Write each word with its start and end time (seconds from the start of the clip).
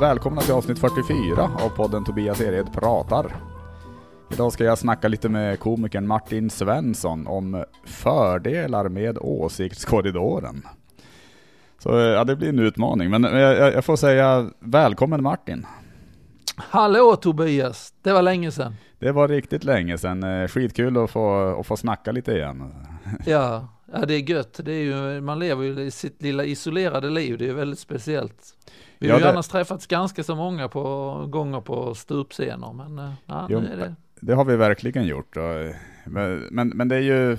välkomna 0.00 0.40
till 0.40 0.52
avsnitt 0.52 0.78
44 0.78 1.50
av 1.64 1.68
podden 1.68 2.04
Tobias 2.04 2.40
Ered 2.40 2.72
pratar. 2.72 3.36
Idag 4.32 4.52
ska 4.52 4.64
jag 4.64 4.78
snacka 4.78 5.08
lite 5.08 5.28
med 5.28 5.60
komikern 5.60 6.06
Martin 6.06 6.50
Svensson 6.50 7.26
om 7.26 7.64
fördelar 7.84 8.88
med 8.88 9.18
åsiktskorridoren. 9.18 10.62
Så 11.78 11.88
ja, 11.88 12.24
det 12.24 12.36
blir 12.36 12.48
en 12.48 12.58
utmaning, 12.58 13.10
men 13.10 13.22
jag, 13.22 13.74
jag 13.74 13.84
får 13.84 13.96
säga 13.96 14.50
välkommen 14.60 15.22
Martin. 15.22 15.66
Hallå 16.56 17.16
Tobias, 17.16 17.94
det 18.02 18.12
var 18.12 18.22
länge 18.22 18.50
sedan. 18.50 18.74
Det 18.98 19.12
var 19.12 19.28
riktigt 19.28 19.64
länge 19.64 19.98
sedan, 19.98 20.22
Eh, 20.22 20.48
skitkul 20.48 20.96
att 20.96 21.10
få, 21.10 21.56
att 21.60 21.66
få 21.66 21.76
snacka 21.76 22.12
lite 22.12 22.32
igen. 22.32 22.74
Ja, 23.26 23.68
ja 23.92 24.06
det 24.06 24.14
är 24.14 24.30
gött. 24.30 24.60
Det 24.64 24.72
är 24.72 24.82
ju, 24.82 25.20
man 25.20 25.38
lever 25.38 25.64
ju 25.64 25.80
i 25.80 25.90
sitt 25.90 26.22
lilla 26.22 26.44
isolerade 26.44 27.10
liv, 27.10 27.38
det 27.38 27.44
är 27.44 27.48
ju 27.48 27.54
väldigt 27.54 27.78
speciellt. 27.78 28.56
Vi 28.98 29.08
Ja, 29.08 29.14
har 29.14 29.20
ju 29.20 29.24
det- 29.24 29.30
annars 29.30 29.48
träffats 29.48 29.86
ganska 29.86 30.22
så 30.24 30.34
många 30.34 30.68
på, 30.68 31.24
gånger 31.28 31.60
på 31.60 31.94
stupscener, 31.94 32.72
men 32.72 32.98
eh, 32.98 33.12
ja, 33.26 33.46
Jo, 33.50 33.60
det... 33.60 33.94
Det 34.20 34.34
har 34.34 34.44
vi 34.44 34.56
verkligen 34.56 35.06
gjort. 35.06 35.36
Men, 36.04 36.38
men, 36.50 36.68
men 36.68 36.88
det 36.88 36.96
är 36.96 37.00
ju 37.00 37.36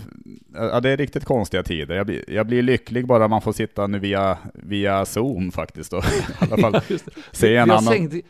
ja, 0.54 0.80
det 0.80 0.90
är 0.90 0.98
riktigt 0.98 1.26
konstiga 1.26 1.64
tider. 1.64 1.96
Jag 1.96 2.06
blir, 2.06 2.24
jag 2.30 2.48
blir 2.48 2.62
lycklig 2.62 3.08
bara 3.08 3.28
man 3.28 3.42
får 3.42 3.52
sitta 3.54 3.88
nu 3.88 4.00
via, 4.00 4.38
via 4.54 5.06
Zoom 5.06 5.52
faktiskt. 5.52 5.94
Och, 5.94 6.04
I 6.42 6.46
alla 6.52 6.58
fall 6.58 6.82
Ja, 6.90 6.98
se 7.32 7.56
en 7.56 7.72
annan... 7.72 7.84
sänkt, 7.84 8.26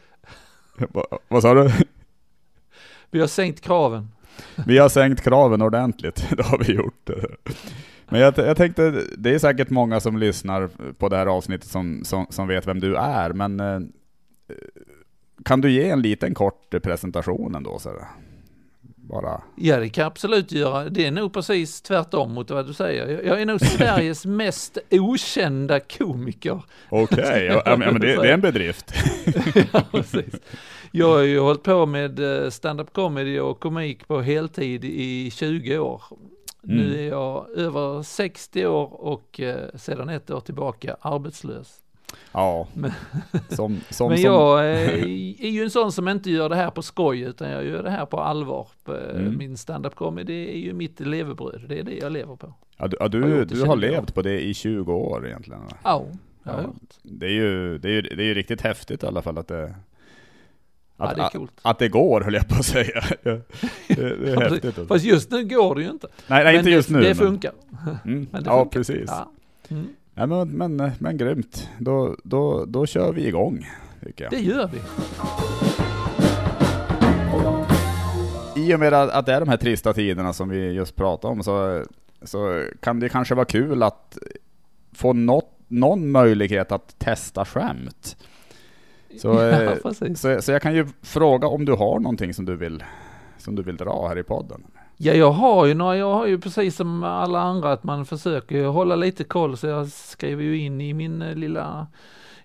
Va- 0.89 1.05
Vad 1.28 1.41
sa 1.41 1.53
du? 1.53 1.72
vi 3.12 3.20
har 3.20 3.28
sänkt 3.28 3.62
kraven. 3.62 4.09
Vi 4.67 4.78
har 4.78 4.89
sänkt 4.89 5.22
kraven 5.22 5.62
ordentligt, 5.62 6.28
det 6.38 6.44
har 6.44 6.58
vi 6.58 6.73
gjort. 6.73 7.09
Men 8.09 8.22
jag, 8.22 8.33
jag 8.38 8.58
tänkte, 8.58 9.03
det 9.17 9.36
är 9.36 9.39
säkert 9.39 9.69
många 9.69 10.00
som 10.00 10.17
lyssnar 10.17 10.69
på 10.94 11.09
det 11.09 11.17
här 11.17 11.25
avsnittet 11.25 11.69
som, 11.69 12.02
som, 12.03 12.27
som 12.30 12.47
vet 12.47 12.67
vem 12.67 12.80
du 12.80 12.95
är, 12.95 13.33
men 13.33 13.59
eh, 13.59 13.80
kan 15.45 15.61
du 15.61 15.72
ge 15.72 15.89
en 15.89 16.02
liten 16.02 16.33
kort 16.33 16.69
presentation 16.83 17.55
ändå? 17.55 17.80
Så? 17.80 17.89
Bara. 18.95 19.41
Ja, 19.55 19.80
det 19.80 19.89
kan 19.89 20.02
jag 20.02 20.08
absolut 20.11 20.52
göra. 20.52 20.89
Det 20.89 21.05
är 21.05 21.11
nog 21.11 21.33
precis 21.33 21.81
tvärtom 21.81 22.33
mot 22.33 22.52
vad 22.52 22.67
du 22.67 22.73
säger. 22.73 23.22
Jag- 23.25 23.41
är 23.41 23.45
nog 23.45 23.61
Sveriges 23.61 24.25
mest 24.25 24.77
okända 24.92 25.80
komiker. 25.80 26.64
Okej, 26.89 27.45
ja, 27.52 27.61
ja, 27.66 27.77
men 27.77 27.99
det, 27.99 28.16
det 28.21 28.30
är 28.30 28.33
en 28.33 28.42
bedrift. 28.42 28.94
ja, 29.73 29.83
precis. 29.92 30.36
Jag 30.92 31.09
har 31.09 31.21
ju 31.21 31.39
hållit 31.39 31.64
på 31.64 31.86
med 31.86 32.44
eh, 32.44 32.49
stand-up 32.49 32.94
comedy 32.94 33.39
och 33.39 33.59
komik 33.59 34.08
på 34.08 34.21
heltid 34.21 34.86
i 34.86 35.31
20 35.31 35.77
år. 35.77 36.02
Nu 36.68 36.86
Mm. 36.86 37.00
är 37.00 37.08
jag 37.10 37.50
över 37.56 38.02
60 38.04 38.66
år 38.68 38.94
och 39.04 39.40
eh, 39.40 39.70
sedan 39.76 40.10
ett 40.10 40.30
år 40.32 40.40
tillbaka 40.40 40.98
arbetslös. 41.02 41.82
Ja, 42.32 42.68
Men- 42.73 42.92
som, 43.50 43.80
som, 43.90 44.10
Men 44.10 44.22
jag 44.22 44.60
eh, 44.60 44.90
är 45.44 45.50
ju 45.50 45.64
en 45.64 45.70
sån 45.70 45.92
som 45.92 46.08
inte 46.08 46.30
gör 46.32 46.50
det 46.50 46.56
här 46.56 46.70
på 46.72 46.82
skoj 46.82 47.20
utan 47.22 47.50
jag 47.50 47.66
gör 47.66 47.84
det 47.84 47.90
här 47.90 48.06
på 48.06 48.20
allvar. 48.20 48.68
Eh, 48.88 48.94
Mm. 49.20 49.38
Min 49.38 49.58
stand-up 49.58 49.95
comedy 49.95 50.48
är 50.48 50.58
ju 50.58 50.73
mitt 50.73 51.00
levebröd, 51.00 51.66
det 51.70 51.80
är 51.80 51.84
det 51.84 51.98
jag 51.98 52.12
lever 52.12 52.36
på. 52.36 52.54
ja, 52.78 52.88
du, 52.88 52.98
du, 53.22 53.45
du 53.45 53.56
20 53.56 53.66
har 53.66 53.76
levt 53.76 54.14
på 54.14 54.22
det 54.22 54.40
i 54.45 54.54
20 54.54 54.94
år 54.94 55.28
egentligen. 55.28 55.62
Ja, 55.84 56.06
jag 56.44 56.52
har 56.52 56.60
Ja. 56.62 56.68
gjort. 56.68 56.94
Det 57.04 57.26
är 57.26 57.30
ju, 57.32 57.78
det 57.78 57.88
är 57.88 57.92
ju, 57.94 58.02
det 58.02 58.23
är 58.23 58.28
ju 58.28 58.34
riktigt 58.34 58.62
häftigt 58.62 59.04
i 59.04 59.06
alla 59.08 59.22
fall 59.22 59.38
att 59.38 59.48
det... 59.48 59.76
Ja, 60.98 61.06
Att, 61.06 61.16
det 61.16 61.22
är 61.22 61.26
att, 61.26 61.50
att 61.62 61.80
det 61.80 61.90
går 61.90 62.22
höll 62.22 62.34
jag 62.34 62.48
på 62.48 62.56
att 62.56 62.66
säga. 62.66 63.02
Ja, 63.23 63.31
Det, 63.88 63.95
det 63.95 64.02
är 64.03 64.34
Ja, 64.34 64.40
häftigt. 64.40 64.66
Alltså. 64.66 64.86
Fast 64.86 65.06
just 65.06 65.31
nu 65.31 65.44
går 65.45 65.76
det 65.76 65.81
ju 65.81 65.89
inte. 65.89 66.08
Nej, 66.28 66.44
nej 66.44 66.54
Men 66.54 66.59
inte 66.59 66.70
just 66.70 66.89
det, 66.89 66.95
nu. 66.95 67.02
Det 67.02 67.08
men- 67.08 67.16
funkar. 67.16 67.52
Mm. 68.06 68.28
men 68.31 68.44
det 68.44 68.50
ja, 68.50 68.59
funkar. 68.64 68.80
precis. 68.80 69.04
Ja. 69.08 69.31
Mm. 69.70 69.88
Ja, 70.14 70.26
men, 70.26 70.49
men, 70.49 70.92
men 70.99 71.17
grymt. 71.17 71.70
Då, 71.80 72.16
då, 72.23 72.66
då 72.66 72.86
kör 72.86 73.11
vi 73.14 73.27
igång, 73.27 73.70
tycker 74.05 74.23
jag. 74.23 74.32
Det 74.32 74.39
gör 74.39 74.70
vi. 74.73 74.80
I 78.55 78.76
och 78.76 78.80
med 78.80 78.94
att, 78.94 79.10
att 79.10 79.26
det 79.26 79.33
är 79.33 79.39
de 79.39 79.50
här 79.50 79.58
trista 79.58 79.94
tiderna 79.94 80.33
som 80.33 80.50
vi 80.50 80.71
just 80.71 80.95
pratade 80.95 81.32
om 81.33 81.44
så, 81.44 81.83
så 82.21 82.66
kan 82.80 83.00
det 83.00 83.10
kanske 83.10 83.36
vara 83.36 83.45
kul 83.45 83.83
att 83.83 84.17
få 84.94 85.14
något, 85.14 85.52
någon 85.67 86.11
möjlighet 86.11 86.71
att 86.71 87.00
testa 87.00 87.45
skämt. 87.45 88.17
Så, 89.18 89.28
ja, 89.34 89.62
eh. 89.62 90.14
Så, 90.16 90.42
så 90.42 90.52
jag 90.52 90.62
kan 90.62 90.76
ju 90.76 90.88
fråga 91.02 91.48
om 91.48 91.66
du 91.66 91.73
har 91.73 92.00
någonting 92.00 92.34
som 92.34 92.45
du 92.45 92.56
vill, 92.56 92.84
som 93.38 93.56
du 93.56 93.64
vill 93.64 93.78
dra 93.78 94.08
här 94.08 94.18
i 94.18 94.23
podden. 94.23 94.64
Ja, 94.98 95.14
jag 95.14 95.32
har 95.32 95.66
ju 95.66 95.73
några, 95.73 95.98
jag 95.98 96.14
har 96.14 96.28
ju 96.28 96.40
precis 96.40 96.76
som 96.76 97.04
alla 97.04 97.40
andra 97.42 97.72
att 97.72 97.84
man 97.84 98.06
försöker 98.06 98.66
hålla 98.66 98.95
lite 98.95 99.23
koll 99.23 99.58
så 99.58 99.68
jag 99.68 99.88
skriver 99.88 100.44
ju 100.44 100.58
in 100.58 100.82
i 100.82 100.94
min 100.94 101.22
eh, 101.22 101.36
lilla, 101.36 101.88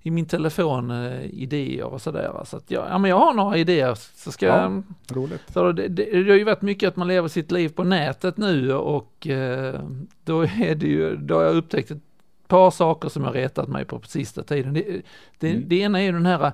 i 0.03 0.11
min 0.11 0.27
telefon 0.27 0.91
eh, 0.91 1.25
idéer 1.25 1.85
och 1.85 2.03
sådär. 2.03 2.43
Så 2.45 2.57
att 2.57 2.71
jag, 2.71 2.85
ja 2.91 2.99
men 2.99 3.11
jag 3.11 3.19
har 3.19 3.35
några 3.35 3.57
idéer 3.57 3.95
så 3.95 4.33
ska 4.33 4.47
Ja. 4.47 4.63
jag, 4.63 4.83
Roligt. 5.17 5.43
så 5.53 5.73
det, 5.73 5.89
det, 5.89 6.05
det 6.23 6.31
har 6.31 6.39
ju 6.39 6.45
varit 6.45 6.63
mycket 6.63 6.89
att 6.89 6.97
man 6.97 7.09
lever 7.09 7.29
sitt 7.29 7.51
liv 7.51 7.69
på 7.69 7.85
nätet 7.85 8.37
nu 8.37 8.75
och 8.75 9.27
eh, 9.27 9.81
då 10.25 10.43
är 10.43 10.75
det 10.75 10.87
ju, 10.87 11.17
då 11.17 11.35
har 11.35 11.43
jag 11.43 11.57
upptäckt 11.57 11.91
ett 11.91 12.03
par 12.53 12.71
saker 12.71 13.09
som 13.09 13.25
jag 13.25 13.35
retat 13.35 13.69
mig 13.69 13.85
på 13.85 13.99
på 13.99 14.09
sista 14.09 14.43
tiden. 14.43 14.75
Det, 14.75 15.03
det, 15.39 15.51
Mm. 15.51 15.65
det 15.69 15.77
ena 15.77 16.01
är 16.01 16.05
ju 16.05 16.13
den 16.13 16.27
här, 16.27 16.53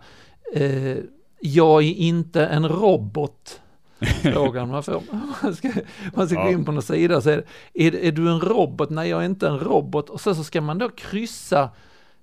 eh, 0.55 0.97
jag 1.41 1.83
är 1.83 1.93
inte 1.95 2.47
en 2.47 2.69
robot. 2.69 3.61
Frågan 4.23 4.69
man 4.69 4.83
får. 4.83 5.03
Man 5.43 5.55
ska, 5.57 5.71
man 6.15 6.29
ska 6.29 6.37
gå 6.37 6.43
Ja. 6.49 6.51
in 6.51 6.65
på 6.65 6.73
någon 6.73 6.83
sida 6.83 7.17
och 7.17 7.23
säga, 7.23 7.43
är, 7.75 7.95
är 7.95 8.13
du 8.13 8.31
en 8.31 8.41
robot? 8.41 8.91
Nej, 8.91 9.09
jag 9.11 9.21
är 9.21 9.27
inte 9.27 9.49
en 9.49 9.59
robot. 9.59 10.11
Och 10.11 10.21
sen 10.21 10.35
så 10.37 10.45
ska 10.45 10.61
man 10.61 10.79
då 10.79 10.89
kryssa 10.89 11.71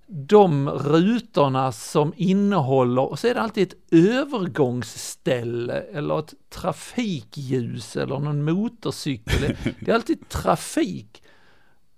de 0.07 0.69
rutorna 0.69 1.71
som 1.71 2.13
innehåller, 2.17 3.01
och 3.01 3.19
så 3.19 3.27
är 3.27 3.33
det 3.33 3.41
alltid 3.41 3.67
ett 3.67 3.77
övergångsställe 3.91 5.73
eller 5.93 6.19
ett 6.19 6.33
trafikljus 6.49 7.95
eller 7.95 8.19
någon 8.19 8.43
motorcykel. 8.43 9.55
Det 9.79 9.91
är 9.91 9.95
alltid 9.95 10.29
trafik. 10.29 11.23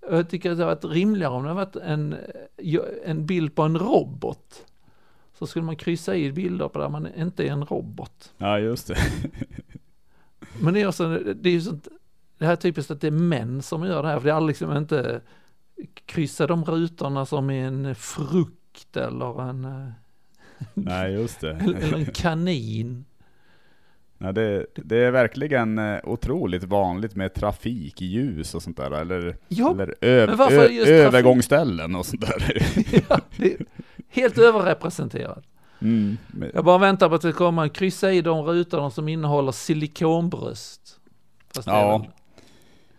Jag 0.10 0.30
tycker 0.30 0.52
att 0.52 0.58
det 0.58 0.64
hade 0.64 0.76
varit 0.76 0.96
rimligare 0.96 1.34
om 1.34 1.44
det 1.44 1.50
hade 1.50 1.66
varit 1.66 1.76
en, 1.76 2.16
en 3.06 3.26
bild 3.26 3.56
på 3.56 3.62
en 3.64 3.78
robot. 3.78 4.66
Så 5.40 5.48
skulle 5.48 5.66
man 5.66 5.76
kryssa 5.76 6.16
i 6.16 6.32
bilder 6.32 6.68
på 6.68 6.80
där 6.80 6.90
man 6.90 7.08
inte 7.16 7.44
är 7.48 7.52
en 7.52 7.66
robot. 7.66 8.34
Ja, 8.38 8.60
just 8.60 8.88
det. 8.88 8.98
Men 10.62 10.74
det 10.74 10.82
är 10.82 10.88
också, 10.88 11.20
det 11.36 11.50
är 11.50 11.54
ju 11.54 11.62
sånt, 11.62 11.88
det 12.38 12.46
här 12.46 12.52
är 12.52 12.56
typiskt 12.56 12.92
att 12.92 13.02
det 13.02 13.08
är 13.08 13.12
män 13.12 13.62
som 13.62 13.84
gör 13.84 14.04
det 14.04 14.10
här, 14.10 14.20
för 14.20 14.28
det 14.28 14.34
är 14.34 14.42
liksom 14.42 14.78
inte 14.78 15.22
kryssa 16.06 16.48
de 16.48 16.66
rutorna 16.66 17.26
som 17.26 17.50
är 17.50 17.68
en 17.68 17.96
frukt 17.96 18.98
eller 18.98 19.50
en, 19.50 19.66
eh, 19.66 19.90
Nej, 20.74 21.14
just 21.14 21.42
det. 21.42 21.52
eller 21.52 21.94
en 21.94 22.06
kanin. 22.06 23.06
Ja, 24.18 24.32
det, 24.32 24.66
det 24.76 24.98
är 24.98 25.12
verkligen 25.12 25.78
eh, 25.78 25.98
otroligt 26.04 26.64
vanligt 26.64 27.16
med 27.16 27.34
trafikljus 27.34 28.56
och 28.56 28.64
sånt 28.64 28.78
där, 28.78 28.92
eller, 28.92 29.36
Ja, 29.48 29.72
eller 29.72 29.96
ö, 30.02 30.26
men 30.28 30.38
varför 30.38 30.70
ö, 30.90 31.06
övergångsställen 31.06 31.96
och 31.96 32.06
sånt 32.06 32.22
där. 32.22 32.58
ja, 33.10 33.20
helt 34.10 34.38
överrepresenterat. 34.38 35.44
Mm. 35.82 36.18
men- 36.28 36.52
Jag 36.54 36.66
bara 36.66 36.78
väntar 36.78 37.10
på 37.10 37.16
att 37.16 37.22
det 37.22 37.32
kommer, 37.32 37.68
kryssa 37.68 38.12
i 38.12 38.22
de 38.22 38.46
rutorna 38.46 38.90
som 38.90 39.08
innehåller 39.08 39.52
silikonbröst. 39.52 41.00
Fast 41.56 41.68
Ja. 41.68 41.98
väl- 41.98 42.08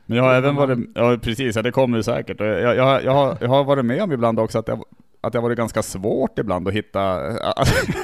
Men 0.07 0.17
jag 0.17 0.25
har 0.25 0.35
även 0.35 0.55
varit, 0.55 0.79
ja 0.95 1.17
precis, 1.23 1.57
ja, 1.57 1.63
det 1.63 1.71
kommer 1.73 2.03
säkert. 2.03 2.41
Jag, 2.41 2.77
jag, 2.77 3.05
jag, 3.05 3.13
har, 3.13 3.37
jag 3.41 3.49
har 3.49 3.65
varit 3.65 3.85
med 3.85 4.03
om 4.03 4.13
ibland 4.13 4.41
också 4.41 4.59
att 4.59 4.67
det, 4.67 4.79
att 5.29 5.33
det 5.33 5.39
har 5.39 5.43
varit 5.43 5.59
ganska 5.59 5.83
svårt 5.83 6.39
ibland 6.39 6.69
att 6.69 6.75
hitta, 6.75 7.01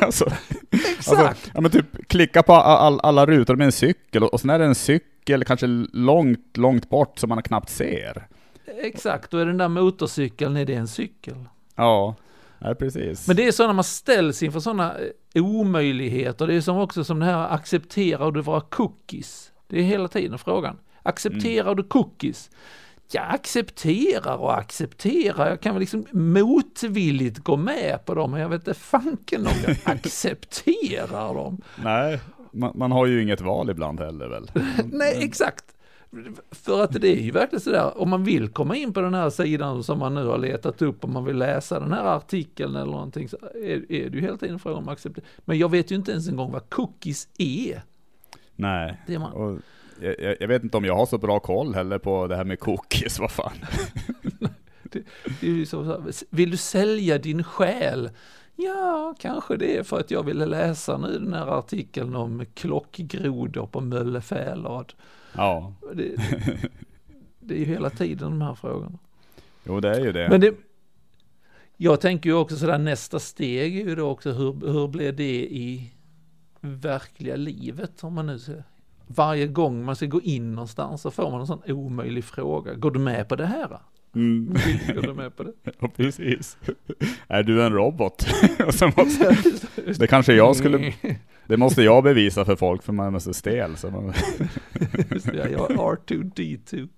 alltså, 0.01 0.25
Exakt! 0.71 1.09
alltså, 1.09 1.51
ja 1.55 1.61
men 1.61 1.71
typ 1.71 2.09
klicka 2.09 2.43
på 2.43 2.53
all, 2.53 3.01
alla 3.03 3.27
rutor 3.27 3.57
med 3.57 3.65
en 3.65 3.73
cykel 3.73 4.23
och, 4.23 4.33
och 4.33 4.41
sen 4.41 4.51
är 4.51 4.59
det 4.59 4.65
en 4.65 4.75
cykel 4.75 5.45
kanske 5.45 5.67
långt, 5.93 6.57
långt 6.57 6.91
bort 6.91 7.19
som 7.19 7.29
man 7.29 7.43
knappt 7.43 7.71
ser. 7.71 8.27
Exakt, 8.67 9.31
då 9.31 9.39
är 9.39 9.47
den 9.47 9.59
där 9.59 9.69
motorcykeln, 9.69 10.57
är 10.57 10.65
det 10.65 10.75
en 10.75 10.89
cykel? 10.89 11.37
Ja, 11.75 12.15
ja 12.59 12.75
precis. 12.75 13.27
Men 13.27 13.37
det 13.37 13.47
är 13.47 13.53
så 13.53 13.67
när 13.67 13.75
man 13.75 13.85
ställs 13.85 14.43
inför 14.43 14.61
sådana 14.61 14.95
eh, 15.35 15.45
omöjligheter, 15.45 16.47
det 16.47 16.55
är 16.55 16.61
som 16.61 16.79
också 16.79 17.05
som 17.05 17.19
det 17.19 17.27
här, 17.27 17.49
accepterar 17.49 18.31
du 18.31 18.43
våra 18.43 18.61
cookies? 18.61 19.53
Det 19.67 19.79
är 19.79 19.83
hela 19.83 20.09
tiden 20.09 20.39
frågan. 20.39 20.79
Accepterar 21.03 21.75
du 21.75 21.83
cookies? 21.83 22.51
Jag 23.13 23.25
accepterar 23.35 24.37
och 24.37 24.59
accepterar, 24.59 25.49
jag 25.49 25.61
kan 25.61 25.75
väl 25.75 25.81
liksom 25.81 26.07
motvilligt 26.11 27.39
gå 27.39 27.57
med 27.57 27.99
på 28.05 28.15
dem, 28.15 28.31
men 28.31 28.41
jag 28.41 28.49
vet 28.49 28.61
inte 28.61 28.75
fanken 28.75 29.47
om 29.47 29.53
jag 29.67 29.77
accepterar 29.85 31.35
dem. 31.35 31.61
Nej, 31.83 32.21
man, 32.53 32.73
man 32.75 32.93
har 32.93 33.07
ju 33.07 33.23
inget 33.23 33.41
val 33.41 33.71
ibland 33.71 34.01
heller 34.01 34.29
väl. 34.29 34.51
Nej, 34.93 35.25
exakt. 35.25 35.65
För 36.51 36.85
att 36.85 37.01
det 37.01 37.09
är 37.09 37.23
ju 37.23 37.31
verkligen 37.31 37.61
sådär, 37.61 37.99
om 37.99 38.11
man 38.11 38.25
vill 38.25 38.49
komma 38.49 38.77
in 38.77 38.93
på 38.93 39.01
den 39.01 39.15
här 39.15 39.31
sidan 39.31 39.85
som 39.85 39.99
man 39.99 40.15
nu 40.15 40.27
har 40.27 40.39
letat 40.39 40.83
upp, 40.83 41.05
om 41.05 41.13
man 41.13 41.25
vill 41.25 41.37
läsa 41.37 41.81
den 41.81 41.93
här 41.93 42.05
artikeln 42.05 42.77
eller 42.77 42.93
någonting, 42.93 43.29
så 43.29 43.37
är, 43.55 43.93
är 43.93 44.11
det 44.11 44.17
ju 44.17 44.21
hela 44.21 44.37
tiden 44.37 44.59
frågan 44.59 44.79
om 44.79 44.89
acceptera. 44.89 45.25
Men 45.39 45.59
jag 45.59 45.71
vet 45.71 45.91
ju 45.91 45.95
inte 45.95 46.11
ens 46.13 46.29
en 46.29 46.37
gång 46.37 46.53
vad 46.53 46.71
cookies 46.71 47.29
är. 47.39 47.83
Nej. 48.57 49.03
Det 49.07 49.15
är 49.15 49.19
man. 49.19 49.33
Och 49.33 49.59
jag, 50.05 50.37
jag- 50.41 50.49
vet 50.49 50.65
inte 50.65 50.77
om 50.77 50.85
jag 50.85 50.97
har 50.97 51.07
så 51.07 51.19
bra 51.19 51.41
koll 51.41 51.75
heller 51.75 51.99
på 51.99 52.27
det 52.27 52.37
här 52.37 52.45
med 52.45 52.61
cookies, 52.61 53.19
vad 53.19 53.31
fan. 53.31 53.53
Det 55.41 55.67
så 55.69 55.83
här, 55.85 56.03
vill 56.31 56.51
du 56.51 56.57
sälja 56.57 57.19
din 57.19 57.45
själ? 57.45 58.11
Ja, 58.57 59.15
kanske 59.21 59.57
det 59.57 59.77
är 59.77 59.83
för 59.83 60.01
att 60.01 60.11
jag 60.11 60.23
ville 60.23 60.47
läsa 60.47 60.99
nu 60.99 61.19
den 61.19 61.33
här 61.35 61.47
artikeln 61.59 62.17
om 62.17 62.45
klockgrodor 62.55 63.67
på 63.67 63.81
Möllefälad. 63.81 64.93
Ja, 65.33 65.75
Det, 65.95 66.17
det 67.41 67.55
är 67.55 67.59
ju 67.59 67.65
hela 67.65 67.91
tiden 67.91 68.31
de 68.31 68.43
här 68.43 68.55
frågorna. 68.55 68.99
jo 69.65 69.81
det 69.81 69.89
är 69.97 70.01
ju 70.05 70.13
det. 70.13 70.29
Men 70.29 70.41
det, 70.41 70.55
jag 71.77 72.01
tänker 72.01 72.31
ju 72.31 72.37
också 72.37 72.57
sådär, 72.57 72.79
nästa 72.79 73.19
steg 73.19 73.79
är 73.81 73.85
ju 73.89 73.95
då 73.95 74.09
också 74.11 74.33
hur, 74.33 74.73
hur 74.73 74.89
blir 74.89 75.13
det 75.13 75.45
i 75.45 75.91
verkliga 76.61 77.37
livet 77.37 78.05
om 78.05 78.15
man 78.15 78.27
nu 78.27 78.39
ser. 78.39 78.65
Varje 79.07 79.47
gång 79.47 79.85
man 79.85 79.97
ska 79.97 80.07
gå 80.07 80.21
in 80.21 80.55
någonstans 80.55 81.03
så 81.03 81.11
får 81.11 81.31
man 81.31 81.41
en 81.41 81.47
sån 81.47 81.63
omöjlig 81.67 82.25
fråga. 82.25 82.75
Går 82.75 82.91
du 82.91 82.99
med 83.01 83.29
på 83.29 83.37
det 83.37 83.47
här? 83.47 83.79
Mm. 84.15 84.57
Går 84.95 85.03
du 85.03 85.15
med 85.15 85.37
på 85.37 85.43
det? 85.43 85.53
Ja, 85.79 85.89
precis. 85.97 86.57
Är 87.29 87.43
du 87.43 87.63
en 87.65 87.73
robot? 87.73 88.27
Måste, 88.97 89.37
det 89.99 90.07
kanske 90.07 90.35
jag 90.35 90.57
skulle, 90.57 90.93
det 91.47 91.57
måste 91.57 91.83
jag 91.83 92.05
bevisa 92.05 92.45
för 92.45 92.57
folk 92.57 92.83
för 92.83 92.93
man 92.93 93.15
är 93.15 93.19
så 93.19 93.35
stel. 93.35 93.77
Så 93.77 93.91
man, 93.91 94.13
det, 95.33 95.51
jag 95.51 95.59
har 95.59 95.97
R2D2. 95.97 96.89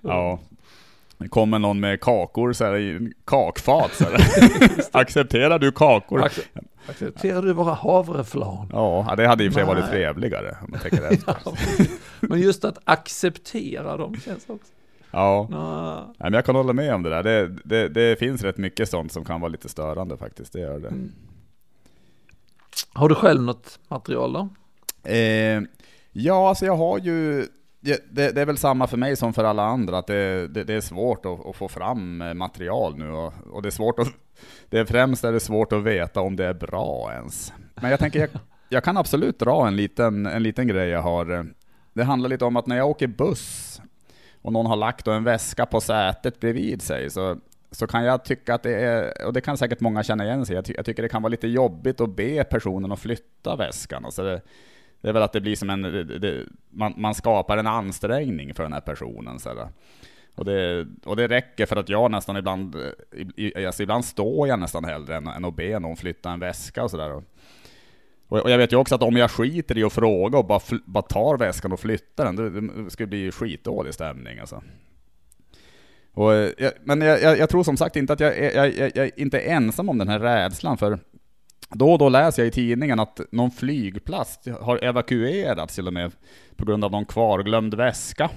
ja. 0.00 0.40
Kommer 1.28 1.58
någon 1.58 1.80
med 1.80 2.00
kakor 2.00 2.52
så 2.52 2.64
här, 2.64 3.10
kakfat 3.24 3.94
så 3.94 4.04
här. 4.04 4.20
Accepterar 4.92 5.58
du 5.58 5.72
kakor? 5.72 6.28
Acce- 6.86 6.90
Accepterar 6.90 7.42
du 7.42 7.52
våra 7.52 7.74
havreflarn? 7.74 8.68
Ja, 8.72 9.14
det 9.16 9.26
hade 9.26 9.44
i 9.44 9.48
och 9.48 9.52
för 9.52 9.60
sig 9.60 9.66
varit 9.68 9.86
trevligare 9.90 10.56
om 10.62 10.70
man 10.70 10.80
tänker 10.80 11.02
efter. 11.12 11.36
Ja, 11.44 11.52
Men 12.20 12.40
just 12.40 12.64
att 12.64 12.78
acceptera 12.84 13.96
dem 13.96 14.16
känns 14.24 14.44
också. 14.48 14.72
Ja, 15.10 15.46
Nå, 15.50 16.14
men 16.18 16.32
jag 16.32 16.44
kan 16.44 16.56
hålla 16.56 16.72
med 16.72 16.94
om 16.94 17.02
det 17.02 17.10
där. 17.10 17.22
Det, 17.22 17.48
det, 17.64 17.88
det 17.88 18.18
finns 18.18 18.42
rätt 18.42 18.56
mycket 18.58 18.88
sånt 18.90 19.12
som 19.12 19.24
kan 19.24 19.40
vara 19.40 19.48
lite 19.48 19.68
störande 19.68 20.16
faktiskt, 20.16 20.52
det 20.52 20.60
gör 20.60 20.78
det. 20.78 20.88
Mm. 20.88 21.12
Har 22.92 23.08
du 23.08 23.14
själv 23.14 23.42
något 23.42 23.78
material 23.88 24.32
då? 24.32 24.48
Eh, 25.10 25.60
ja, 26.12 26.48
alltså 26.48 26.66
jag 26.66 26.76
har 26.76 26.98
ju, 26.98 27.46
det, 27.82 28.34
det, 28.34 28.40
är 28.40 28.46
väl 28.46 28.58
samma 28.58 28.86
för 28.86 28.96
mig 28.96 29.16
som 29.16 29.32
för 29.32 29.44
alla 29.44 29.64
andra, 29.64 29.98
att 29.98 30.06
det, 30.06 30.48
det, 30.48 30.64
det 30.64 30.74
är 30.74 30.80
svårt 30.80 31.26
att, 31.26 31.46
att 31.46 31.56
få 31.56 31.68
fram 31.68 32.22
eh, 32.22 32.34
material 32.34 32.98
nu 32.98 33.10
och, 33.10 33.34
och 33.50 33.62
det 33.62 33.68
är 33.68 33.70
svårt 33.70 33.98
att, 33.98 34.08
det 34.68 34.78
är 34.78 34.84
främst 34.84 35.24
är 35.24 35.32
det 35.32 35.40
svårt 35.40 35.72
att 35.72 35.82
veta 35.82 36.20
om 36.20 36.36
det 36.36 36.46
är 36.46 36.54
bra 36.54 37.12
ens. 37.12 37.52
Men 37.74 37.90
jag 37.90 38.00
tänker, 38.00 38.20
jag, 38.20 38.28
jag 38.68 38.84
kan 38.84 38.96
absolut 38.96 39.38
dra 39.38 39.66
en 39.66 39.76
liten, 39.76 40.26
en 40.26 40.42
liten 40.42 40.68
grej 40.68 40.88
jag 40.88 41.02
har. 41.02 41.38
Eh, 41.38 41.44
det 41.92 42.04
handlar 42.04 42.28
lite 42.28 42.44
om 42.44 42.56
att 42.56 42.66
när 42.66 42.76
jag 42.76 42.90
åker 42.90 43.06
buss 43.06 43.80
och 44.42 44.52
någon 44.52 44.66
har 44.66 44.76
lagt 44.76 45.06
en 45.06 45.24
väska 45.24 45.66
på 45.66 45.80
sätet 45.80 46.40
bredvid 46.40 46.82
sig, 46.82 47.10
så, 47.10 47.36
så 47.70 47.86
kan 47.86 48.04
jag 48.04 48.24
tycka 48.24 48.54
att 48.54 48.62
det 48.62 48.74
är, 48.74 49.26
och 49.26 49.32
det 49.32 49.40
kan 49.40 49.56
säkert 49.56 49.80
många 49.80 50.02
känna 50.02 50.24
igen 50.24 50.46
sig, 50.46 50.56
jag, 50.56 50.64
ty, 50.64 50.74
jag 50.76 50.86
tycker 50.86 51.02
det 51.02 51.08
kan 51.08 51.22
vara 51.22 51.30
lite 51.30 51.48
jobbigt 51.48 52.00
att 52.00 52.16
be 52.16 52.44
personen 52.44 52.92
att 52.92 53.00
flytta 53.00 53.56
väskan. 53.56 54.04
Alltså 54.04 54.22
det, 54.22 54.40
det 55.02 55.08
är 55.08 55.12
väl 55.12 55.22
att 55.22 55.32
det 55.32 55.40
blir 55.40 55.56
som 55.56 55.70
en, 55.70 55.82
det, 55.82 56.04
det, 56.18 56.44
man, 56.70 56.94
man 56.96 57.14
skapar 57.14 57.56
en 57.56 57.66
ansträngning 57.66 58.54
för 58.54 58.62
den 58.62 58.72
här 58.72 58.80
personen. 58.80 59.38
Så 59.38 59.48
här. 59.48 59.68
Och, 60.34 60.44
det, 60.44 60.86
och 61.04 61.16
det 61.16 61.28
räcker 61.28 61.66
för 61.66 61.76
att 61.76 61.88
jag 61.88 62.10
nästan 62.10 62.36
ibland, 62.36 62.76
alltså 63.66 63.82
ibland 63.82 64.04
står 64.04 64.48
jag 64.48 64.58
nästan 64.58 64.84
hellre 64.84 65.16
än, 65.16 65.26
än 65.26 65.44
att 65.44 65.56
be 65.56 65.78
någon 65.78 65.96
flytta 65.96 66.30
en 66.30 66.40
väska 66.40 66.84
och 66.84 66.90
sådär. 66.90 67.12
Och, 67.12 67.22
och 68.28 68.50
jag 68.50 68.58
vet 68.58 68.72
ju 68.72 68.76
också 68.76 68.94
att 68.94 69.02
om 69.02 69.16
jag 69.16 69.30
skiter 69.30 69.78
i 69.78 69.84
att 69.84 69.92
fråga 69.92 70.38
och 70.38 70.46
bara, 70.46 70.60
fl, 70.60 70.76
bara 70.84 71.02
tar 71.02 71.36
väskan 71.38 71.72
och 71.72 71.80
flyttar 71.80 72.24
den, 72.24 72.36
det, 72.36 72.82
det 72.84 72.90
skulle 72.90 73.06
bli 73.06 73.32
skitdålig 73.32 73.94
stämning 73.94 74.38
alltså. 74.38 74.62
Och, 76.14 76.34
eh, 76.34 76.50
jag, 76.58 76.72
men 76.84 77.00
jag, 77.00 77.22
jag, 77.22 77.38
jag 77.38 77.48
tror 77.50 77.64
som 77.64 77.76
sagt 77.76 77.96
inte 77.96 78.12
att 78.12 78.20
jag, 78.20 78.38
är- 78.38 78.56
jag, 78.56 78.74
jag, 78.76 78.92
jag 78.94 79.06
är 79.06 79.20
inte 79.20 79.40
ensam 79.40 79.88
om 79.88 79.98
den 79.98 80.08
här 80.08 80.18
rädslan, 80.18 80.78
för 80.78 80.98
då 81.74 81.92
och 81.92 81.98
då 81.98 82.08
läser 82.08 82.42
jag 82.42 82.48
i 82.48 82.50
tidningen 82.50 83.00
att 83.00 83.20
någon 83.30 83.50
flygplats 83.50 84.38
har 84.60 84.84
evakuerats 84.84 85.74
till 85.74 85.86
och 85.86 85.92
med 85.92 86.12
på 86.56 86.64
grund 86.64 86.84
av 86.84 86.90
någon 86.90 87.04
kvarglömd 87.04 87.74
väska. 87.74 88.30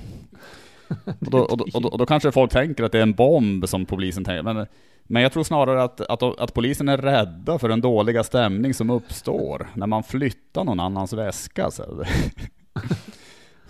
Och 1.06 1.32
då, 1.32 1.40
och, 1.40 1.58
då, 1.58 1.66
och, 1.74 1.82
då, 1.82 1.90
och 1.90 1.98
då 1.98 2.06
kanske 2.06 2.32
folk 2.32 2.52
tänker 2.52 2.84
att 2.84 2.92
det 2.92 2.98
är 2.98 3.04
en 3.04 3.14
bomb 3.14 3.70
som 3.70 3.86
polisen 3.86 4.24
tänker, 4.24 4.54
men, 4.54 4.68
men 5.04 5.22
jag 5.22 5.32
tror 5.32 5.44
snarare 5.44 5.84
att, 5.84 6.02
att, 6.02 6.24
att 6.24 6.54
polisen 6.54 6.90
är 6.90 6.98
rädda 6.98 7.60
för 7.60 7.70
den 7.70 7.82
dåliga 7.82 8.24
stämning 8.24 8.74
som 8.74 8.90
uppstår 8.90 9.68
när 9.74 9.88
man 9.88 10.04
flyttar 10.04 10.64
någon 10.64 10.80
annans 10.80 11.14
väska. 11.14 11.72
Så, 11.72 11.84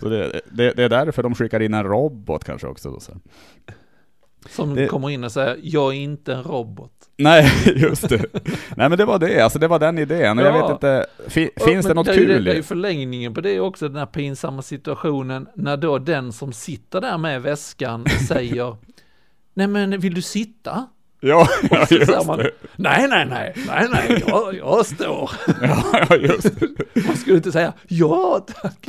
så 0.00 0.08
det, 0.08 0.40
det, 0.50 0.72
det 0.72 0.84
är 0.84 0.88
därför 0.88 1.22
de 1.22 1.34
skickar 1.34 1.60
in 1.60 1.74
en 1.74 1.84
robot 1.84 2.44
kanske 2.44 2.66
också. 2.66 2.90
Då, 2.90 3.00
så. 3.00 3.12
Som 4.50 4.74
Det- 4.74 4.86
kommer 4.86 5.10
in 5.10 5.24
och 5.24 5.32
säger, 5.32 5.56
jag 5.62 5.92
är 5.94 5.98
inte 5.98 6.34
en 6.34 6.42
robot. 6.42 6.92
Nej, 7.18 7.52
just 7.76 8.08
det. 8.08 8.24
Nej 8.76 8.88
men 8.88 8.98
det 8.98 9.04
var 9.04 9.18
det, 9.18 9.40
alltså 9.40 9.58
det 9.58 9.68
var 9.68 9.78
den 9.78 9.98
idén. 9.98 10.38
Och 10.38 10.44
jag 10.44 10.56
Ja. 10.56 10.62
vet 10.66 10.70
inte, 10.72 11.06
fi, 11.28 11.50
Ja, 11.56 11.64
finns 11.66 11.86
det 11.86 11.94
något 11.94 12.08
är 12.08 12.12
ju 12.12 12.26
kul 12.26 12.44
Det 12.44 12.50
är 12.50 12.54
i? 12.54 12.56
ju 12.56 12.62
förlängningen 12.62 13.34
på 13.34 13.40
det 13.40 13.60
också, 13.60 13.88
den 13.88 13.96
här 13.98 14.06
pinsamma 14.06 14.62
situationen 14.62 15.46
när 15.54 15.76
då 15.76 15.98
den 15.98 16.32
som 16.32 16.52
sitter 16.52 17.00
där 17.00 17.18
med 17.18 17.42
väskan 17.42 18.04
säger 18.28 18.76
Nej 19.54 19.66
men 19.66 20.00
vill 20.00 20.14
du 20.14 20.22
sitta? 20.22 20.86
Ja, 21.26 21.48
ja 21.70 21.86
just 21.90 22.26
man, 22.26 22.38
det. 22.38 22.50
nej, 22.76 23.08
nej, 23.08 23.26
nej, 23.26 23.52
nej, 23.66 23.88
nej, 23.92 24.24
jag, 24.26 24.54
jag 24.54 24.86
står. 24.86 25.30
Ja, 25.62 26.06
ja, 26.10 26.16
just 26.16 26.60
det. 26.60 27.06
Man 27.06 27.16
skulle 27.16 27.36
inte 27.36 27.52
säga, 27.52 27.72
ja 27.88 28.46
tack. 28.62 28.88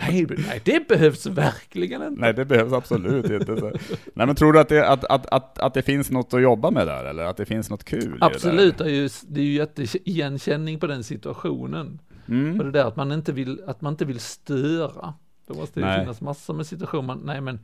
nej, 0.00 0.26
nej, 0.28 0.60
det 0.64 0.88
behövs 0.88 1.26
verkligen 1.26 2.02
inte. 2.02 2.20
Nej, 2.20 2.34
det 2.34 2.44
behövs 2.44 2.72
absolut 2.72 3.30
inte. 3.30 3.56
Så. 3.56 3.70
Nej, 4.14 4.26
men 4.26 4.34
tror 4.34 4.52
du 4.52 4.60
att 4.60 4.68
det, 4.68 4.88
att, 4.88 5.04
att, 5.04 5.26
att, 5.26 5.58
att 5.58 5.74
det 5.74 5.82
finns 5.82 6.10
något 6.10 6.34
att 6.34 6.42
jobba 6.42 6.70
med 6.70 6.86
där, 6.86 7.04
eller 7.04 7.24
att 7.24 7.36
det 7.36 7.44
finns 7.44 7.70
något 7.70 7.84
kul 7.84 8.18
Absolut, 8.20 8.78
det 8.78 8.84
det 8.84 8.90
är 8.90 8.94
ju, 8.94 9.08
det 9.28 9.40
är 9.40 9.44
ju 9.44 9.52
jätteigenkänning 9.52 10.78
på 10.78 10.86
den 10.86 11.04
situationen. 11.04 11.98
Mm. 12.28 12.58
Och 12.58 12.64
det 12.64 12.70
där 12.70 12.84
att 12.84 12.96
man 12.96 13.12
inte 13.12 13.32
vill, 13.32 13.60
att 13.66 13.80
man 13.80 13.92
inte 13.92 14.04
vill 14.04 14.20
störa. 14.20 15.14
Då 15.46 15.54
måste 15.54 15.80
det 15.80 15.86
ju 15.86 15.90
Nej. 15.90 16.00
finnas 16.00 16.20
massor 16.20 16.54
med 16.54 16.66
situationer, 16.66 17.18
nej 17.24 17.40
men, 17.40 17.60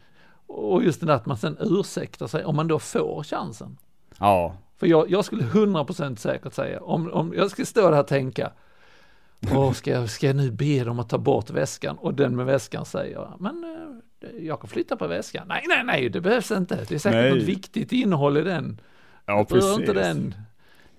och 0.47 0.85
just 0.85 1.01
det 1.01 1.07
där 1.07 1.15
att 1.15 1.27
man 1.27 1.37
sen 1.37 1.57
ursäktar 1.61 2.27
sig 2.27 2.45
om 2.45 2.57
man 2.57 2.69
då 2.69 2.79
får 2.79 3.23
chansen. 3.23 3.77
Ja, 4.23 4.57
För 4.77 4.87
jag, 4.87 5.11
jag 5.11 5.25
skulle 5.25 5.43
100% 5.43 6.17
säkert 6.17 6.55
säga, 6.55 6.81
om, 6.81 7.13
om 7.13 7.35
jag 7.37 7.51
ska 7.51 7.65
stå 7.65 7.91
där 7.91 8.01
och 8.01 8.07
tänka, 8.07 8.53
Åh, 9.51 9.73
ska, 9.73 9.91
jag, 9.91 10.11
ska 10.11 10.27
jag 10.27 10.37
nu 10.37 10.51
be 10.51 10.85
dem 10.85 10.99
att 10.99 11.09
ta 11.09 11.19
bort 11.19 11.51
väskan? 11.51 11.99
Och 11.99 12.15
den 12.15 12.37
med 12.37 12.47
väskan 12.47 12.87
säger, 12.87 13.29
men 13.39 13.65
eh, 14.21 14.45
jag 14.45 14.61
kan 14.61 14.69
flytta 14.69 14.97
på 14.97 15.07
väskan. 15.07 15.49
Nej, 15.49 15.65
nej, 15.69 15.85
nej, 15.85 16.09
det 16.09 16.21
behövs 16.21 16.51
inte. 16.51 16.85
Det 16.89 16.95
är 16.95 16.99
säkert 16.99 17.21
Nej. 17.21 17.35
något 17.35 17.43
viktigt 17.43 17.93
innehåll 17.93 18.37
i 18.37 18.43
den. 18.43 18.81
ja 19.27 19.45
precis. 19.45 19.79
inte 19.79 19.93
den. 19.93 20.35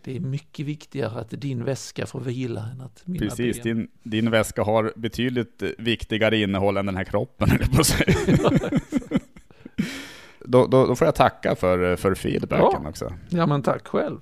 Det 0.03 0.15
är 0.15 0.19
mycket 0.19 0.65
viktigare 0.65 1.19
att 1.19 1.29
din 1.29 1.63
väska 1.63 2.05
får 2.05 2.19
vila 2.19 2.61
än 2.61 2.81
att 2.81 3.01
mina 3.05 3.25
Precis, 3.25 3.63
ben. 3.63 3.77
din, 3.77 3.87
din 4.03 4.31
väska 4.31 4.63
har 4.63 4.93
betydligt 4.95 5.63
viktigare 5.77 6.37
innehåll 6.37 6.77
än 6.77 6.85
den 6.85 6.97
här 6.97 7.03
kroppen, 7.03 7.49
jag 7.59 7.71
på 7.71 7.83
säga. 7.83 8.15
då, 10.45 10.67
då, 10.67 10.85
då 10.85 10.95
får 10.95 11.05
jag 11.07 11.15
tacka 11.15 11.55
för, 11.55 11.95
för 11.95 12.15
feedbacken 12.15 12.81
Ja. 12.83 12.89
också. 12.89 13.13
Ja, 13.29 13.45
men 13.45 13.61
tack 13.63 13.87
själv. 13.87 14.19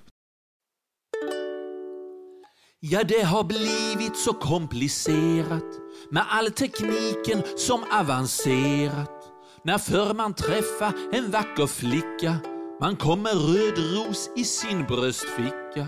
Ja, 2.80 3.04
det 3.04 3.22
har 3.22 3.44
blivit 3.44 4.18
så 4.18 4.34
komplicerat 4.34 5.64
med 6.12 6.24
all 6.30 6.52
tekniken 6.52 7.44
som 7.58 7.84
avancerat. 7.94 9.18
När 9.64 9.78
förr 9.78 10.14
man 10.14 10.34
träffa 10.34 10.94
en 11.14 11.32
vacker 11.32 11.68
flicka 11.68 12.36
man 12.82 12.96
kom 12.96 13.22
med 13.22 13.34
röd 13.34 13.78
ros 13.78 14.30
i 14.38 14.44
sin 14.44 14.84
bröstficka. 14.86 15.88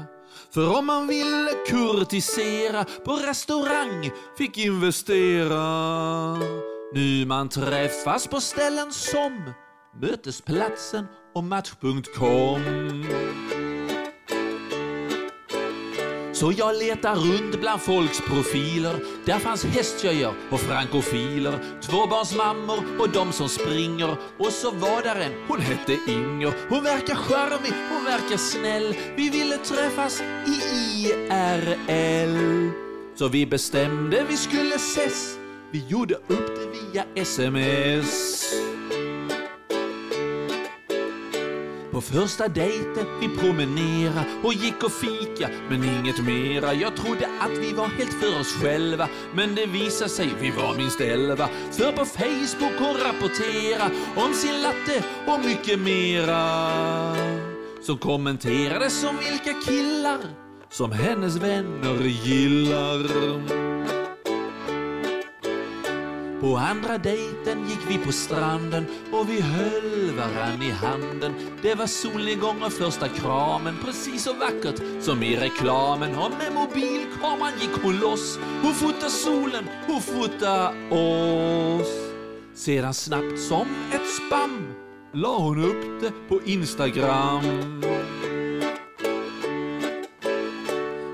För 0.53 0.77
om 0.79 0.85
man 0.85 1.07
ville 1.07 1.49
kurtisera 1.67 2.83
på 3.05 3.11
restaurang 3.11 4.11
fick 4.37 4.57
investera. 4.57 5.63
Nu 6.93 7.25
man 7.25 7.49
träffas 7.49 8.27
på 8.27 8.41
ställen 8.41 8.91
som 8.91 9.53
Mötesplatsen 10.01 11.05
och 11.35 11.43
Match.com. 11.43 12.61
Så 16.33 16.53
jag 16.57 16.75
letar 16.75 17.15
runt 17.15 17.59
bland 17.59 17.81
folks 17.81 18.21
profiler. 18.21 18.99
Där 19.25 19.39
fanns 19.39 19.65
hästtjejer 19.65 20.33
och 20.51 20.59
frankofiler. 20.59 21.81
Tvåbarnsmammor 21.81 22.99
och 22.99 23.09
de 23.09 23.31
som 23.31 23.49
springer. 23.49 24.17
Och 24.37 24.51
så 24.51 24.71
var 24.71 25.01
där 25.03 25.15
en, 25.15 25.31
hon 25.47 25.59
hette 25.59 25.93
Inger. 26.07 26.69
Hon 26.69 26.83
verkar 26.83 27.15
charmig, 27.15 27.73
hon 27.89 28.05
verkar 28.05 28.37
snäll. 28.37 28.95
Vi 29.15 29.29
ville 29.29 29.57
träffas 29.57 30.21
i 30.47 30.61
IRL. 31.05 32.69
Så 33.15 33.27
vi 33.27 33.45
bestämde 33.45 34.25
vi 34.29 34.37
skulle 34.37 34.75
ses. 34.75 35.37
Vi 35.71 35.85
gjorde 35.87 36.15
upp 36.15 36.47
det 36.55 36.91
via 36.91 37.05
sms. 37.15 38.43
På 41.93 42.01
första 42.01 42.47
dejten 42.47 43.05
vi 43.19 43.37
promenera 43.37 44.23
och 44.43 44.53
gick 44.53 44.83
och 44.83 44.91
fika 44.91 45.49
men 45.69 45.83
inget 45.83 46.23
mera. 46.25 46.73
Jag 46.73 46.95
trodde 46.95 47.27
att 47.39 47.57
vi 47.57 47.73
var 47.73 47.87
helt 47.87 48.13
för 48.13 48.39
oss 48.39 48.53
själva 48.61 49.07
men 49.35 49.55
det 49.55 49.65
visade 49.65 50.09
sig 50.09 50.29
vi 50.41 50.51
var 50.51 50.75
minst 50.75 51.01
elva. 51.01 51.49
För 51.71 51.91
på 51.91 52.05
Facebook 52.05 52.79
hon 52.79 52.97
rapportera 52.97 53.91
om 54.15 54.33
sin 54.33 54.61
latte 54.61 55.03
och 55.27 55.45
mycket 55.45 55.79
mera. 55.79 57.15
som 57.81 57.97
kommenterade 57.97 58.89
som 58.89 59.17
vilka 59.17 59.53
killar 59.53 60.19
som 60.69 60.91
hennes 60.91 61.35
vänner 61.35 62.03
gillar. 62.03 63.72
På 66.43 66.57
andra 66.57 66.97
dejten 66.97 67.69
gick 67.69 67.79
vi 67.89 67.97
på 67.97 68.11
stranden 68.11 68.85
och 69.11 69.29
vi 69.29 69.41
höll 69.41 70.11
varann 70.17 70.61
i 70.61 70.69
handen. 70.69 71.33
Det 71.61 71.75
var 71.75 71.87
solnedgång 71.87 72.61
och 72.63 72.73
första 72.73 73.07
kramen, 73.07 73.75
precis 73.85 74.23
så 74.23 74.33
vackert 74.33 74.81
som 75.01 75.23
i 75.23 75.35
reklamen. 75.35 76.15
Och 76.15 76.31
med 76.31 76.53
mobilkameran 76.53 77.51
gick 77.61 77.83
hon 77.83 77.99
loss. 77.99 78.39
Hon 78.61 78.73
fotade 78.73 79.11
solen, 79.11 79.69
hon 79.87 80.01
fotade 80.01 80.95
oss. 80.95 81.87
Sedan 82.55 82.93
snabbt 82.93 83.39
som 83.39 83.67
ett 83.91 84.09
spam 84.15 84.73
la 85.13 85.37
hon 85.37 85.63
upp 85.63 86.01
det 86.01 86.11
på 86.29 86.41
Instagram. 86.45 87.43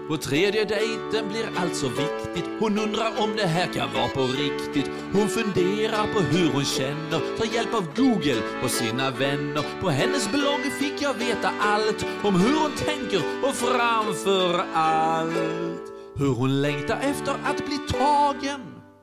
På 0.10 0.18
tredje 0.18 0.66
dejten 0.66 1.30
blir 1.30 1.50
allt 1.56 1.76
så 1.76 1.88
viktigt. 1.88 2.50
Hon 2.60 2.80
undrar 2.80 3.24
om 3.24 3.36
det 3.36 3.46
här 3.46 3.74
kan 3.74 3.94
vara 3.94 4.08
på 4.08 4.22
riktigt. 4.22 4.92
Hon 5.14 5.28
funderar 5.28 6.14
på 6.14 6.20
hur 6.20 6.54
hon 6.54 6.66
känner, 6.66 7.38
tar 7.38 7.46
hjälp 7.56 7.74
av 7.74 7.86
Google 7.96 8.42
och 8.64 8.72
sina 8.72 9.12
vänner. 9.12 9.82
På 9.82 9.90
hennes 9.90 10.32
blogg 10.32 10.74
fick 10.80 11.02
jag 11.02 11.14
veta 11.14 11.50
allt 11.60 12.06
om 12.24 12.36
hur 12.36 12.60
hon 12.60 12.72
tänker 12.72 13.22
och 13.44 13.56
framför 13.56 14.66
allt 14.74 15.82
hur 16.16 16.36
hon 16.36 16.62
längtar 16.62 17.00
efter 17.02 17.32
att 17.44 17.66
bli 17.66 17.78
tagen. 17.78 18.62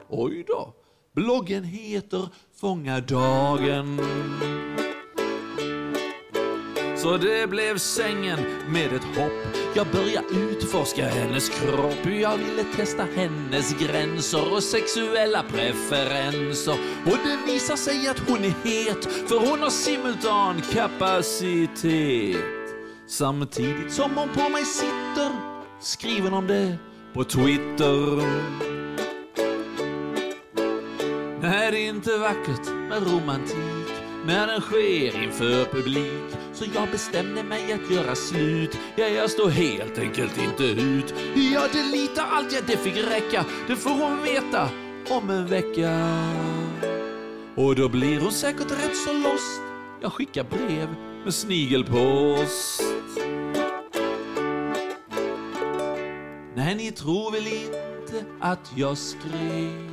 Oj 0.08 0.44
då, 0.48 0.74
bloggen 1.14 1.64
heter 1.64 2.28
Fånga 2.60 3.00
dagen. 3.00 4.00
Så 7.06 7.16
det 7.16 7.50
blev 7.50 7.78
sängen 7.78 8.38
med 8.68 8.92
ett 8.92 9.04
hopp. 9.04 9.56
Jag 9.74 9.86
började 9.86 10.28
utforska 10.28 11.08
hennes 11.08 11.48
kropp. 11.48 12.06
Jag 12.20 12.36
ville 12.36 12.64
testa 12.76 13.06
hennes 13.16 13.78
gränser 13.78 14.52
och 14.52 14.62
sexuella 14.62 15.42
preferenser. 15.42 16.76
Och 17.04 17.16
det 17.24 17.52
visar 17.52 17.76
sig 17.76 18.08
att 18.08 18.18
hon 18.28 18.44
är 18.44 18.54
het, 18.64 19.04
för 19.28 19.50
hon 19.50 19.62
har 19.62 19.70
simultan 19.70 20.62
kapacitet. 20.72 22.36
Samtidigt 23.06 23.92
som 23.92 24.16
hon 24.16 24.28
på 24.28 24.48
mig 24.48 24.64
sitter 24.64 25.30
skriver 25.80 26.30
hon 26.30 26.38
om 26.38 26.46
det 26.46 26.78
på 27.14 27.24
Twitter. 27.24 28.16
Nej, 31.40 31.70
det 31.70 31.78
är 31.78 31.88
inte 31.88 32.18
vackert 32.18 32.68
med 32.88 33.02
romantik 33.12 33.92
när 34.26 34.46
den 34.46 34.60
sker 34.60 35.22
inför 35.22 35.64
publik. 35.64 36.35
Så 36.56 36.64
jag 36.74 36.90
bestämde 36.90 37.42
mig 37.42 37.72
att 37.72 37.90
göra 37.90 38.14
slut. 38.14 38.78
Ja, 38.96 39.06
jag 39.06 39.30
står 39.30 39.48
helt 39.50 39.98
enkelt 39.98 40.38
inte 40.38 40.64
ut. 40.64 41.14
Jag 41.52 41.72
delitar 41.72 42.26
allt, 42.30 42.52
ja 42.52 42.60
det 42.66 42.76
fick 42.76 42.96
räcka. 42.96 43.44
Det 43.68 43.76
får 43.76 43.90
hon 43.90 44.22
veta 44.22 44.70
om 45.10 45.30
en 45.30 45.46
vecka. 45.46 45.90
Och 47.54 47.74
då 47.74 47.88
blir 47.88 48.20
hon 48.20 48.32
säkert 48.32 48.70
rätt 48.70 48.96
så 48.96 49.12
lost. 49.12 49.60
Jag 50.02 50.12
skickar 50.12 50.44
brev 50.44 50.88
med 51.24 51.34
snigelpost. 51.34 52.82
Nej, 56.54 56.74
ni 56.74 56.92
tror 56.92 57.32
väl 57.32 57.46
inte 57.46 58.24
att 58.40 58.72
jag 58.76 58.98
skrev 58.98 59.90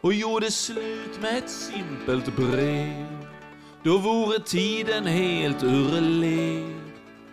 och 0.00 0.14
gjorde 0.14 0.50
slut 0.50 1.20
med 1.20 1.38
ett 1.38 1.50
simpelt 1.50 2.36
brev. 2.36 3.17
Då 3.82 3.98
vore 3.98 4.38
tiden 4.38 5.06
helt 5.06 5.62
ur 5.62 6.00
led. 6.00 6.74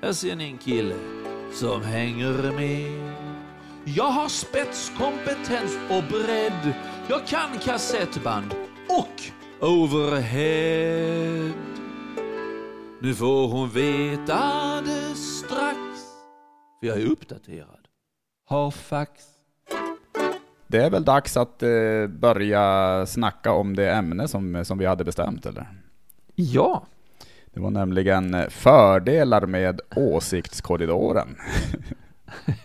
Här 0.02 0.14
ser 0.14 0.36
ni 0.36 0.44
en 0.44 0.58
kille 0.58 0.96
som 1.54 1.82
hänger 1.82 2.52
med. 2.52 3.14
Jag 3.86 4.04
har 4.04 4.28
spetskompetens 4.28 5.78
och 5.90 6.04
bredd. 6.04 6.74
Jag 7.10 7.28
kan 7.28 7.60
kassettband 7.60 8.56
och 8.90 9.22
overhead. 9.68 11.54
Nu 13.02 13.14
får 13.14 13.48
hon 13.48 13.70
veta 13.70 14.42
det 14.82 15.16
strax. 15.16 15.80
För 16.80 16.88
jag 16.88 17.02
är 17.02 17.06
uppdaterad. 17.06 17.88
Har 18.46 18.72
fax. 18.72 19.22
Det 20.68 20.84
är 20.84 20.90
väl 20.90 21.06
dags 21.06 21.38
att 21.38 21.64
eh, 21.64 22.08
börja 22.08 23.06
snacka 23.06 23.52
om 23.52 23.75
det 23.75 23.92
ämne 23.92 24.28
som, 24.28 24.66
som 24.66 24.78
vi 24.78 24.86
hade 24.86 25.04
bestämt 25.04 25.46
eller? 25.46 25.85
Ja, 26.36 26.86
Det 27.54 27.60
var 27.60 27.70
nämligen 27.70 28.36
fördelar 28.50 29.46
med 29.46 29.82
åsiktskorridoren. 29.96 31.36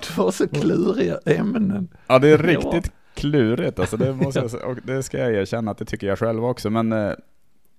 två 0.00 0.32
så 0.32 0.48
kluriga 0.48 1.18
ämnen. 1.26 1.88
Ja 2.06 2.18
det 2.18 2.28
är 2.28 2.38
Ja. 2.38 2.46
riktigt 2.52 2.92
klurigt 3.14 3.78
alltså, 3.78 3.96
det, 3.96 4.12
måste 4.14 4.40
jag, 4.52 4.70
och 4.70 4.76
det 4.84 5.02
ska 5.02 5.18
jag 5.18 5.32
erkänna 5.34 5.70
att 5.70 5.78
det 5.78 5.84
tycker 5.84 6.06
jag 6.06 6.18
själv 6.18 6.44
också. 6.44 6.70
Men 6.70 6.92
eh, 6.92 7.12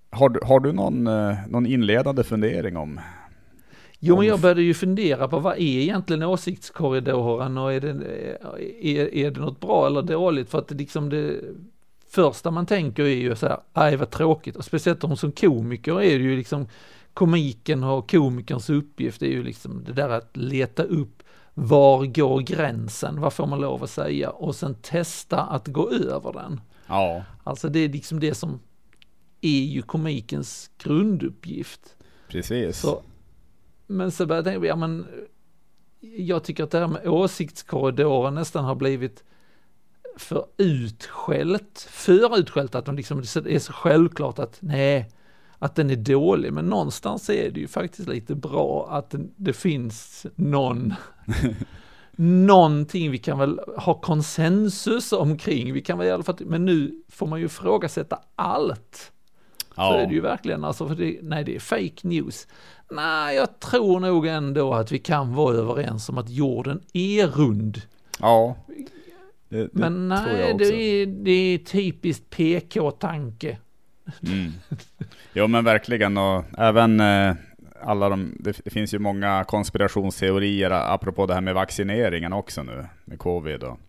har, 0.10 0.30
du- 0.30 0.40
har 0.44 0.60
du 0.60 0.72
någon, 0.72 1.08
eh, 1.08 1.36
någon 1.48 1.66
inledande 1.66 2.24
fundering 2.24 2.78
om? 2.78 3.00
Jo, 4.04 4.18
men 4.18 4.28
jag 4.28 4.40
började 4.40 4.62
ju 4.62 4.74
fundera 4.74 5.28
på 5.28 5.40
vad 5.40 5.54
är 5.54 5.62
egentligen 5.62 6.24
åsiktskorridoren 6.24 7.58
och 7.58 7.74
är 7.74 7.80
det, 7.82 7.90
är, 8.82 9.14
är 9.16 9.32
det 9.32 9.40
något 9.42 9.60
bra 9.60 9.88
eller 9.88 10.02
dåligt? 10.02 10.50
För 10.50 10.58
att 10.60 10.68
det 10.68 10.76
liksom 10.76 11.10
det 11.10 11.40
första 12.10 12.52
man 12.52 12.66
tänker 12.66 13.04
är 13.04 13.16
ju 13.16 13.36
så 13.36 13.48
här, 13.48 13.60
aj 13.74 13.96
vad 13.96 14.10
tråkigt. 14.10 14.56
Och 14.56 14.66
speciellt 14.66 15.04
om 15.04 15.18
som 15.18 15.32
komiker 15.32 16.02
är 16.02 16.20
det 16.20 16.26
ju 16.26 16.36
liksom 16.38 16.68
komiken 17.14 17.84
och 17.84 18.12
komikerns 18.12 18.70
uppgift 18.70 19.22
är 19.22 19.28
ju 19.28 19.44
liksom 19.44 19.84
det 19.88 19.94
där 19.94 20.10
att 20.10 20.38
leta 20.38 20.84
upp 20.84 21.24
var 21.54 22.06
går 22.06 22.40
gränsen, 22.42 23.22
vad 23.22 23.34
får 23.34 23.48
man 23.48 23.62
lov 23.62 23.84
att 23.84 23.90
säga 23.90 24.30
och 24.30 24.56
sen 24.56 24.76
testa 24.76 25.42
att 25.42 25.68
gå 25.68 25.92
över 25.92 26.34
den. 26.34 26.62
Ja, 26.88 27.24
Alltså 27.44 27.70
det 27.70 27.80
är 27.80 27.90
liksom 27.90 28.20
det 28.20 28.34
som 28.34 28.60
är 29.42 29.64
ju 29.64 29.82
komikens 29.82 30.70
grunduppgift. 30.84 31.96
precis. 32.28 32.78
Så, 32.80 33.02
men 33.92 34.12
så 34.12 34.26
började 34.26 34.52
jag 34.52 34.56
tänka, 34.56 34.68
ja 34.68 34.76
men 34.76 35.06
jag 36.00 36.44
tycker 36.44 36.64
att 36.64 36.72
det 36.72 36.80
här 36.80 36.88
med 36.88 37.08
åsiktskorridoren 37.08 38.36
nästan 38.36 38.66
har 38.66 38.76
blivit 38.76 39.24
för 40.18 40.46
utskällt, 40.58 41.88
för 41.90 42.40
utskällt 42.40 42.76
att 42.76 42.86
de 42.86 42.96
liksom, 42.96 43.24
det 43.44 43.56
är 43.56 43.60
så 43.60 43.74
självklart 43.74 44.40
att 44.40 44.58
nej, 44.60 45.10
att 45.60 45.76
den 45.76 45.90
är 45.90 45.96
dålig, 45.96 46.54
men 46.54 46.66
någonstans 46.66 47.30
är 47.30 47.52
det 47.52 47.60
ju 47.60 47.68
faktiskt 47.68 48.08
lite 48.08 48.36
bra 48.36 48.88
att 48.90 49.16
det, 49.36 49.54
finns 49.54 50.26
någon, 50.36 50.94
någonting 52.16 53.12
vi 53.12 53.18
kan 53.18 53.40
väl 53.40 53.60
ha 53.78 53.94
konsensus 53.94 55.14
omkring, 55.14 55.74
vi 55.74 55.82
kan 55.82 55.98
väl 55.98 56.08
i 56.08 56.12
alla 56.12 56.24
fall, 56.24 56.36
men 56.40 56.66
nu 56.66 57.04
får 57.10 57.28
man 57.28 57.40
ju 57.40 57.46
ifrågasätta 57.46 58.20
allt. 58.36 59.12
Så 59.76 59.82
ja. 59.82 59.98
är 59.98 60.08
det 60.08 60.14
ju 60.14 60.22
verkligen, 60.22 60.64
alltså 60.64 60.88
för 60.88 60.96
det, 60.96 61.20
nej 61.22 61.44
det 61.44 61.56
är 61.56 61.60
fake 61.60 62.08
news. 62.08 62.48
Nej, 62.92 63.36
jag 63.36 63.60
tror 63.60 64.00
nog 64.00 64.28
ändå 64.28 64.74
att 64.74 64.92
vi 64.92 65.00
kan 65.00 65.36
vara 65.36 65.56
överens 65.56 66.10
om 66.10 66.18
att 66.18 66.30
jorden 66.30 66.82
är 66.94 67.28
rund. 67.28 67.82
ja. 68.20 68.56
Det, 69.50 69.58
det 69.58 69.70
Men 69.74 70.08
nej, 70.08 70.56
det 70.58 70.66
är, 70.66 71.06
det 71.06 71.32
är 71.32 71.58
typiskt 71.58 72.30
PK-tanke. 72.30 73.58
Mm. 74.28 74.52
Jo 75.34 75.48
men 75.48 75.66
verkligen 75.66 76.18
och 76.18 76.44
även 76.58 77.00
eh, 77.00 77.36
alla 77.84 78.10
de, 78.10 78.38
det 78.40 78.72
finns 78.72 78.94
ju 78.94 79.00
många 79.00 79.44
konspirationsteorier 79.44 80.72
apropå 80.72 81.26
det 81.26 81.34
här 81.34 81.42
med 81.42 81.56
vaccineringen 81.56 82.34
också 82.34 82.64
nu, 82.64 82.86
med 83.06 83.20
covid 83.20 83.64
och 83.64 83.80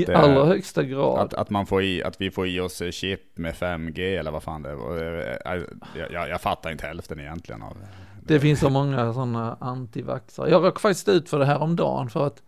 I 0.00 0.04
det 0.04 0.16
allra 0.16 0.44
högsta 0.44 0.82
grad. 0.82 1.18
att, 1.18 1.34
att, 1.34 1.50
man 1.50 1.66
får 1.66 1.82
i, 1.82 2.02
att 2.02 2.20
vi 2.20 2.30
får 2.30 2.48
i 2.48 2.60
oss 2.60 2.82
chip 2.90 3.38
med 3.38 3.54
5G 3.54 4.18
eller 4.18 4.30
vad 4.30 4.42
fan 4.42 4.62
det 4.62 4.70
är. 4.70 4.76
Och, 4.76 4.98
eh, 4.98 5.64
Jag, 5.96 6.12
jag, 6.12 6.28
jag 6.28 6.40
fattar 6.40 6.70
inte 6.70 6.86
hälften 6.86 7.20
egentligen 7.20 7.62
av 7.62 7.76
Det 8.26 8.40
finns 8.40 8.60
så 8.60 8.70
många 8.70 9.12
sådana 9.12 9.56
antivaxare. 9.60 10.50
Jag 10.50 10.64
råkade 10.64 10.80
faktiskt 10.80 11.08
ut 11.08 11.28
för 11.28 11.38
det 11.38 11.46
här 11.46 11.58
om 11.62 11.76
dagen 11.76 12.10
för 12.10 12.26
att, 12.26 12.42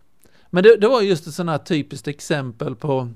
men 0.49 0.63
det, 0.63 0.77
det 0.77 0.87
var 0.87 1.01
just 1.01 1.27
ett 1.27 1.33
sådant 1.33 1.59
här 1.59 1.65
typiskt 1.65 2.07
exempel 2.07 2.75
på, 2.75 3.09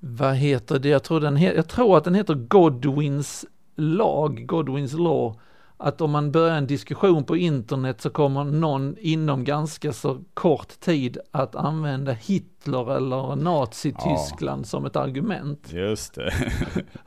vad 0.00 0.34
heter 0.34 0.78
det, 0.78 0.88
jag 0.88 1.02
tror, 1.02 1.20
den 1.20 1.36
he, 1.36 1.54
jag 1.54 1.68
tror 1.68 1.98
att 1.98 2.04
den 2.04 2.14
heter 2.14 2.34
Godwins 2.34 3.44
lag, 3.76 4.46
Godwins 4.46 4.92
law, 4.92 5.40
att 5.78 6.00
om 6.00 6.10
man 6.10 6.32
börjar 6.32 6.56
en 6.56 6.66
diskussion 6.66 7.24
på 7.24 7.36
internet 7.36 8.00
så 8.00 8.10
kommer 8.10 8.44
någon 8.44 8.96
inom 8.98 9.44
ganska 9.44 9.92
så 9.92 10.22
kort 10.34 10.80
tid 10.80 11.18
att 11.30 11.56
använda 11.56 12.12
Hitler 12.12 12.96
eller 12.96 13.36
Nazityskland 13.36 14.66
som 14.66 14.86
ett 14.86 14.96
argument. 14.96 15.72
Just 15.72 16.14
det. 16.14 16.32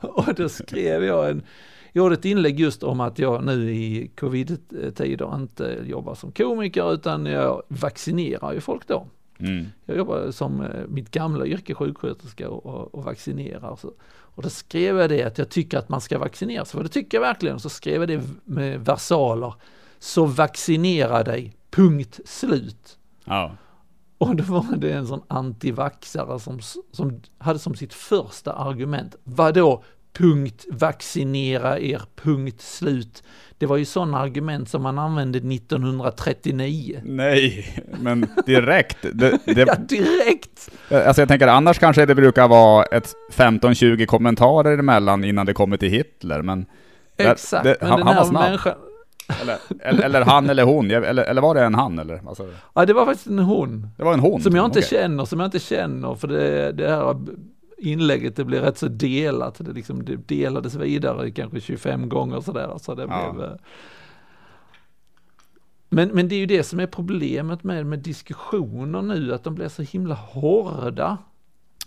Och 0.00 0.34
då 0.34 0.48
skrev 0.48 1.04
jag 1.04 1.30
en, 1.30 1.42
gjorde 1.92 2.14
ett 2.14 2.24
inlägg 2.24 2.60
just 2.60 2.82
om 2.82 3.00
att 3.00 3.18
jag 3.18 3.44
nu 3.44 3.70
i 3.70 4.10
covid-tider 4.16 5.34
inte 5.34 5.78
jobbar 5.86 6.14
som 6.14 6.32
komiker 6.32 6.92
utan 6.94 7.26
jag 7.26 7.62
vaccinerar 7.68 8.52
ju 8.52 8.60
folk 8.60 8.86
då. 8.86 9.06
Mm. 9.40 9.66
Jag 9.84 9.96
jobbar 9.96 10.30
som 10.30 10.60
eh, 10.60 10.68
mitt 10.88 11.10
gamla 11.10 11.46
yrke 11.46 11.74
sjuksköterska 11.74 12.48
och, 12.50 12.66
och, 12.66 12.94
och 12.94 13.04
vaccinerar. 13.04 13.76
Så. 13.76 13.92
Och 14.40 14.44
då 14.44 14.50
skrev 14.50 14.98
jag 14.98 15.10
det 15.10 15.22
att 15.22 15.38
jag 15.38 15.48
tycker 15.48 15.78
att 15.78 15.88
man 15.88 16.00
ska 16.00 16.18
vaccinera 16.18 16.64
sig, 16.64 16.78
för 16.78 16.82
det 16.82 16.88
tycker 16.88 17.18
jag 17.18 17.22
verkligen. 17.22 17.60
Så 17.60 17.68
skrev 17.68 18.02
jag 18.02 18.08
det 18.08 18.22
med 18.44 18.84
versaler. 18.84 19.54
Så 19.98 20.26
vaccinera 20.26 21.22
dig, 21.22 21.56
punkt 21.70 22.20
slut. 22.24 22.98
Ja. 23.24 23.56
Och 24.18 24.36
då 24.36 24.44
var 24.44 24.76
det 24.76 24.92
en 24.92 25.06
sån 25.06 25.22
antivaxare 25.28 26.40
som, 26.40 26.60
som 26.92 27.20
hade 27.38 27.58
som 27.58 27.74
sitt 27.74 27.94
första 27.94 28.52
argument, 28.52 29.16
vadå 29.24 29.84
punkt 30.12 30.66
vaccinera 30.70 31.78
er, 31.78 32.02
punkt 32.22 32.60
slut. 32.60 33.22
Det 33.58 33.66
var 33.66 33.76
ju 33.76 33.84
sådana 33.84 34.18
argument 34.18 34.68
som 34.68 34.82
man 34.82 34.98
använde 34.98 35.38
1939. 35.38 37.00
Nej, 37.04 37.76
men 38.00 38.26
direkt. 38.46 38.96
Det, 39.12 39.38
det, 39.44 39.64
Ja, 39.66 39.74
direkt! 39.74 40.70
Alltså 40.90 41.22
jag 41.22 41.28
tänker 41.28 41.46
annars 41.48 41.78
kanske 41.78 42.06
det 42.06 42.14
brukar 42.14 42.48
vara 42.48 42.84
ett 42.84 43.12
15-20 43.32 44.06
kommentarer 44.06 44.78
emellan 44.78 45.24
innan 45.24 45.46
det 45.46 45.52
kommer 45.52 45.76
till 45.76 45.90
Hitler, 45.90 46.42
men... 46.42 46.66
Exakt, 47.16 47.64
det- 47.64 47.76
men 47.80 47.90
han, 47.90 47.98
den 47.98 48.06
han 48.06 48.16
var 48.16 48.22
här 48.22 48.30
snabb. 48.30 48.42
människan, 48.42 48.74
Eller, 49.42 49.56
eller, 49.80 50.02
eller 50.04 50.20
han 50.20 50.50
eller 50.50 50.62
hon, 50.62 50.90
eller, 50.90 51.22
eller 51.22 51.42
var 51.42 51.54
det 51.54 51.64
en 51.64 51.74
han 51.74 51.98
eller? 51.98 52.20
Alltså, 52.28 52.48
ja 52.74 52.86
det 52.86 52.92
var 52.92 53.06
faktiskt 53.06 53.26
en 53.26 53.38
hon. 53.38 53.88
det 53.96 54.04
var 54.04 54.12
en 54.14 54.20
hon? 54.20 54.40
Som 54.42 54.54
jag 54.56 54.64
inte 54.64 54.78
okej. 54.78 54.88
känner, 54.90 55.24
som 55.24 55.40
jag 55.40 55.46
inte 55.46 55.58
känner, 55.58 56.14
för 56.14 56.28
det, 56.28 56.72
det 56.72 56.88
här 56.88 57.16
inlägget 57.80 58.36
det 58.36 58.44
blev 58.44 58.62
rätt 58.62 58.78
så 58.78 58.88
delat, 58.88 59.54
det, 59.64 59.72
liksom, 59.72 60.04
det 60.04 60.16
delades 60.16 60.74
vidare 60.74 61.30
kanske 61.30 61.60
25 61.60 62.08
gånger 62.08 62.40
sådär, 62.40 62.78
så 62.80 62.94
det 62.94 63.02
Ja. 63.08 63.32
blev... 63.32 63.44
eh, 63.44 63.56
Men, 65.88 66.08
men 66.08 66.28
det 66.28 66.34
är 66.34 66.38
ju 66.38 66.46
det 66.46 66.62
som 66.62 66.80
är 66.80 66.86
problemet 66.86 67.64
med, 67.64 67.86
med 67.86 67.98
diskussioner 67.98 69.02
nu, 69.02 69.34
att 69.34 69.44
de 69.44 69.54
blir 69.54 69.68
så 69.68 69.82
himla 69.82 70.14
hårda. 70.14 71.18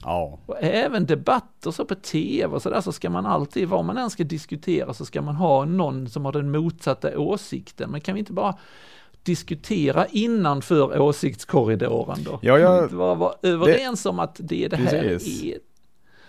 Ja. 0.01 0.39
Och 0.45 0.57
även 0.63 1.05
debatter 1.05 1.71
så 1.71 1.85
på 1.85 1.95
tv 1.95 2.55
och 2.55 2.61
sådär 2.61 2.81
så 2.81 2.91
ska 2.91 3.09
man 3.09 3.25
alltid, 3.25 3.67
vad 3.67 3.85
man 3.85 3.97
än 3.97 4.09
ska 4.09 4.23
diskutera 4.23 4.93
så 4.93 5.05
ska 5.05 5.21
man 5.21 5.35
ha 5.35 5.65
någon 5.65 6.09
som 6.09 6.25
har 6.25 6.31
den 6.31 6.51
motsatta 6.51 7.19
åsikten. 7.19 7.91
Men 7.91 8.01
kan 8.01 8.13
vi 8.13 8.19
inte 8.19 8.33
bara 8.33 8.55
diskutera 9.23 10.05
innanför 10.05 10.99
åsiktskorridoren 10.99 12.23
då? 12.23 12.39
Ja, 12.41 12.59
jag- 12.59 12.67
Kan 12.69 12.77
vi 12.77 12.83
inte 12.83 12.95
bara 12.95 13.15
vara 13.15 13.33
överens 13.41 14.05
om 14.05 14.19
att 14.19 14.35
det 14.43 14.65
är 14.65 14.69
det 14.69 14.75
här 14.77 15.01
Precis. 15.01 15.43
är? 15.43 15.57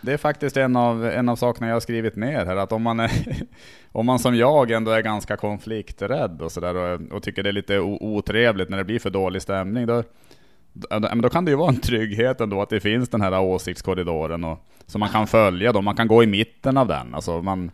Det 0.04 0.12
är 0.12 0.16
faktiskt 0.16 0.56
en 0.56 0.76
av, 0.76 1.06
en 1.06 1.28
av 1.28 1.36
sakerna 1.36 1.66
jag 1.66 1.74
har 1.74 1.80
skrivit 1.80 2.16
ner 2.16 2.46
här, 2.46 2.56
att 2.56 2.72
om 2.72 2.82
man, 2.82 3.00
är, 3.00 3.10
om 3.92 4.06
man 4.06 4.18
som 4.18 4.36
jag 4.36 4.70
ändå 4.70 4.90
är 4.90 5.02
ganska 5.02 5.36
konflikträdd 5.36 6.42
och 6.42 6.52
sådär 6.52 6.76
och, 6.76 7.00
och 7.12 7.22
tycker 7.22 7.42
det 7.42 7.50
är 7.50 7.52
lite 7.52 7.80
otrevligt 7.80 8.68
när 8.68 8.78
det 8.78 8.84
blir 8.84 8.98
för 8.98 9.10
dålig 9.10 9.42
stämning, 9.42 9.86
då, 9.86 10.02
då, 10.72 11.00
men 11.00 11.20
då 11.20 11.28
kan 11.28 11.44
det 11.44 11.50
ju 11.50 11.56
vara 11.56 11.68
en 11.68 11.80
trygghet 11.80 12.40
ändå 12.40 12.62
att 12.62 12.70
det 12.70 12.80
finns 12.80 13.08
den 13.08 13.20
här 13.20 13.40
åsiktskorridoren 13.40 14.44
och, 14.44 14.66
som 14.86 15.00
man 15.00 15.08
kan 15.08 15.26
följa 15.26 15.72
då, 15.72 15.82
man 15.82 15.96
kan 15.96 16.08
gå 16.08 16.22
i 16.22 16.26
mitten 16.26 16.76
av 16.76 16.88
den. 16.88 17.14
Alltså 17.14 17.42
man, 17.42 17.70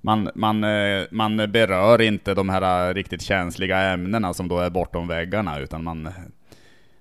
man, 0.00 0.30
man, 0.34 0.64
eh, 0.64 1.02
man 1.10 1.36
berör 1.36 2.00
inte 2.00 2.34
de 2.34 2.48
här 2.48 2.94
riktigt 2.94 3.22
känsliga 3.22 3.80
ämnena 3.80 4.34
som 4.34 4.48
då 4.48 4.58
är 4.58 4.70
bortom 4.70 5.08
väggarna, 5.08 5.58
utan 5.58 5.84
man 5.84 6.08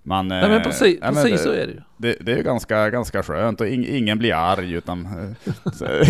man, 0.03 0.27
Nej 0.27 0.41
men 0.41 0.51
eh, 0.57 0.63
precis, 0.63 0.99
men 1.01 1.13
precis 1.13 1.31
det- 1.31 1.37
så 1.37 1.49
är 1.51 1.67
det 1.67 1.73
ju. 1.73 1.81
det, 1.97 2.15
det 2.19 2.31
är 2.31 2.37
ju 2.37 2.43
ganska, 2.43 2.89
ganska 2.89 3.23
skönt 3.23 3.61
och 3.61 3.67
ing, 3.67 3.85
ingen 3.87 4.17
blir 4.17 4.33
arg 4.33 4.71
utan... 4.73 5.05
eh, 5.05 6.07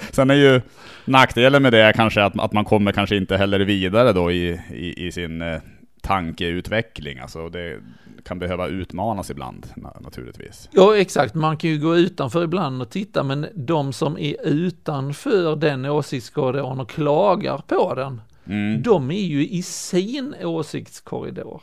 Sen 0.10 0.30
är 0.30 0.34
ju 0.34 0.60
nackdelen 1.04 1.62
med 1.62 1.72
det 1.72 1.92
kanske 1.96 2.22
att, 2.24 2.40
att 2.40 2.52
man 2.52 2.64
kommer 2.64 2.92
kanske 2.92 3.16
inte 3.16 3.36
heller 3.36 3.60
vidare 3.60 4.12
då 4.12 4.30
i, 4.32 4.60
i, 4.72 5.06
i 5.06 5.12
sin 5.12 5.42
eh, 5.42 5.60
tankeutveckling. 6.02 7.18
Alltså 7.18 7.48
det 7.48 7.78
kan 8.24 8.38
behöva 8.38 8.66
utmanas 8.68 9.30
ibland 9.30 9.66
na, 9.76 9.96
naturligtvis. 10.00 10.68
Ja 10.72 10.96
exakt, 10.96 11.34
man 11.34 11.56
kan 11.56 11.70
ju 11.70 11.78
gå 11.78 11.96
utanför 11.96 12.44
ibland 12.44 12.82
och 12.82 12.90
titta 12.90 13.22
men 13.22 13.46
de 13.54 13.92
som 13.92 14.18
är 14.18 14.36
utanför 14.46 15.56
den 15.56 15.84
åsiktskorridoren 15.84 16.80
och 16.80 16.90
klagar 16.90 17.58
på 17.66 17.94
den, 17.94 18.20
Mm. 18.46 18.82
de 18.82 19.10
är 19.10 19.24
ju 19.24 19.48
i 19.48 19.62
sin 19.62 20.34
åsiktskorridor. 20.42 21.62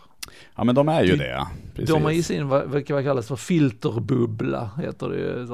Ja 0.55 0.63
men 0.63 0.75
de 0.75 0.89
är 0.89 1.03
ju 1.03 1.11
Det- 1.15 1.17
det. 1.23 1.47
Precis. 1.75 1.89
De 1.95 2.05
är 2.05 2.11
i 2.11 2.23
sin, 2.23 2.47
vad, 2.47 2.65
vad 2.65 2.85
kallas 2.85 3.27
för, 3.27 3.35
filterbubbla, 3.35 4.69
heter 4.83 5.09
det 5.09 5.15
ju. 5.17 5.47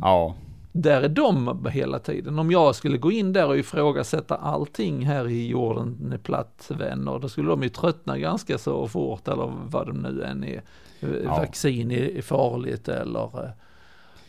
Ja. 0.00 0.34
Där 0.72 1.02
är 1.02 1.08
de 1.08 1.66
hela 1.70 1.98
tiden. 1.98 2.38
Om 2.38 2.50
jag 2.50 2.74
skulle 2.74 2.98
gå 2.98 3.12
in 3.12 3.32
där 3.32 3.46
och 3.48 3.58
ifrågasätta 3.58 4.36
allting 4.36 5.06
här 5.06 5.28
i 5.28 5.48
jorden 5.48 6.12
är 6.14 6.18
platt 6.18 6.70
vänner, 6.78 7.18
då 7.18 7.28
skulle 7.28 7.48
de 7.48 7.62
ju 7.62 7.68
tröttna 7.68 8.18
ganska 8.18 8.58
så 8.58 8.88
fort, 8.88 9.28
eller 9.28 9.52
vad 9.66 9.86
de 9.86 9.96
nu 10.02 10.22
än 10.22 10.44
är. 10.44 10.62
Ja. 11.00 11.06
Vaccin 11.24 11.90
är, 11.90 12.22
farligt 12.22 12.88
eller 12.88 13.44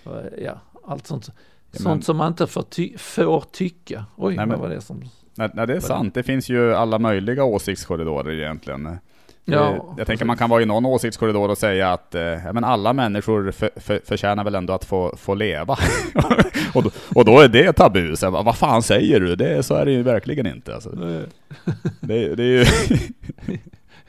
eh, 0.06 0.12
ja, 0.46 0.60
allt 0.88 1.08
sånt. 1.08 1.30
Ja, 1.72 1.78
Sånt 1.78 1.86
men- 1.96 2.02
som 2.02 2.18
man 2.18 2.28
inte 2.28 2.48
får, 2.48 2.62
ty- 2.62 2.98
får 2.98 3.44
tycka. 3.52 4.06
Oj, 4.16 4.36
Nej, 4.36 4.48
vad 4.48 4.60
var 4.60 4.70
det 4.70 4.82
som... 4.82 5.02
Nej, 5.36 5.50
nej 5.54 5.68
det 5.68 5.76
är 5.76 5.80
sant. 5.80 6.14
Det 6.14 6.24
finns 6.24 6.50
ju 6.50 6.74
alla 6.76 7.00
möjliga 7.00 7.44
åsiktskorridorer 7.44 8.32
egentligen. 8.34 8.98
Ja, 9.46 9.74
Eh, 9.74 9.82
jag 9.98 10.08
tänker 10.08 10.26
man 10.26 10.38
kan 10.38 10.50
vara 10.50 10.62
i 10.62 10.66
någon 10.66 10.86
åsiktskorridor 10.86 11.50
och 11.50 11.58
säga 11.58 11.94
att 11.94 12.16
eh, 12.16 12.22
ja, 12.22 12.54
men 12.54 12.64
alla 12.64 12.94
människor 12.94 13.52
för, 13.52 13.70
för, 13.76 14.02
förtjänar 14.06 14.44
väl 14.44 14.56
ändå 14.56 14.74
att 14.74 14.86
få, 14.86 15.16
få 15.18 15.36
leva. 15.36 15.78
och, 16.74 16.84
då, 16.84 16.92
och 17.16 17.26
då 17.26 17.40
är 17.40 17.48
det 17.48 17.74
tabu. 17.74 18.16
Så 18.16 18.32
bara, 18.32 18.44
vad 18.44 18.58
fan 18.58 18.84
säger 18.84 19.20
du? 19.20 19.36
Det, 19.36 19.64
så 19.64 19.76
är 19.76 19.86
det 19.86 19.92
ju 19.92 20.04
verkligen 20.04 20.48
inte. 20.48 20.74
Alltså, 20.74 20.90
det, 22.00 22.36
det 22.36 22.44
är 22.44 22.48
ju... 22.48 22.66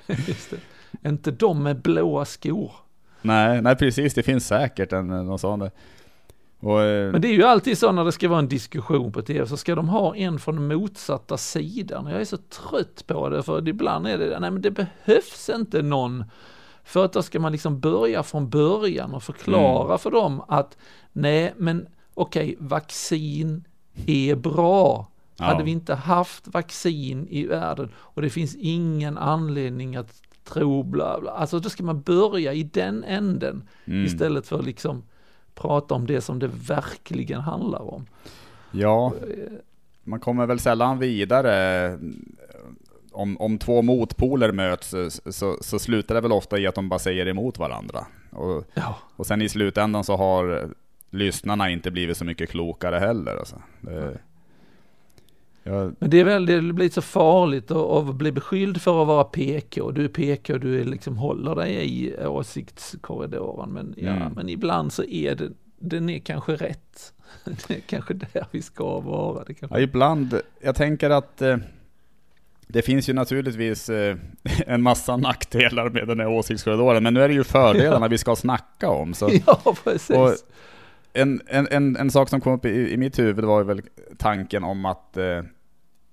Just 0.26 0.50
det. 0.50 1.08
Inte 1.08 1.30
de 1.30 1.62
med 1.62 1.76
blåa 1.82 2.24
skor. 2.24 2.72
nej, 3.22 3.62
nej, 3.62 3.76
precis. 3.76 4.14
Det 4.14 4.22
finns 4.22 4.46
säkert 4.46 4.92
en, 4.92 5.06
någon 5.06 5.38
sån. 5.38 5.70
Och, 6.60 6.82
eh, 6.82 7.12
Men 7.12 7.20
det 7.20 7.28
är 7.28 7.32
ju 7.32 7.42
alltid 7.42 7.78
så 7.78 7.92
när 7.92 8.04
det 8.04 8.12
ska 8.12 8.28
vara 8.28 8.38
en 8.38 8.48
diskussion 8.48 9.12
på 9.12 9.22
tv 9.22 9.46
så 9.46 9.56
ska 9.56 9.74
de 9.74 9.88
ha 9.88 10.16
en 10.16 10.38
från 10.38 10.68
motsatta 10.68 11.36
sidan. 11.36 12.06
Jag 12.06 12.20
är 12.20 12.24
så 12.24 12.36
trött 12.36 13.06
på 13.06 13.28
det 13.28 13.42
för 13.42 13.68
ibland 13.68 14.06
är 14.06 14.18
det, 14.18 14.40
nej 14.40 14.50
men 14.50 14.62
det 14.62 14.70
behövs 14.70 15.50
inte 15.54 15.82
någon. 15.82 16.24
För 16.84 17.04
att 17.04 17.12
då 17.12 17.22
ska 17.22 17.40
man 17.40 17.52
liksom 17.52 17.80
börja 17.80 18.22
från 18.22 18.50
början 18.50 19.14
och 19.14 19.22
förklara 19.22 19.84
Mm. 19.84 19.98
för 19.98 20.10
dem 20.10 20.42
att 20.48 20.76
nej 21.12 21.54
men 21.56 21.86
okej 22.14 22.56
vaccin 22.58 23.64
är 24.06 24.34
bra. 24.34 25.10
Ja. 25.36 25.44
Hade 25.44 25.64
vi 25.64 25.70
inte 25.70 25.94
haft 25.94 26.48
vaccin 26.48 27.26
i 27.30 27.46
världen 27.46 27.92
och 27.96 28.22
det 28.22 28.30
finns 28.30 28.56
ingen 28.56 29.18
anledning 29.18 29.96
att 29.96 30.22
tro 30.44 30.82
bla 30.82 31.20
bla. 31.20 31.30
Alltså 31.30 31.58
då 31.58 31.70
ska 31.70 31.84
man 31.84 32.02
börja 32.02 32.52
i 32.52 32.62
den 32.62 33.04
änden 33.04 33.68
mm. 33.84 34.04
istället 34.04 34.46
för 34.46 34.62
liksom 34.62 35.02
prata 35.56 35.94
om 35.94 36.06
det 36.06 36.20
som 36.20 36.38
det 36.38 36.48
verkligen 36.48 37.40
handlar 37.40 37.94
om. 37.94 38.06
Ja, 38.70 39.12
man 40.04 40.20
kommer 40.20 40.46
väl 40.46 40.58
sällan 40.58 40.98
vidare. 40.98 41.98
Om, 43.12 43.36
om 43.40 43.58
två 43.58 43.82
motpoler 43.82 44.52
möts 44.52 44.88
så, 44.88 45.10
så, 45.10 45.56
så 45.60 45.78
slutar 45.78 46.14
det 46.14 46.20
väl 46.20 46.32
ofta 46.32 46.58
i 46.58 46.66
att 46.66 46.74
de 46.74 46.88
bara 46.88 46.98
säger 46.98 47.28
emot 47.28 47.58
varandra. 47.58 48.06
Och, 48.30 48.64
Ja, 48.74 48.96
och 49.16 49.26
sen 49.26 49.42
i 49.42 49.48
slutändan 49.48 50.04
så 50.04 50.16
har 50.16 50.68
lyssnarna 51.10 51.70
inte 51.70 51.90
blivit 51.90 52.16
så 52.16 52.24
mycket 52.24 52.50
klokare 52.50 52.96
heller. 52.96 53.36
Alltså. 53.36 53.62
Det, 53.80 54.18
ja, 55.66 55.90
men 55.98 56.10
det 56.10 56.20
är 56.20 56.24
väl, 56.24 56.46
det 56.46 56.60
blir 56.72 56.88
så 56.90 57.02
farligt 57.02 57.70
att, 57.70 57.76
att 57.76 58.14
bli 58.14 58.32
beskylld 58.32 58.82
för 58.82 59.02
att 59.02 59.08
vara 59.08 59.24
PK. 59.24 59.90
Du 59.90 60.04
är 60.04 60.08
PK, 60.08 60.58
du 60.58 60.80
är 60.80 60.84
liksom 60.84 61.16
håller 61.16 61.54
dig 61.54 61.74
i 61.74 62.26
åsiktskorridoren. 62.26 63.70
Men, 63.72 63.94
ja, 63.96 64.10
Mm. 64.10 64.32
men 64.32 64.48
ibland 64.48 64.92
så 64.92 65.04
är 65.04 65.34
det, 65.34 65.50
den 65.78 66.10
är 66.10 66.18
kanske 66.18 66.56
rätt. 66.56 67.12
Det 67.44 67.70
är 67.74 67.80
kanske 67.80 68.14
där 68.14 68.46
vi 68.50 68.62
ska 68.62 69.00
vara. 69.00 69.44
Det 69.44 69.54
kanske... 69.54 69.76
ja, 69.76 69.80
ibland, 69.82 70.40
jag 70.60 70.74
tänker 70.74 71.10
att 71.10 71.42
eh, 71.42 71.56
det 72.66 72.82
finns 72.82 73.08
ju 73.08 73.12
naturligtvis 73.12 73.88
eh, 73.88 74.16
en 74.66 74.82
massa 74.82 75.16
nackdelar 75.16 75.90
med 75.90 76.08
den 76.08 76.20
här 76.20 76.28
åsiktskorridoren, 76.28 77.02
men 77.02 77.14
nu 77.14 77.22
är 77.22 77.28
det 77.28 77.34
ju 77.34 77.44
fördelarna 77.44 78.08
vi 78.16 78.18
ska 78.18 78.36
snacka 78.36 78.90
om. 78.90 79.14
Så. 79.14 79.30
Ja, 79.46 79.74
precis. 79.84 80.16
Och 80.16 80.30
en, 81.12 81.40
en, 81.46 81.68
en, 81.70 81.96
en 81.96 82.10
sak 82.10 82.28
som 82.28 82.40
kom 82.40 82.52
upp 82.52 82.64
i, 82.64 82.92
i 82.92 82.96
mitt 82.96 83.18
huvud 83.18 83.44
var 83.44 83.58
ju 83.58 83.64
väl 83.64 83.82
tanken 84.18 84.64
om 84.64 84.84
att 84.84 85.16
eh, 85.16 85.42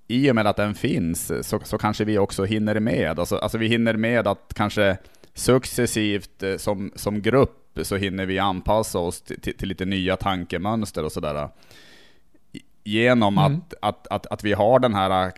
i 0.08 0.30
och 0.30 0.34
med 0.34 0.46
att 0.46 0.56
den 0.56 0.74
finns 0.74 1.32
så, 1.48 1.60
så 1.64 1.78
kanske 1.78 2.04
vi 2.04 2.18
också 2.18 2.44
hinner 2.44 2.80
med. 2.80 3.18
Alltså, 3.18 3.36
alltså 3.36 3.58
vi 3.58 3.66
hinner 3.68 3.94
med 3.96 4.26
att 4.26 4.54
kanske 4.54 4.96
successivt 5.34 6.42
eh, 6.42 6.56
som, 6.56 6.92
som 6.94 7.22
grupp 7.22 7.78
så 7.82 7.96
hinner 7.96 8.26
vi 8.26 8.38
anpassa 8.38 8.98
oss 8.98 9.22
till, 9.22 9.56
till, 9.56 9.68
lite 9.68 9.84
nya 9.84 10.16
tankemönster 10.16 11.04
och 11.04 11.12
sådär. 11.12 11.48
Genom 12.86 13.38
Mm. 13.38 13.54
att, 13.56 13.74
att, 13.82 14.06
att, 14.06 14.26
att 14.26 14.44
vi 14.44 14.52
har 14.52 14.78
den 14.78 14.94
här, 14.94 15.26
eh, 15.26 15.30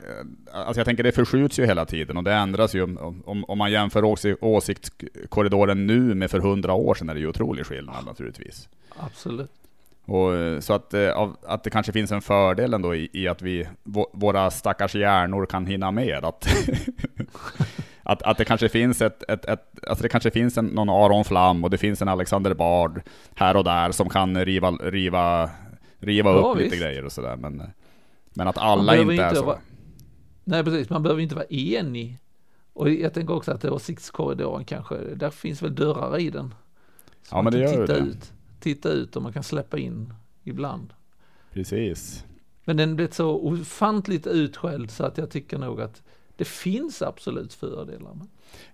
alltså 0.52 0.80
jag 0.80 0.84
tänker 0.86 1.02
det 1.02 1.12
förskjuts 1.12 1.58
ju 1.58 1.66
hela 1.66 1.86
tiden 1.86 2.16
och 2.16 2.24
det 2.24 2.34
ändras 2.34 2.74
ju. 2.74 2.82
Om, 2.82 3.44
om, 3.48 3.58
man 3.58 3.72
jämför 3.72 4.02
åsi- 4.02 4.36
åsiktskorridoren 4.40 5.86
nu 5.86 6.14
med 6.14 6.30
för 6.30 6.40
hundra 6.40 6.72
år 6.72 6.94
sedan 6.94 7.08
är 7.08 7.14
det 7.14 7.20
ju 7.20 7.28
otrolig 7.28 7.66
skillnad 7.66 8.04
naturligtvis. 8.06 8.68
Absolut. 8.96 9.50
Och, 10.06 10.34
eh, 10.34 10.60
så 10.60 10.72
att, 10.72 10.94
eh, 10.94 11.28
att 11.46 11.64
det 11.64 11.70
kanske 11.70 11.92
finns 11.92 12.12
en 12.12 12.20
fördel 12.22 12.74
ändå 12.74 12.94
i, 12.94 13.10
i 13.12 13.28
att 13.28 13.42
vi, 13.42 13.68
vå- 13.84 14.10
våra 14.12 14.50
stackars 14.50 14.94
hjärnor 14.94 15.46
kan 15.46 15.66
hinna 15.66 15.90
med. 15.90 16.24
Att, 16.24 16.48
att, 18.02 18.22
att 18.22 18.38
det 18.38 18.44
kanske 18.44 18.68
finns 18.68 19.02
ett, 19.02 19.22
ett, 19.30 19.44
ett 19.44 19.60
alltså 19.88 20.02
det 20.02 20.08
kanske 20.08 20.30
finns 20.30 20.58
en, 20.58 20.66
någon 20.66 20.88
Aron 20.88 21.24
Flam 21.24 21.64
och 21.64 21.70
det 21.70 21.78
finns 21.78 22.02
en 22.02 22.08
Alexander 22.08 22.54
Bard 22.54 23.02
här 23.34 23.56
och 23.56 23.64
där 23.64 23.90
som 23.92 24.08
kan 24.08 24.44
riva, 24.44 24.70
riva 24.70 25.50
riva 25.98 26.30
Ja, 26.30 26.36
upp 26.36 26.56
lite 26.58 26.68
visst. 26.70 26.82
grejer 26.82 27.04
och 27.04 27.12
sådär. 27.12 27.36
Men, 27.36 27.62
men 28.34 28.48
att 28.48 28.58
alla 28.58 28.92
behöver 28.92 29.12
inte 29.12 29.24
är 29.24 29.28
inte 29.28 29.40
så. 29.40 29.46
vara- 29.46 29.58
Nej, 30.44 30.64
precis. 30.64 30.90
Man 30.90 31.02
behöver 31.02 31.22
inte 31.22 31.34
vara 31.34 31.44
enig. 31.50 32.18
Och 32.72 32.90
jag 32.90 33.14
tänker 33.14 33.34
också 33.34 33.52
att 33.52 33.64
åsiktskorridoren 33.64 34.64
kanske, 34.64 34.96
där 35.14 35.30
finns 35.30 35.62
väl 35.62 35.74
dörrar 35.74 36.18
i 36.18 36.30
den. 36.30 36.54
Så 37.22 37.36
Ja, 37.36 37.42
men 37.42 37.52
det 37.52 37.58
gör 37.58 37.80
ju 37.80 37.86
det. 37.86 37.96
Ut, 37.98 38.32
titta 38.60 38.88
ut 38.88 39.16
och 39.16 39.22
man 39.22 39.32
kan 39.32 39.42
släppa 39.42 39.78
in 39.78 40.12
ibland. 40.44 40.92
Precis. 41.52 42.24
Men 42.64 42.76
den 42.76 42.96
blev 42.96 43.10
så 43.10 43.30
ofantligt 43.30 44.26
utskälld 44.26 44.90
så 44.90 45.04
att 45.04 45.18
jag 45.18 45.30
tycker 45.30 45.58
nog 45.58 45.80
att 45.80 46.02
det 46.36 46.44
finns 46.44 47.02
absolut 47.02 47.54
fördelar. 47.54 48.18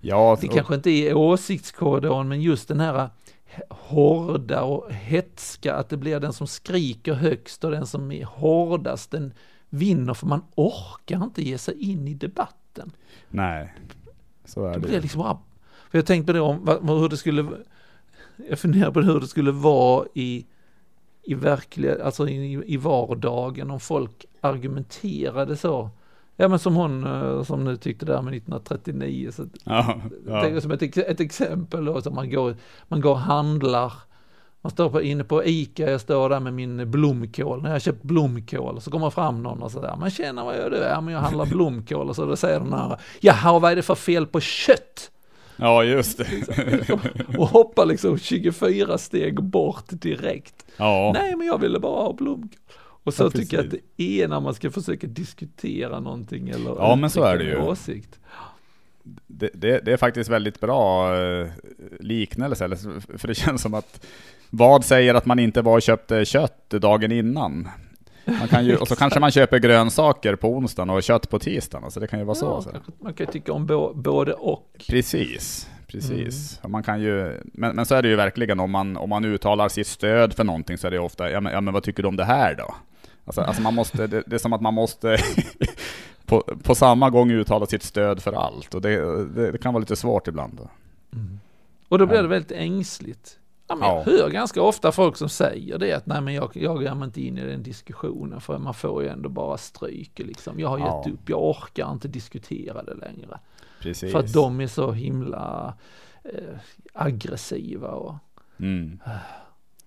Ja, 0.01 0.39
Det 0.41 0.49
kanske 0.49 0.75
inte 0.75 0.91
är 0.91 1.15
åsiktskorridoren, 1.15 2.29
men 2.29 2.43
just 2.43 2.69
den 2.69 2.81
här 2.81 3.11
hårda 3.69 4.63
och 4.63 4.93
hetska, 4.93 5.75
att 5.75 5.89
det 5.89 5.97
blir 5.97 6.21
den 6.21 6.33
som 6.33 6.47
skriker 6.47 7.15
högst 7.15 7.65
och 7.65 7.71
den 7.71 7.87
som 7.87 8.13
är 8.13 8.25
hårdast, 8.25 9.11
den 9.11 9.33
vinner 9.69 10.15
för 10.15 10.27
man 10.27 10.43
orkar 10.55 11.25
inte 11.25 11.43
ge 11.43 11.59
sig 11.59 11.91
in 11.93 12.09
i 12.09 12.15
debatten. 12.15 12.93
nej. 13.29 13.75
Så 14.45 14.65
är 14.65 14.69
Det 14.69 14.79
det 14.79 14.89
blir 14.89 15.01
liksom 15.01 15.39
för 15.91 15.99
jag 15.99 16.07
tänkte 16.07 16.33
på 16.33 16.33
det 16.33 16.41
om 16.41 16.89
hur 16.89 17.09
det 17.09 17.17
skulle, 17.17 17.47
jag 18.49 18.59
funderar 18.59 18.91
på 18.91 19.01
hur 19.01 19.21
det 19.21 19.27
skulle 19.27 19.53
vara 19.53 20.07
i, 20.15 20.47
i 21.23 21.35
verkliga, 21.35 22.05
alltså 22.05 22.29
i, 22.29 22.63
i 22.67 22.77
vardagen 22.77 23.71
om 23.71 23.81
folk 23.81 24.25
argumenterade 24.41 25.57
så. 25.57 25.91
Ja 26.37 26.49
men 26.49 26.59
som 26.59 26.75
hon 26.75 27.07
eh, 27.07 27.43
som 27.43 27.65
nu 27.65 27.77
tyckte 27.77 28.07
det 28.07 28.15
här 28.15 28.23
med 28.23 28.35
1939, 28.35 29.31
så 29.33 29.47
Ja, 29.65 30.01
ja. 30.27 30.61
som 30.61 30.71
ett, 30.71 30.97
ett 30.97 31.21
exempel 31.21 31.85
då, 31.85 32.03
så 32.03 32.11
man 32.11 32.31
går, 32.31 32.57
man 32.89 33.01
går 33.01 33.11
och 33.11 33.19
handlar, 33.19 33.93
man 34.61 34.71
står 34.71 34.91
på, 34.91 35.03
inne 35.03 35.25
på 35.25 35.45
Ica, 35.45 35.91
jag 35.91 36.01
står 36.01 36.29
där 36.29 36.41
med 36.41 36.55
min 36.55 36.91
blomkål, 36.91 37.63
när 37.63 37.69
jag 37.69 37.75
har 37.75 37.81
köpt 37.81 38.03
blomkål, 38.03 38.81
så 38.81 38.91
kommer 38.91 39.11
fram 39.11 39.43
någon 39.43 39.63
och 39.63 39.71
sådär, 39.71 39.97
man 40.01 40.11
känner 40.11 40.45
vad 40.45 40.57
gör 40.57 40.71
du? 40.71 40.77
Ja 40.77 41.01
men 41.01 41.15
jag 41.15 41.21
handlar 41.21 41.47
blomkål, 41.47 42.09
och 42.09 42.17
så 42.17 42.27
då 42.27 42.37
säger 42.37 42.61
den 42.61 42.73
här, 42.73 43.01
jaha 43.21 43.59
vad 43.59 43.73
är 43.73 43.77
det 43.77 43.83
för 43.83 43.95
fel 43.95 44.27
på 44.27 44.41
kött? 44.41 45.11
Ja, 45.63 45.85
just 45.85 46.19
det. 46.19 46.27
Och 47.39 47.49
hoppar 47.49 47.87
liksom 47.87 48.19
24 48.19 48.99
steg 48.99 49.43
bort 49.43 49.85
direkt. 49.89 50.67
Ja, 50.77 51.11
Nej 51.15 51.37
men 51.37 51.47
jag 51.47 51.59
ville 51.59 51.79
bara 51.79 52.03
ha 52.03 52.13
blomkål. 52.13 52.59
Och 53.05 53.15
så 53.15 53.23
Ja, 53.25 53.31
tycker 53.31 53.57
jag 53.57 53.67
att 53.67 53.75
det 53.97 54.03
är 54.23 54.29
när 54.29 54.41
man 54.41 54.55
ska 54.55 54.71
försöka 54.71 55.07
diskutera 55.07 56.01
någonting 56.01 56.49
eller 56.49 56.71
Ja, 56.71 56.97
men 56.97 57.11
så 57.11 57.23
är 57.25 57.39
det 57.39 57.45
ju. 57.45 57.57
åsikt. 57.63 58.19
det, 59.27 59.51
det, 59.55 59.81
det 59.85 59.93
är 59.93 59.97
faktiskt 59.97 60.31
väldigt 60.31 60.61
bra 60.61 61.15
eh, 61.23 61.47
liknelse, 62.01 62.69
för 63.19 63.29
det 63.29 63.35
känns 63.35 63.63
som 63.63 63.75
att 63.75 64.07
vad 64.51 64.85
säger 64.85 65.15
att 65.15 65.27
man 65.27 65.39
inte 65.39 65.63
var 65.63 65.75
och 65.75 65.83
köpte 65.83 66.25
kött 66.25 66.71
dagen 66.71 67.13
innan? 67.13 67.69
Man 68.25 68.49
kan 68.49 68.65
ju, 68.65 68.77
och 68.77 68.89
så 68.89 68.97
kanske 68.97 69.21
man 69.21 69.31
köper 69.31 69.59
grönsaker 69.59 70.37
på 70.37 70.49
onsdagen 70.49 70.91
och 70.91 71.03
kött 71.03 71.31
på 71.31 71.39
tisdagen, 71.39 71.85
alltså 71.85 72.01
det 72.01 72.07
kan 72.07 72.19
ju 72.19 72.25
vara 72.25 72.35
så. 72.35 72.47
Ja, 72.47 72.63
så. 72.63 72.93
man 73.01 73.15
kan 73.15 73.27
ju 73.27 73.33
tycka 73.33 73.53
om 73.53 73.67
bo- 73.67 73.95
både 73.95 74.33
och. 74.33 74.85
Precis, 74.89 75.69
precis. 75.87 76.61
Och 76.63 76.71
Man 76.71 76.83
kan 76.83 77.01
ju, 77.01 77.41
men, 77.45 77.77
men 77.77 77.87
så 77.87 77.95
är 77.95 78.03
det 78.03 78.09
ju 78.09 78.17
verkligen 78.17 78.61
om 78.61 78.71
man, 78.71 78.97
om 78.97 79.09
man 79.11 79.25
uttalar 79.25 79.69
sitt 79.69 79.87
stöd 79.87 80.33
för 80.35 80.45
någonting 80.45 80.79
så 80.79 80.87
är 80.87 80.91
det 80.91 80.99
ofta, 80.99 81.31
ja 81.31 81.41
men, 81.41 81.53
ja, 81.53 81.61
men 81.61 81.75
vad 81.75 81.83
tycker 81.83 82.03
du 82.03 82.09
om 82.09 82.17
det 82.17 82.25
här 82.25 82.55
då? 82.55 82.75
Alltså, 83.25 83.41
alltså 83.41 83.63
man 83.63 83.75
måste, 83.75 84.07
det, 84.07 84.23
det 84.27 84.35
är 84.37 84.39
som 84.39 84.53
att 84.53 84.61
man 84.61 84.75
måste 84.75 85.19
på, 86.27 86.43
på 86.63 86.75
samma 86.75 87.11
gång 87.11 87.31
uttala 87.31 87.67
sitt 87.67 87.83
stöd 87.83 88.23
för 88.23 88.33
allt. 88.33 88.75
Och 88.75 88.81
det, 88.83 89.25
det, 89.25 89.53
det 89.53 89.59
kan 89.59 89.75
vara 89.75 89.81
lite 89.81 89.97
svårt 89.97 90.29
ibland. 90.29 90.53
Då. 90.57 90.69
Och 91.89 91.99
då 91.99 92.07
blir 92.07 92.23
det 92.23 92.29
väldigt 92.29 92.53
ängsligt. 92.53 93.39
Ja, 93.69 93.77
men 93.77 93.89
Ja. 93.89 94.03
Jag 94.07 94.13
hör 94.13 94.31
ganska 94.31 94.63
ofta 94.63 94.93
folk 94.93 95.17
som 95.17 95.29
säger 95.29 95.79
det 95.79 95.93
att 95.93 96.07
nej 96.07 96.21
men 96.21 96.35
jag, 96.35 96.51
jag 96.55 96.97
mig 96.97 97.07
inte 97.07 97.23
in 97.23 97.39
i 97.39 97.47
den 97.47 97.63
diskussionen 97.63 98.41
för 98.41 98.59
man 98.59 98.75
får 98.75 99.03
ju 99.03 99.09
ändå 99.09 99.29
bara 99.29 99.59
stryk 99.59 100.19
liksom. 100.19 100.61
Jag 100.61 100.69
har 100.69 100.79
gett 100.79 101.15
upp, 101.15 101.29
jag 101.29 101.43
orkar 101.45 101.93
inte 101.93 102.09
diskutera 102.09 102.83
det 102.83 102.95
längre. 102.95 103.39
Precis. 103.81 104.13
För 104.13 104.19
att 104.19 104.33
de 104.33 104.61
är 104.61 104.67
så 104.67 104.93
himla 104.93 105.75
eh, 106.25 106.59
aggressiva 106.93 107.89
och 107.89 108.15
Mm. 108.59 108.99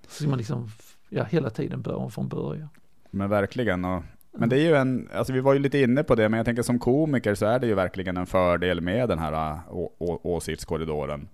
så 0.08 0.14
ska 0.22 0.30
man 0.30 0.38
liksom 0.38 0.68
ja, 1.10 1.24
hela 1.24 1.50
tiden 1.50 1.82
börja 1.82 1.98
om 1.98 2.12
från 2.12 2.28
början. 2.28 2.70
Men 3.12 3.30
verkligen. 3.30 3.86
Och, 3.86 4.04
men 4.32 4.50
det 4.50 4.56
är 4.58 4.62
ju 4.62 4.76
en, 4.76 5.10
alltså 5.14 5.34
vi 5.34 5.40
var 5.40 5.54
ju 5.54 5.60
lite 5.60 5.80
inne 5.80 6.04
på 6.04 6.16
det, 6.16 6.30
men 6.30 6.38
jag 6.38 6.46
tänker 6.46 6.64
som 6.64 6.80
komiker 6.80 7.36
så 7.36 7.46
är 7.46 7.60
det 7.60 7.68
ju 7.68 7.74
verkligen 7.76 8.18
en 8.18 8.26
fördel 8.26 8.82
med 8.82 9.10
den 9.10 9.20
här 9.20 9.52
äh, 9.52 9.60
å, 9.70 9.94
å, 9.98 10.20
åsiktskorridoren. 10.24 11.28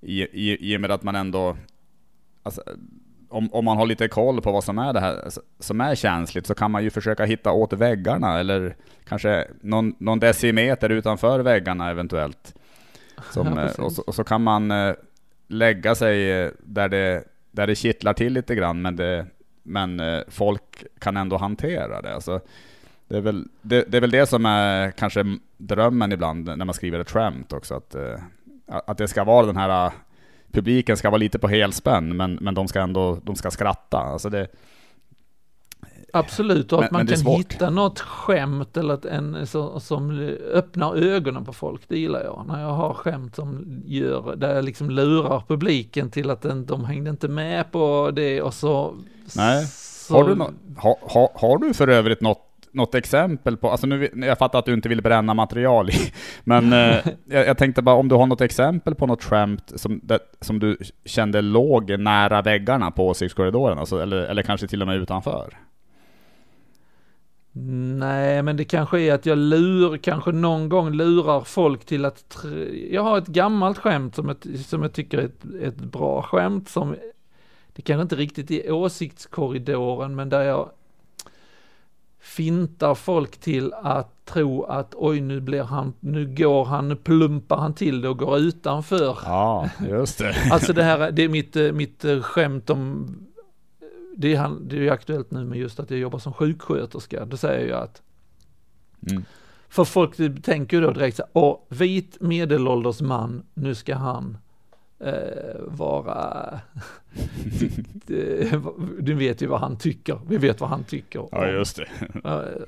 I, 0.00 0.22
i, 0.22 0.72
I 0.72 0.76
och 0.76 0.80
med 0.80 0.90
att 0.90 1.02
man 1.02 1.14
ändå, 1.14 1.56
alltså, 2.44 2.62
om, 3.34 3.48
om 3.52 3.64
man 3.64 3.76
har 3.76 3.86
lite 3.86 4.08
koll 4.08 4.40
på 4.40 4.52
vad 4.52 4.64
som 4.64 4.78
är 4.78 4.92
det 4.92 5.00
här 5.00 5.28
som 5.58 5.80
är 5.80 5.94
känsligt 5.94 6.46
så 6.46 6.54
kan 6.54 6.70
man 6.70 6.84
ju 6.84 6.90
försöka 6.90 7.24
hitta 7.24 7.52
åt 7.52 7.72
väggarna 7.72 8.38
eller 8.38 8.76
kanske 9.08 9.48
någon, 9.60 9.94
någon 9.98 10.20
decimeter 10.20 10.90
utanför 10.90 11.40
väggarna 11.40 11.90
eventuellt. 11.90 12.54
Som, 13.30 13.46
Ja, 13.56 13.62
eh, 13.62 13.84
och, 13.84 13.92
så, 13.92 14.02
och 14.02 14.14
så 14.14 14.24
kan 14.24 14.42
man 14.42 14.70
eh, 14.70 14.94
lägga 15.48 15.94
sig 15.94 16.30
eh, 16.30 16.50
där 16.58 16.88
det, 16.88 17.24
där 17.50 17.66
det 17.66 17.74
kittlar 17.74 18.12
till 18.12 18.32
lite 18.32 18.54
grann, 18.54 18.82
men, 18.82 18.96
det, 18.96 19.26
men 19.62 20.02
folk 20.28 20.84
kan 20.98 21.16
ändå 21.16 21.36
hantera 21.36 22.02
det. 22.02 22.14
Alltså, 22.14 22.40
det, 23.08 23.16
är 23.16 23.20
väl, 23.20 23.48
det, 23.62 23.84
det 23.88 23.96
är 23.96 24.00
väl 24.00 24.10
det 24.10 24.26
som 24.26 24.46
är 24.46 24.90
kanske 24.90 25.38
drömmen 25.56 26.12
ibland 26.12 26.44
när 26.44 26.64
man 26.64 26.74
skriver 26.74 26.98
ett 26.98 27.10
skämt 27.10 27.52
också, 27.52 27.74
att, 27.74 27.96
att 28.66 28.98
det 28.98 29.08
ska 29.08 29.24
vara 29.24 29.46
den 29.46 29.56
här 29.56 29.92
publiken 30.54 30.96
ska 30.96 31.10
vara 31.10 31.18
lite 31.18 31.38
på 31.38 31.48
helspänn, 31.48 32.16
men, 32.16 32.38
men 32.40 32.54
de 32.54 32.68
ska 32.68 32.80
ändå 32.80 33.18
de 33.22 33.36
ska 33.36 33.50
skratta. 33.50 33.98
Alltså 33.98 34.28
det, 34.30 34.46
Absolut, 36.12 36.72
och 36.72 36.78
Men- 36.78 36.84
att 36.86 36.90
man 36.92 36.98
men 36.98 37.06
det 37.06 37.12
är 37.12 37.24
kan 37.24 37.32
hitta 37.32 37.70
något 37.70 38.00
skämt 38.00 38.76
eller 38.76 38.94
att 38.94 39.04
en, 39.04 39.46
så, 39.46 39.80
som 39.80 40.18
öppnar 40.52 40.96
ögonen 40.96 41.44
på 41.44 41.52
folk, 41.52 41.82
det 41.88 41.98
gillar 41.98 42.24
jag. 42.24 42.44
När 42.48 42.62
jag 42.62 42.72
har 42.72 42.94
skämt 42.94 43.36
som 43.36 43.82
gör, 43.84 44.36
där 44.36 44.54
jag 44.54 44.64
liksom 44.64 44.90
lurar 44.90 45.42
publiken 45.48 46.10
till 46.10 46.30
att 46.30 46.42
den, 46.42 46.66
de 46.66 46.84
hängde 46.84 47.10
inte 47.10 47.28
med 47.28 47.72
på 47.72 48.10
det 48.14 48.42
och 48.42 48.54
så... 48.54 48.94
Nej. 49.36 49.66
Så, 49.66 50.14
Har, 50.14 50.28
du 50.28 50.34
nå- 50.34 50.50
ha, 50.76 50.98
ha, 51.02 51.32
har 51.34 51.58
du 51.58 51.74
för 51.74 51.88
övrigt 51.88 52.20
något, 52.20 52.42
något 52.74 52.94
exempel 52.94 53.56
på, 53.56 53.70
alltså 53.70 53.86
nu, 53.86 54.10
jag 54.14 54.38
fattar 54.38 54.58
att 54.58 54.64
du 54.64 54.72
inte 54.72 54.88
vill 54.88 55.02
bränna 55.02 55.34
material 55.34 55.90
i, 55.90 56.12
men 56.44 56.72
eh, 56.72 56.96
jag, 57.24 57.46
jag 57.46 57.58
tänkte 57.58 57.82
bara 57.82 57.96
om 57.96 58.08
du 58.08 58.14
har 58.14 58.26
något 58.26 58.40
exempel 58.40 58.94
på 58.94 59.06
något 59.06 59.24
skämt 59.24 59.72
som, 59.74 60.00
det, 60.02 60.18
som 60.40 60.58
du 60.58 60.78
kände 61.04 61.40
låg 61.40 61.98
nära 61.98 62.42
väggarna 62.42 62.90
på 62.90 63.08
åsiktskorridoren, 63.08 63.78
alltså, 63.78 64.02
eller, 64.02 64.16
eller 64.16 64.42
kanske 64.42 64.66
till 64.66 64.82
och 64.82 64.88
med 64.88 64.96
utanför? 64.96 65.54
Nej, 67.98 68.42
men 68.42 68.56
det 68.56 68.64
kanske 68.64 69.00
är 69.00 69.14
att 69.14 69.26
jag 69.26 69.38
lur, 69.38 69.96
kanske 69.96 70.32
någon 70.32 70.68
gång 70.68 70.92
lurar 70.92 71.40
folk 71.40 71.84
till 71.84 72.04
att, 72.04 72.44
jag 72.90 73.02
har 73.02 73.18
ett 73.18 73.26
gammalt 73.26 73.78
skämt 73.78 74.14
som 74.14 74.28
jag, 74.28 74.58
som 74.58 74.82
jag 74.82 74.92
tycker 74.92 75.18
är 75.18 75.24
ett, 75.24 75.44
ett 75.62 75.76
bra 75.76 76.22
skämt 76.22 76.68
som, 76.68 76.96
det 77.72 77.82
kanske 77.82 78.02
inte 78.02 78.16
riktigt 78.16 78.50
är 78.50 78.72
åsiktskorridoren, 78.72 80.14
men 80.14 80.28
där 80.28 80.42
jag 80.42 80.70
fintar 82.24 82.94
folk 82.94 83.36
till 83.36 83.72
att 83.72 84.24
tro 84.24 84.64
att 84.64 84.94
oj 84.94 85.20
nu 85.20 85.40
blir 85.40 85.62
han, 85.62 85.92
nu 86.00 86.34
går 86.34 86.64
han, 86.64 86.88
nu 86.88 86.96
plumpar 86.96 87.56
han 87.56 87.74
till 87.74 88.00
det 88.00 88.08
och 88.08 88.18
går 88.18 88.38
utanför. 88.38 89.18
Ja, 89.24 89.70
just 89.88 90.18
det. 90.18 90.36
Alltså 90.50 90.72
det 90.72 90.82
här, 90.82 91.10
det 91.10 91.22
är 91.22 91.28
mitt, 91.28 91.56
eh, 91.56 91.72
mitt 91.72 92.04
eh, 92.04 92.20
skämt 92.20 92.70
om, 92.70 93.08
det 94.16 94.34
är, 94.34 94.38
han, 94.38 94.68
det 94.68 94.86
är 94.88 94.92
aktuellt 94.92 95.30
nu 95.30 95.44
med 95.44 95.58
just 95.58 95.80
att 95.80 95.90
jag 95.90 96.00
jobbar 96.00 96.18
som 96.18 96.32
sjuksköterska, 96.32 97.24
då 97.24 97.36
säger 97.36 97.68
jag 97.68 97.82
att 97.82 98.02
Mm. 99.10 99.24
för 99.68 99.84
folk 99.84 100.16
tänker 100.42 100.76
ju 100.76 100.82
då 100.82 100.90
direkt 100.90 101.16
så 101.16 101.22
här, 101.22 101.30
åh, 101.32 101.58
vit 101.68 102.16
medelålders 102.20 103.00
man, 103.00 103.42
nu 103.54 103.74
ska 103.74 103.94
han 103.94 104.38
eh, 104.98 105.60
vara, 105.66 106.60
du 109.00 109.14
vet 109.14 109.42
ju 109.42 109.46
vad 109.46 109.60
han 109.60 109.76
tycker, 109.78 110.20
vi 110.28 110.36
vet 110.36 110.60
vad 110.60 110.70
han 110.70 110.84
tycker. 110.84 111.28
Ja, 111.32 111.46
just 111.46 111.76
det. 111.76 111.88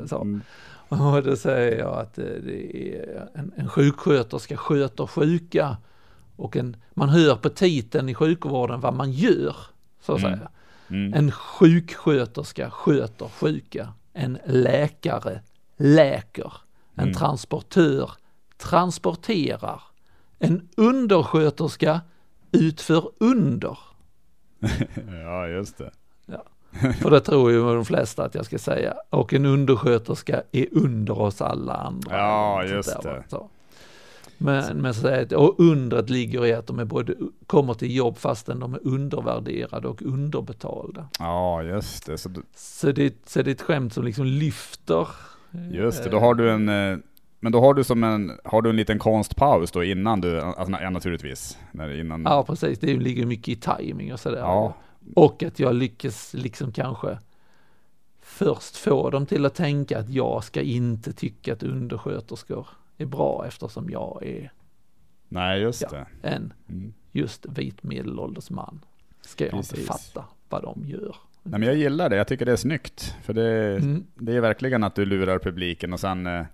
Så. 0.08 0.20
Mm. 0.20 0.40
Och 0.88 1.22
då 1.22 1.36
säger 1.36 1.78
jag 1.78 1.98
att 1.98 2.18
eh, 2.18 2.24
det 2.24 2.76
är 2.96 3.28
en, 3.34 3.52
en 3.56 3.68
sjuksköterska 3.68 4.56
sköter 4.56 5.06
sjuka 5.06 5.76
och 6.36 6.56
en, 6.56 6.76
man 6.94 7.08
hör 7.08 7.36
på 7.36 7.48
titeln 7.48 8.08
i 8.08 8.14
sjukvården 8.14 8.80
vad 8.80 8.94
man 8.94 9.12
gör, 9.12 9.56
så 10.00 10.12
att 10.12 10.18
Mm. 10.22 10.38
säga. 10.38 10.50
Mm. 10.90 11.14
En 11.14 11.30
sjuksköterska 11.30 12.70
sköter 12.70 13.28
sjuka. 13.28 13.88
En 14.12 14.38
läkare 14.46 15.40
läker. 15.76 16.52
En 16.94 17.02
Mm. 17.02 17.14
transportör 17.14 18.10
transporterar. 18.58 19.82
En 20.38 20.68
undersköterska 20.76 22.00
utför 22.52 23.10
under. 23.20 23.78
Ja, 25.24 25.48
just 25.48 25.78
det. 25.78 25.90
För 27.02 27.10
det 27.10 27.20
tror 27.20 27.50
ju 27.52 27.74
de 27.74 27.84
flesta 27.84 28.24
att 28.24 28.34
jag 28.34 28.44
ska 28.44 28.58
säga. 28.58 28.94
Och 29.10 29.34
en 29.34 29.44
undersköterska 29.46 30.42
är 30.52 30.66
under 30.72 31.18
oss 31.20 31.40
alla 31.42 31.72
andra. 31.74 32.16
Ja, 32.18 32.64
just 32.64 33.02
där, 33.02 33.12
det. 33.14 33.24
Så. 33.28 33.50
Men, 34.38 34.76
men 34.82 34.94
så 34.94 35.08
att, 35.08 35.32
och 35.32 35.60
undret 35.60 36.10
ligger 36.10 36.46
i 36.46 36.52
att 36.52 36.66
de 36.66 36.78
är 36.78 36.84
både, 36.84 37.14
kommer 37.46 37.74
till 37.74 37.96
jobb 37.96 38.18
fastän 38.18 38.60
de 38.60 38.74
är 38.74 38.80
undervärderade 38.86 39.88
och 39.88 40.02
underbetalda. 40.02 41.08
Ja, 41.18 41.62
just 41.62 42.06
det. 42.06 42.18
Så, 42.18 42.28
du- 42.28 42.42
Så 42.54 42.92
det, 42.92 43.14
så 43.28 43.42
det 43.42 43.50
är 43.50 43.54
ett 43.54 43.62
skämt 43.62 43.92
som 43.92 44.04
liksom 44.04 44.26
lyfter. 44.26 45.08
just 45.70 46.04
det, 46.04 46.10
då 46.10 46.18
har 46.18 46.34
du 46.34 46.50
en... 46.50 47.02
Men 47.40 47.52
då 47.52 47.60
har 47.60 47.74
du 47.74 47.84
som 47.84 48.04
en, 48.04 48.32
har 48.44 48.62
du 48.62 48.70
en 48.70 48.76
liten 48.76 48.98
konstpaus 48.98 49.70
då 49.72 49.84
innan 49.84 50.20
du, 50.20 50.40
alltså, 50.40 50.76
ja, 50.82 50.90
naturligtvis. 50.90 51.58
När, 51.72 52.00
innan, 52.00 52.22
Ja, 52.22 52.44
precis. 52.44 52.78
Det 52.78 52.96
ligger 52.96 53.26
mycket 53.26 53.48
i 53.48 53.56
timing 53.56 54.12
och 54.12 54.20
sådär. 54.20 54.38
Ja. 54.38 54.74
Och 55.14 55.42
att 55.42 55.58
jag 55.60 55.74
lyckas 55.74 56.34
liksom 56.34 56.72
kanske 56.72 57.18
först 58.20 58.76
få 58.76 59.10
dem 59.10 59.26
till 59.26 59.46
att 59.46 59.54
tänka 59.54 59.98
att 59.98 60.08
jag 60.10 60.44
ska 60.44 60.60
inte 60.60 61.12
tycka 61.12 61.52
att 61.52 61.62
undersköterskor 61.62 62.66
är 62.98 63.06
bra 63.06 63.44
eftersom 63.46 63.90
jag 63.90 64.22
är 64.26 64.52
Nej, 65.28 65.60
just 65.60 65.82
Ja. 65.82 65.88
det. 66.22 66.28
en 66.28 66.52
Mm. 66.68 66.92
just 67.12 67.46
vit 67.46 67.82
medelålders 67.82 68.50
man. 68.50 68.80
Ska 69.20 69.44
jag 69.46 69.54
inte 69.54 69.68
Precis. 69.74 69.86
fatta 69.86 70.24
vad 70.48 70.62
de 70.62 70.84
gör. 70.86 71.16
Nej, 71.42 71.60
men 71.60 71.62
jag 71.62 71.76
gillar 71.76 72.08
det, 72.10 72.16
jag 72.16 72.28
tycker 72.28 72.46
det 72.46 72.52
är 72.52 72.56
snyggt. 72.56 73.14
För 73.22 73.32
det, 73.32 73.76
Mm. 73.76 74.04
det 74.14 74.32
är 74.36 74.40
verkligen 74.40 74.84
att 74.84 74.94
du 74.94 75.04
lurar 75.06 75.38
publiken 75.38 75.92
och 75.92 76.00
sen, 76.00 76.26
eh, 76.26 76.44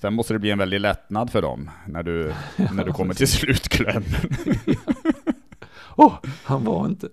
sen 0.00 0.14
måste 0.14 0.32
det 0.32 0.38
bli 0.38 0.50
en 0.50 0.58
väldig 0.58 0.80
lättnad 0.80 1.30
för 1.30 1.42
dem 1.42 1.70
när 1.86 2.02
du, 2.02 2.32
när 2.72 2.84
du 2.84 2.92
kommer 2.92 3.14
till 3.14 3.28
slutklämmen. 3.28 4.04
Åh, 5.96 6.14
han 6.44 6.64
var 6.64 6.86
inte. 6.86 7.08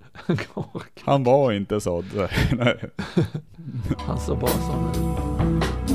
Han 1.05 1.23
var 1.23 1.51
inte 1.51 1.81
sådd. 1.81 2.29
Han 3.97 4.19
såg 4.19 4.39
bara 4.39 4.51
som. 4.51 4.91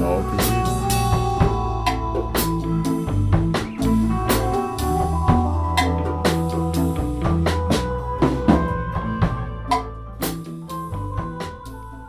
Ja, 0.00 0.22
precis. 0.32 0.76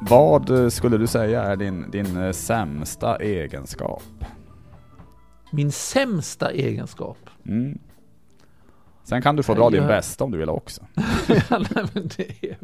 Vad 0.09 0.73
skulle 0.73 0.97
du 0.97 1.07
säga 1.07 1.43
är 1.43 1.55
din, 1.55 1.91
din 1.91 2.17
eh, 2.17 2.31
sämsta 2.31 3.15
egenskap? 3.17 4.03
Min 5.51 5.71
sämsta 5.71 6.51
egenskap. 6.51 7.17
Mm. 7.45 7.77
Sen 9.03 9.21
kan 9.21 9.35
du 9.35 9.43
få 9.43 9.53
dra 9.53 9.63
Nej, 9.63 9.71
din 9.71 9.81
jag- 9.81 9.87
bästa 9.97 10.23
om 10.23 10.31
du 10.31 10.37
vill 10.37 10.49
också. 10.49 10.81
Ja, 11.49 11.59
nej, 11.75 11.85
men 11.93 12.09
det 12.17 12.29
är, 12.49 12.57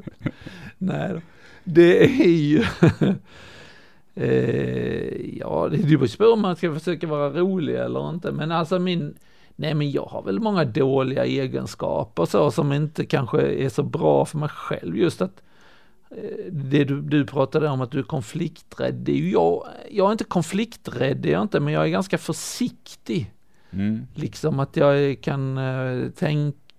nej, 0.77 1.21
det 1.63 2.03
är 2.03 2.27
ju, 2.37 2.63
eh, 4.15 5.37
ja, 5.37 5.67
det 5.71 5.77
beror 5.77 6.05
ju 6.07 6.17
på 6.17 6.25
om 6.25 6.41
man 6.41 6.55
ska 6.55 6.73
försöka 6.73 7.07
vara 7.07 7.29
rolig 7.29 7.75
eller 7.75 8.09
inte, 8.09 8.31
men 8.31 8.51
alltså 8.51 8.79
min, 8.79 9.13
nej 9.55 9.73
men 9.73 9.91
jag 9.91 10.05
har 10.05 10.23
väl 10.23 10.39
många 10.39 10.65
dåliga 10.65 11.25
egenskaper 11.25 12.25
så 12.25 12.51
som 12.51 12.73
inte 12.73 13.05
kanske 13.05 13.41
är 13.41 13.69
så 13.69 13.83
bra 13.83 14.25
för 14.25 14.37
mig 14.37 14.49
själv, 14.49 14.97
just 14.97 15.21
att 15.21 15.41
det 16.51 16.83
du, 16.83 17.01
du 17.01 17.25
pratade 17.25 17.69
om 17.69 17.81
att 17.81 17.91
du 17.91 17.99
är 17.99 18.03
konflikträdd, 18.03 18.95
det 18.95 19.11
är 19.11 19.15
ju 19.15 19.31
jag, 19.31 19.67
jag 19.91 20.07
är 20.07 20.11
inte 20.11 20.23
konflikträdd, 20.23 21.17
det 21.17 21.29
är 21.29 21.33
jag 21.33 21.41
inte, 21.41 21.59
men 21.59 21.73
jag 21.73 21.83
är 21.83 21.89
ganska 21.89 22.17
försiktig. 22.17 23.33
Mm. 23.71 24.07
Liksom 24.13 24.59
att 24.59 24.77
jag 24.77 25.21
kan 25.21 25.57
eh, 25.57 26.09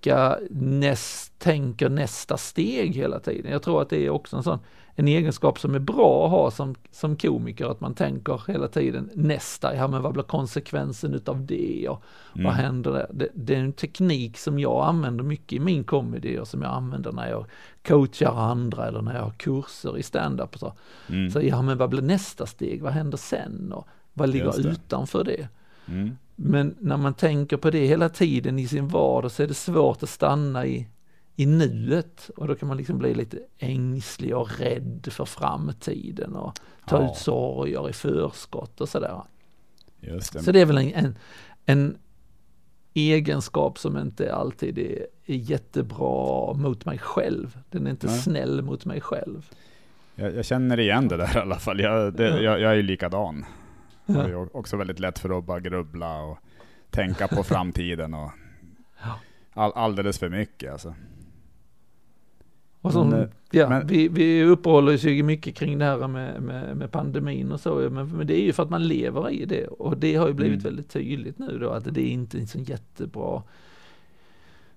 tänka, 0.05 0.39
näst, 0.51 1.39
tänker 1.39 1.89
nästa 1.89 2.37
steg 2.37 2.95
hela 2.95 3.21
tiden. 3.21 3.53
Jag 3.53 3.63
tror 3.63 3.83
att 3.83 3.91
det 3.91 4.07
är 4.07 4.11
också 4.11 4.37
en 4.37 4.43
sån, 4.43 4.59
en 4.95 5.09
egenskap 5.09 5.59
som 5.59 5.75
är 5.75 5.79
bra 5.79 6.25
att 6.25 6.31
ha 6.31 6.51
som, 6.51 6.75
som 6.91 7.17
komiker, 7.17 7.67
att 7.67 7.81
man 7.81 7.95
tänker 7.95 8.43
hela 8.47 8.69
tiden 8.69 9.11
nästa, 9.15 9.77
ja 9.77 9.89
men 9.89 10.03
vad 10.03 10.13
blir 10.13 10.23
konsekvensen 10.23 11.15
utav 11.15 11.47
det 11.47 11.89
och 11.89 12.03
Mm. 12.37 12.45
vad 12.45 12.55
händer 12.55 12.93
där? 12.93 13.07
Det, 13.11 13.29
det 13.35 13.55
är 13.55 13.61
en 13.61 13.73
teknik 13.73 14.39
som 14.39 14.59
jag 14.59 14.87
använder 14.87 15.25
mycket 15.25 15.53
i 15.53 15.61
min 15.61 15.85
comedy 15.85 16.39
och 16.39 16.49
som 16.49 16.63
jag 16.63 16.73
använder 16.73 17.13
när 17.13 17.31
jag 17.31 17.47
coachar 17.87 18.35
andra 18.35 18.87
eller 18.89 19.03
när 19.03 19.15
jag 19.15 19.23
har 19.23 19.31
kurser 19.31 19.99
i 19.99 20.03
stand-up 20.03 20.59
så. 20.59 20.73
Mm. 21.09 21.31
Så 21.31 21.41
ja 21.41 21.63
men 21.63 21.79
vad 21.79 21.91
blir 21.91 22.03
nästa 22.03 22.47
steg, 22.47 22.83
vad 22.83 22.93
händer 22.93 23.19
sen 23.19 23.73
och 23.73 23.89
vad 24.13 24.29
ligger 24.29 24.67
utanför 24.69 25.25
det? 25.25 25.49
Mm. 25.89 26.17
Men 26.37 26.75
när 26.81 26.97
man 26.97 27.15
tänker 27.15 27.57
på 27.57 27.71
det 27.71 27.87
hela 27.87 28.09
tiden 28.09 28.59
i 28.59 28.69
sin 28.69 28.89
vardag 28.89 29.31
så 29.31 29.43
är 29.43 29.47
det 29.47 29.55
svårt 29.55 30.03
att 30.03 30.09
stanna 30.09 30.67
i, 30.67 30.89
i 31.37 31.47
nuet 31.47 32.31
och 32.37 32.49
då 32.49 32.55
kan 32.55 32.69
man 32.69 32.77
liksom 32.77 32.99
bli 32.99 33.15
lite 33.15 33.39
ängslig 33.59 34.37
och 34.37 34.59
rädd 34.59 35.09
för 35.11 35.25
framtiden 35.25 36.37
och 36.37 36.59
ta 36.87 37.03
Ja. 37.03 37.11
ut 37.11 37.17
sorger 37.17 37.91
i 37.91 37.93
förskott 37.93 38.81
och 38.81 38.89
sådär. 38.89 39.23
Just 40.01 40.33
det. 40.33 40.43
Så 40.43 40.53
det 40.53 40.61
är 40.61 40.67
väl 40.67 40.79
en, 40.79 40.93
en, 40.95 41.17
en 41.67 41.97
egenskap 42.95 43.79
som 43.79 43.99
inte 43.99 44.35
alltid 44.35 44.79
är, 44.79 45.07
är 45.27 45.35
jättebra 45.37 46.53
mot 46.55 46.85
mig 46.85 46.99
själv. 46.99 47.59
Den 47.71 47.87
är 47.87 47.91
inte 47.91 48.07
Nej. 48.07 48.19
snäll 48.19 48.63
mot 48.63 48.85
mig 48.85 49.01
själv. 49.01 49.51
Jag, 50.15 50.35
jag 50.37 50.45
känner 50.45 50.81
igen 50.81 51.09
det 51.09 51.17
där 51.17 51.37
i 51.37 51.41
alla 51.41 51.57
fall. 51.59 51.81
Jag, 51.81 52.15
det, 52.15 52.29
Ja. 52.29 52.39
jag, 52.41 52.61
jag 52.61 52.71
är 52.71 52.75
ju 52.75 52.83
likadan. 52.83 53.45
Ja. 54.07 54.23
är 54.23 54.29
ju 54.29 54.47
också 54.53 54.77
väldigt 54.77 54.99
lätt 54.99 55.19
för 55.19 55.39
att 55.39 55.45
bara 55.45 55.61
grubbla 55.61 56.23
och 56.23 56.39
tänka 56.91 57.29
på 57.29 57.43
framtiden 57.43 58.15
och 58.15 58.31
all, 59.53 59.73
alldeles 59.75 60.19
för 60.19 60.29
mycket 60.29 60.73
alltså. 60.73 60.95
Och 62.81 62.93
som, 62.93 63.09
Men, 63.11 63.21
eh, 63.21 63.29
ja, 63.51 63.69
men- 63.69 63.87
vi, 63.87 64.09
vi 64.09 64.43
uppehåller 64.45 64.95
oss 64.95 65.05
ju 65.05 65.23
mycket 65.23 65.55
kring 65.55 65.79
det 65.79 65.85
här 65.85 66.09
med, 66.09 66.43
med, 66.43 66.77
med 66.77 66.91
pandemin 66.91 67.53
och 67.53 67.61
så, 67.61 67.75
men, 67.91 68.09
men 68.09 68.27
det 68.27 68.35
är 68.41 68.43
ju 68.43 68.53
för 68.53 68.63
att 68.63 68.71
man 68.71 68.89
lever 68.89 69.31
i 69.31 69.45
det 69.45 69.67
och 69.67 69.97
det 69.97 70.15
har 70.17 70.29
ju 70.29 70.35
blivit 70.35 70.61
Mm. 70.61 70.65
väldigt 70.65 70.91
tydligt 70.91 71.39
nu 71.39 71.59
då 71.59 71.71
att 71.71 71.95
det 71.95 72.01
är 72.01 72.09
inte 72.13 72.39
en 72.39 72.47
sån 72.47 72.63
jättebra 72.65 73.43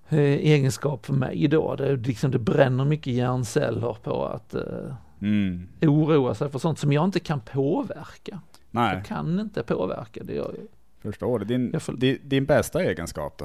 eh, 0.08 0.18
egenskap 0.18 1.06
för 1.06 1.12
mig 1.14 1.48
då. 1.48 1.76
Det, 1.76 1.96
liksom, 1.96 2.30
det 2.30 2.38
bränner 2.38 2.84
mycket 2.84 3.12
hjärnceller 3.12 3.96
på 4.02 4.26
att 4.26 4.54
eh, 4.54 4.94
Mm. 5.22 5.68
oroa 5.82 6.34
sig 6.34 6.50
för 6.50 6.58
sånt 6.58 6.78
som 6.78 6.92
jag 6.92 7.04
inte 7.04 7.20
kan 7.20 7.40
påverka. 7.40 8.40
Nej, 8.70 8.94
Jag 8.96 9.04
kan 9.04 9.40
inte 9.40 9.62
påverka 9.62 10.22
det. 10.24 10.34
Jag, 10.34 10.54
förstår 10.98 11.38
det. 11.38 11.44
Din, 11.44 11.70
Jag 11.72 11.82
får- 11.82 11.92
din, 11.96 12.18
din 12.22 12.46
bästa 12.46 12.82
egenskap 12.82 13.38
då? 13.38 13.44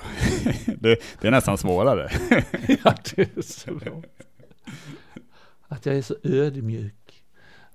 det, 0.79 0.99
det 1.21 1.27
är 1.27 1.31
nästan 1.31 1.57
svårare. 1.57 2.09
ja, 2.83 2.95
det 3.15 3.37
är 3.37 3.41
svårt. 3.41 4.05
Att 5.67 5.85
jag 5.85 5.95
är 5.95 6.01
så 6.01 6.15
ödmjuk. 6.23 7.23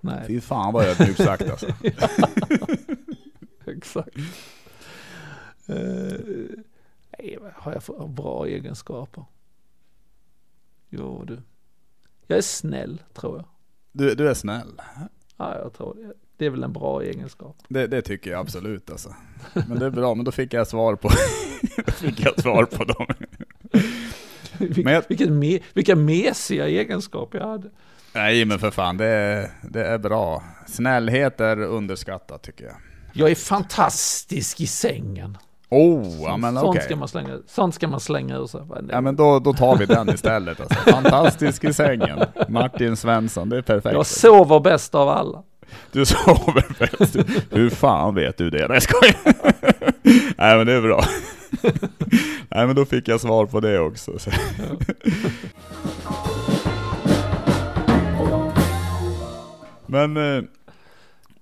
Nej. 0.00 0.24
Fy 0.26 0.40
fan 0.40 0.72
vad 0.72 0.84
ödmjukt 0.86 1.22
sagt 1.22 1.50
alltså. 1.50 1.66
Exakt. 3.66 4.16
Eh, 5.66 6.18
nej, 7.18 7.38
vad 7.40 7.52
har 7.54 7.72
jag 7.72 7.82
för 7.82 8.06
bra 8.08 8.46
egenskaper? 8.46 9.24
Jo 10.90 11.24
du. 11.24 11.38
Jag 12.26 12.38
är 12.38 12.42
snäll 12.42 13.02
tror 13.14 13.36
jag. 13.36 13.44
Du, 13.92 14.14
du 14.14 14.28
är 14.28 14.34
snäll. 14.34 14.80
Ja, 15.36 15.58
jag 15.58 15.72
tror 15.72 15.94
det. 15.94 16.12
Det 16.38 16.46
är 16.46 16.50
väl 16.50 16.64
en 16.64 16.72
bra 16.72 17.02
egenskap. 17.02 17.56
Det, 17.68 17.86
det 17.86 18.02
tycker 18.02 18.30
jag 18.30 18.40
absolut 18.40 18.90
alltså. 18.90 19.14
Men 19.68 19.78
det 19.78 19.86
är 19.86 19.90
bra, 19.90 20.14
men 20.14 20.24
då 20.24 20.32
fick 20.32 20.52
jag 20.54 20.66
svar 20.66 20.94
på, 20.96 21.08
fick 21.92 22.20
jag 22.24 22.40
svar 22.40 22.64
på 22.64 22.84
dem. 22.84 23.06
Vil- 24.58 24.84
Men 24.84 24.94
jag- 24.94 25.02
vilken 25.08 25.38
me, 25.38 25.58
vilka 25.74 25.96
mesiga 25.96 26.68
egenskaper 26.68 27.38
jag 27.38 27.46
hade. 27.48 27.70
Nej 28.14 28.44
men 28.44 28.58
för 28.58 28.70
fan, 28.70 28.96
det 28.96 29.06
är, 29.06 29.50
det 29.70 29.84
är 29.86 29.98
bra. 29.98 30.42
Snällhet 30.66 31.40
är 31.40 31.60
underskattat 31.62 32.42
tycker 32.42 32.64
jag. 32.64 32.74
Jag 33.12 33.30
är 33.30 33.34
fantastisk 33.34 34.60
i 34.60 34.66
sängen. 34.66 35.38
Oh, 35.70 36.22
ja 36.22 36.36
men 36.36 36.54
sånt, 36.54 36.66
okej. 36.68 36.82
ska 36.82 36.96
man 36.96 37.08
slänga, 37.08 37.38
sånt 37.46 37.74
ska 37.74 37.88
man 37.88 38.00
slänga 38.00 38.36
ur 38.36 38.46
sig. 38.46 38.60
Ja 38.90 39.00
men 39.00 39.16
då, 39.16 39.38
då 39.38 39.52
tar 39.52 39.76
vi 39.76 39.86
den 39.86 40.08
istället 40.14 40.60
alltså. 40.60 40.74
Fantastisk 40.90 41.64
i 41.64 41.72
sängen. 41.72 42.18
Martin 42.48 42.96
Svensson, 42.96 43.48
det 43.48 43.56
är 43.58 43.62
perfekt. 43.62 43.94
jag 43.94 44.06
sover 44.06 44.60
bäst 44.60 44.94
av 44.94 45.08
alla. 45.08 45.42
Du 45.92 46.04
sover 46.06 46.64
bäst. 46.78 47.16
Hur 47.50 47.70
fan 47.70 48.14
vet 48.14 48.36
du 48.38 48.50
det? 48.50 48.58
Nej 48.68 48.76
jag 48.76 48.82
skojar. 48.82 49.16
Nej 50.38 50.56
men 50.58 50.66
det 50.66 50.72
är 50.72 50.80
bra. 50.80 51.04
Nej 52.48 52.66
men 52.66 52.76
då 52.76 52.84
fick 52.84 53.08
jag 53.08 53.20
svar 53.20 53.46
på 53.46 53.60
det 53.60 53.78
också. 53.78 54.18
Så. 54.18 54.30
Men 59.86 60.16
eh, 60.16 60.42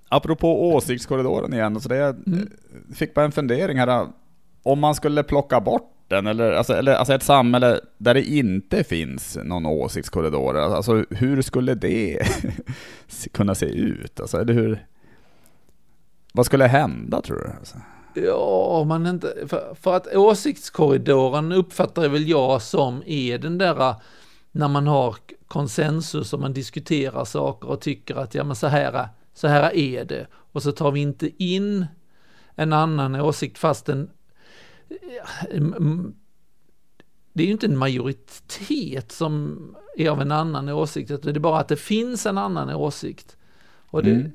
apropå 0.09 0.75
åsiktskorridoren 0.75 1.53
igen, 1.55 1.81
så 1.81 1.89
det 1.89 1.97
Mm. 2.27 2.51
fick 2.95 3.15
bara 3.15 3.25
en 3.25 3.33
fundering 3.33 3.79
här. 3.79 4.09
Om 4.63 4.79
man 4.81 4.95
skulle 4.95 5.23
plocka 5.23 5.61
bort 5.61 5.93
den, 6.09 6.27
eller 6.27 6.53
alltså, 6.53 6.73
eller, 6.75 6.95
alltså 6.95 7.15
ett 7.15 7.23
samhälle 7.23 7.81
där 7.99 8.15
det 8.15 8.23
inte 8.23 8.85
finns 8.85 9.39
någon 9.45 9.67
åsiktskorridor, 9.67 10.57
alltså 10.57 11.05
hur 11.11 11.43
skulle 11.43 11.75
det 11.75 12.19
kunna 13.33 13.55
se 13.55 13.67
ut? 13.67 14.21
Alltså, 14.21 14.39
eller 14.39 14.55
hur? 14.55 14.87
Vad 16.33 16.47
skulle 16.47 16.65
hända 16.65 17.23
tror 17.23 17.37
du? 17.37 17.59
Alltså? 17.59 17.77
Ja, 18.15 18.85
man 18.85 19.07
inte, 19.07 19.35
för, 19.47 19.75
för 19.81 19.97
att 19.97 20.15
åsiktskorridoren 20.15 21.53
uppfattar 21.53 22.09
väl 22.09 22.29
jag 22.29 22.63
som 22.63 23.03
är 23.07 23.39
den 23.39 23.59
där 23.59 23.81
äh, 23.81 23.97
när 24.53 24.69
man 24.69 24.87
har 24.87 25.17
konsensus 25.47 26.33
och 26.33 26.41
man 26.41 26.53
diskuterar 26.53 27.25
saker 27.25 27.69
och 27.69 27.81
tycker 27.81 28.15
att 28.15 28.35
ja 28.35 28.45
men 28.45 28.57
så 28.57 28.67
här, 28.67 28.95
äh, 28.95 29.07
så 29.35 29.49
här 29.49 29.77
är 29.77 30.05
det 30.05 30.27
och 30.33 30.63
så 30.63 30.73
tar 30.73 30.91
vi 30.91 31.01
inte 31.01 31.45
in 31.45 31.87
en 32.55 32.73
annan 32.73 33.15
åsikt 33.15 33.59
fastän 33.59 34.11
den 35.51 35.73
äh, 35.73 36.13
det 37.37 37.43
är 37.43 37.47
ju 37.47 37.53
inte 37.53 37.67
en 37.67 37.77
majoritet 37.77 39.13
som 39.13 39.59
är 39.97 40.11
av 40.11 40.21
en 40.21 40.33
annan 40.33 40.69
åsikt, 40.69 41.11
utan 41.11 41.33
det 41.33 41.39
är 41.39 41.41
bara 41.41 41.61
att 41.61 41.69
det 41.69 41.77
finns 41.77 42.27
en 42.27 42.39
annan 42.39 42.71
åsikt. 42.71 43.37
Och 43.87 44.03
det, 44.03 44.11
Mm. 44.11 44.33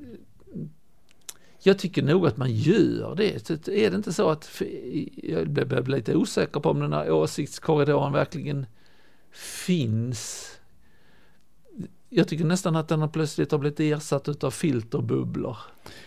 Jag 1.64 1.78
tycker 1.78 2.02
nog 2.02 2.26
att 2.26 2.36
man 2.36 2.52
gör 2.52 3.14
det. 3.14 3.46
Så 3.46 3.52
Är 3.52 3.90
det 3.90 3.96
inte 3.96 4.12
så 4.12 4.30
att, 4.30 4.62
jag 5.22 5.48
blir 5.48 5.86
lite 5.86 6.16
osäker 6.16 6.60
på 6.60 6.70
om 6.70 6.80
den 6.80 6.92
här 6.92 7.10
åsiktskorridoren 7.10 8.12
verkligen 8.12 8.66
finns. 9.66 10.50
Jag 12.08 12.28
tycker 12.28 12.44
nästan 12.44 12.76
att 12.76 12.88
den 12.88 13.00
har 13.00 13.08
plötsligt 13.08 13.52
har 13.52 13.58
blivit 13.58 13.80
ersatt 13.80 14.28
utav 14.28 14.50
filterbubblor. 14.50 15.56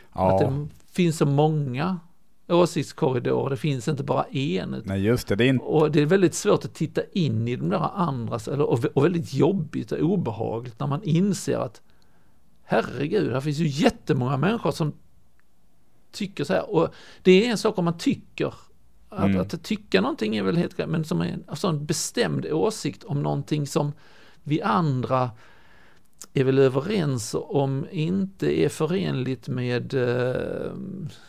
Att 0.10 0.42
Ja, 0.42 0.50
det 0.50 0.68
finns 0.92 1.18
så 1.18 1.26
många 1.26 2.00
åsiktskorridorer, 2.48 3.50
det 3.50 3.58
finns 3.58 3.88
inte 3.88 4.04
bara 4.04 4.24
en. 4.24 4.82
nej 4.86 5.02
just 5.02 5.28
det, 5.28 5.36
det 5.36 5.48
inte... 5.48 5.66
Och 5.66 5.92
det 5.92 6.02
är 6.02 6.06
väldigt 6.06 6.34
svårt 6.34 6.66
att 6.66 6.74
titta 6.74 7.02
in 7.12 7.48
i 7.48 7.56
de 7.56 7.70
där 7.70 7.90
andra, 7.96 8.40
eller, 8.48 8.64
och, 8.64 9.06
väldigt 9.06 9.34
jobbigt 9.34 9.92
och 9.92 10.00
obehagligt 10.00 10.80
när 10.80 10.88
man 10.88 11.04
inser 11.04 11.58
att 11.58 11.82
herregud, 12.64 13.34
här 13.34 13.42
finns 13.42 13.58
ju 13.58 13.68
jättemånga 13.68 14.38
människor 14.38 14.72
som 14.72 14.94
tycker 16.12 16.44
så 16.44 16.54
här. 16.54 16.76
Och 16.76 16.94
det 17.22 17.46
är 17.46 17.52
en 17.52 17.58
sak 17.58 17.78
om 17.78 17.86
man 17.86 17.98
tycker, 17.98 18.54
att, 19.10 19.26
Mm. 19.26 19.42
att 19.42 19.64
tycka 19.64 20.02
någonting 20.02 20.36
är 20.36 20.44
väl 20.44 20.58
helt 20.58 20.78
men 20.88 21.06
som 21.06 21.22
är 21.22 21.26
en, 21.26 21.44
alltså 21.48 21.68
en 21.68 21.86
bestämd 21.86 22.46
åsikt 22.46 23.04
om 23.04 23.24
någonting 23.24 23.68
som 23.68 23.94
vi 24.44 24.62
andra 24.62 25.32
är 26.34 26.44
väl 26.44 26.60
överens 26.60 27.36
om 27.40 27.86
inte 27.92 28.60
är 28.60 28.70
förenligt 28.70 29.48
med 29.48 29.94
eh, 29.94 30.72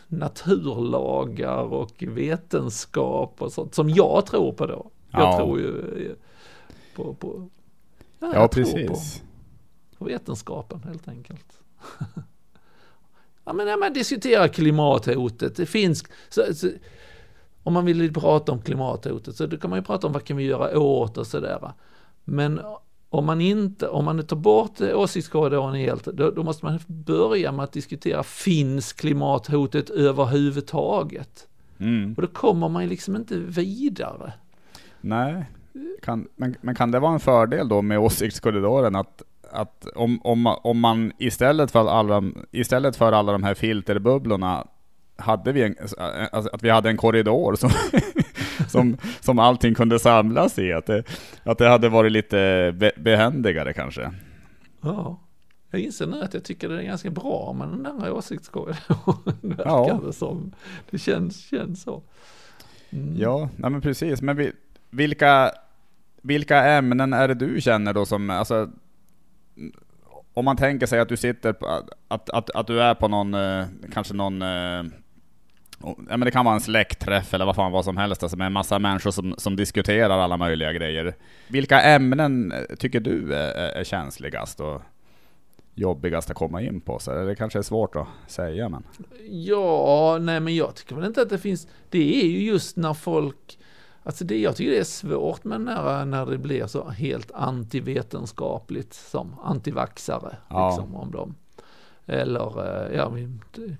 naturlagar 0.07 1.63
och 1.73 2.03
vetenskap 2.07 3.41
och 3.41 3.53
sånt 3.53 3.75
som 3.75 3.89
jag 3.89 4.25
tror 4.25 4.53
på 4.53 4.65
då. 4.65 4.91
Jag 5.11 5.21
Ja. 5.21 5.37
tror 5.37 5.59
ju 5.59 6.05
eh, 6.09 6.15
på, 6.95 7.13
på 7.13 7.49
ja, 8.19 8.31
Ja, 8.33 8.47
precis. 8.47 9.21
På, 9.91 9.97
på 9.97 10.05
vetenskapen 10.05 10.83
helt 10.83 11.07
enkelt. 11.07 11.59
ja, 13.45 13.53
men 13.53 13.65
när 13.65 13.77
man 13.77 13.93
diskuterar 13.93 14.47
klimathotet, 14.47 15.55
det 15.55 15.65
finns, 15.65 16.03
så, 16.29 16.41
så, 16.55 16.69
om 17.63 17.73
man 17.73 17.85
vill 17.85 18.13
prata 18.13 18.51
om 18.51 18.61
klimathotet 18.61 19.35
så 19.35 19.45
då 19.45 19.57
kan 19.57 19.69
man 19.69 19.79
ju 19.79 19.83
prata 19.83 20.07
om 20.07 20.13
vad 20.13 20.23
kan 20.23 20.37
vi 20.37 20.43
göra 20.43 20.79
åt 20.79 21.17
och 21.17 21.27
sådär. 21.27 21.71
Men 22.23 22.61
om 23.09 23.25
man 23.25 23.41
inte, 23.41 23.87
om 23.87 24.05
man 24.05 24.23
tar 24.23 24.35
bort 24.35 24.81
åsiktskorridoren 24.81 25.75
helt, 25.75 26.05
då, 26.05 26.31
då 26.31 26.43
måste 26.43 26.65
man 26.65 26.79
börja 26.87 27.51
med 27.51 27.63
att 27.63 27.71
diskutera, 27.71 28.23
finns 28.23 28.93
klimathotet 28.93 29.89
överhuvudtaget? 29.89 31.47
Mm. 31.79 32.13
Och 32.13 32.21
då 32.21 32.27
kommer 32.27 32.69
man 32.69 32.87
liksom 32.87 33.15
inte 33.15 33.37
vidare. 33.37 34.33
Nej, 35.01 35.45
kan, 36.01 36.27
men, 36.35 36.55
men 36.61 36.75
kan 36.75 36.91
det 36.91 36.99
vara 36.99 37.13
en 37.13 37.19
fördel 37.19 37.69
då 37.69 37.81
med 37.81 37.99
åsiktskorridoren 37.99 38.95
att, 38.95 39.21
att 39.51 39.87
om, 39.95 40.21
om, 40.23 40.47
om 40.47 40.79
man 40.79 41.11
istället 41.17 41.71
för, 41.71 41.87
alla, 41.87 42.23
istället 42.51 42.95
för 42.95 43.11
alla 43.11 43.31
de 43.31 43.43
här 43.43 43.53
filterbubblorna 43.53 44.67
hade 45.15 45.51
vi 45.51 45.63
en, 45.63 45.75
alltså 46.31 46.49
att 46.53 46.63
vi 46.63 46.69
hade 46.69 46.89
en 46.89 46.97
korridor 46.97 47.55
som, 47.55 47.69
som, 48.71 48.97
som 49.19 49.39
allting 49.39 49.75
kunde 49.75 49.99
samlas 49.99 50.59
i, 50.59 50.73
att 50.73 50.85
det, 50.85 51.03
att 51.43 51.57
det 51.57 51.67
hade 51.69 51.89
varit 51.89 52.11
lite 52.11 52.71
be, 52.75 52.91
behändigare 52.97 53.73
kanske. 53.73 54.11
Ja, 54.81 55.19
jag 55.71 55.81
inser 55.81 56.07
nu 56.07 56.23
att 56.23 56.33
jag 56.33 56.43
tycker 56.43 56.69
det 56.69 56.79
är 56.81 56.83
ganska 56.83 57.09
bra 57.09 57.53
med 57.53 57.67
den 57.67 57.83
där 57.83 58.11
åsiktskorridoren. 58.11 59.33
Verkar 59.41 59.99
Ja. 60.05 60.11
som. 60.11 60.51
Det 60.89 60.97
känns, 60.97 61.45
känns 61.45 61.81
så. 61.81 62.03
Mm. 62.89 63.17
Ja, 63.17 63.49
nej 63.55 63.71
men 63.71 63.81
precis. 63.81 64.21
Men 64.21 64.37
vi, 64.37 64.51
vilka, 64.89 65.51
vilka 66.21 66.63
ämnen 66.63 67.13
är 67.13 67.27
det 67.27 67.33
du 67.33 67.61
känner 67.61 67.93
då 67.93 68.05
som, 68.05 68.29
alltså, 68.29 68.69
om 70.33 70.45
man 70.45 70.57
tänker 70.57 70.85
sig 70.85 70.99
att 70.99 71.09
du 71.09 71.17
sitter, 71.17 71.53
på, 71.53 71.67
att, 72.07 72.29
att, 72.29 72.49
att 72.49 72.67
du 72.67 72.81
är 72.81 72.93
på 72.93 73.07
någon, 73.07 73.33
eh, 73.33 73.65
kanske 73.93 74.13
någon, 74.13 74.41
eh, 75.83 75.89
ja 76.09 76.17
men 76.17 76.19
det 76.19 76.31
kan 76.31 76.45
vara 76.45 76.55
en 76.55 76.61
släktträff 76.61 77.33
eller 77.33 77.45
vad 77.45 77.55
fan 77.55 77.71
vad 77.71 77.85
som 77.85 77.97
helst, 77.97 78.23
alltså 78.23 78.37
med 78.37 78.45
en 78.45 78.53
massa 78.53 78.79
människor 78.79 79.11
som, 79.11 79.35
som 79.37 79.55
diskuterar 79.55 80.19
alla 80.19 80.37
möjliga 80.37 80.73
grejer. 80.73 81.15
Vilka 81.47 81.81
ämnen 81.81 82.53
tycker 82.79 82.99
du 82.99 83.33
är, 83.35 83.53
är, 83.53 83.83
känsligast 83.83 84.59
och 84.59 84.81
jobbigast 85.75 86.29
att 86.29 86.35
komma 86.35 86.61
in 86.61 86.81
på? 86.81 86.99
Så 86.99 87.13
det 87.23 87.35
kanske 87.35 87.59
är 87.59 87.63
svårt 87.63 87.95
att 87.95 88.07
säga 88.27 88.69
men. 88.69 88.83
Ja, 89.29 90.17
nej 90.21 90.39
men 90.39 90.55
jag 90.55 90.75
tycker 90.75 90.95
väl 90.95 91.05
inte 91.05 91.21
att 91.21 91.29
det 91.29 91.37
finns, 91.37 91.67
det 91.89 92.23
är 92.23 92.27
ju 92.27 92.43
just 92.43 92.77
när 92.77 92.93
folk, 92.93 93.59
alltså 94.03 94.25
det 94.25 94.39
jag 94.39 94.55
tycker 94.55 94.71
det 94.71 94.79
är 94.79 94.83
svårt 94.83 95.43
med 95.43 95.61
när, 95.61 96.05
när 96.05 96.25
det 96.25 96.37
blir 96.37 96.67
så 96.67 96.89
helt 96.89 97.31
antivetenskapligt 97.31 98.93
som 98.93 99.35
antivaxare, 99.43 100.35
Ja. 100.49 100.69
liksom 100.69 100.95
om 100.95 101.11
dem. 101.11 101.35
Eller 102.07 102.87
eh, 102.89 102.97
ja, 102.97 103.11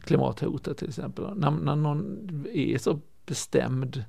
klimathotet 0.03 0.77
till 0.77 0.87
exempel. 0.87 1.25
När, 1.35 1.51
när 1.51 1.75
någon 1.75 2.45
är 2.53 2.77
så 2.77 2.99
bestämd. 3.25 4.03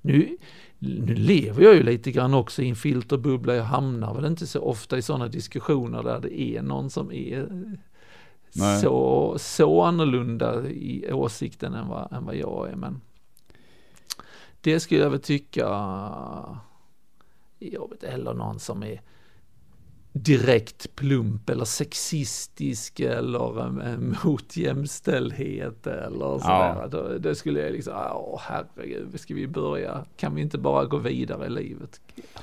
Nu, 0.00 0.36
nu 0.78 1.14
lever 1.14 1.62
jag 1.62 1.74
ju 1.74 1.82
lite 1.82 2.10
grann 2.10 2.34
också 2.34 2.62
i 2.62 2.68
en 2.68 2.76
filterbubbla. 2.76 3.54
Jag 3.54 3.64
hamnar 3.64 4.14
väl 4.14 4.24
inte 4.24 4.46
så 4.46 4.60
ofta 4.60 4.98
i 4.98 5.02
sådana 5.02 5.28
diskussioner 5.28 6.02
där 6.02 6.20
det 6.20 6.40
är 6.40 6.62
någon 6.62 6.90
som 6.90 7.12
är 7.12 7.48
Nej. 8.52 8.80
så, 8.82 9.34
så 9.38 9.82
annorlunda 9.82 10.68
i 10.68 11.12
åsikten 11.12 11.74
än 11.74 11.88
vad, 11.88 12.12
än 12.12 12.24
vad 12.24 12.36
jag 12.36 12.68
är. 12.68 12.76
Men 12.76 13.00
det 14.60 14.80
skulle 14.80 15.00
jag 15.00 15.10
väl 15.10 15.20
tycka 15.20 15.66
är 17.64 17.68
jobbigt. 17.68 18.04
Eller 18.04 18.34
någon 18.34 18.58
som 18.58 18.82
är 18.82 19.00
direkt 20.16 20.96
plump 20.96 21.50
eller 21.50 21.64
sexistisk 21.64 23.00
eller 23.00 23.68
mot 24.24 24.56
jämställdhet 24.56 25.86
eller 25.86 26.38
sådär. 26.38 26.88
Då, 26.90 27.18
det 27.18 27.34
skulle 27.34 27.60
jag 27.60 27.72
liksom, 27.72 27.92
åh 28.14 28.40
herregud, 28.42 29.20
ska 29.20 29.34
vi 29.34 29.46
börja? 29.46 30.04
Kan 30.16 30.34
vi 30.34 30.42
inte 30.42 30.58
bara 30.58 30.84
gå 30.84 30.96
vidare 30.98 31.46
i 31.46 31.50
livet? 31.50 32.00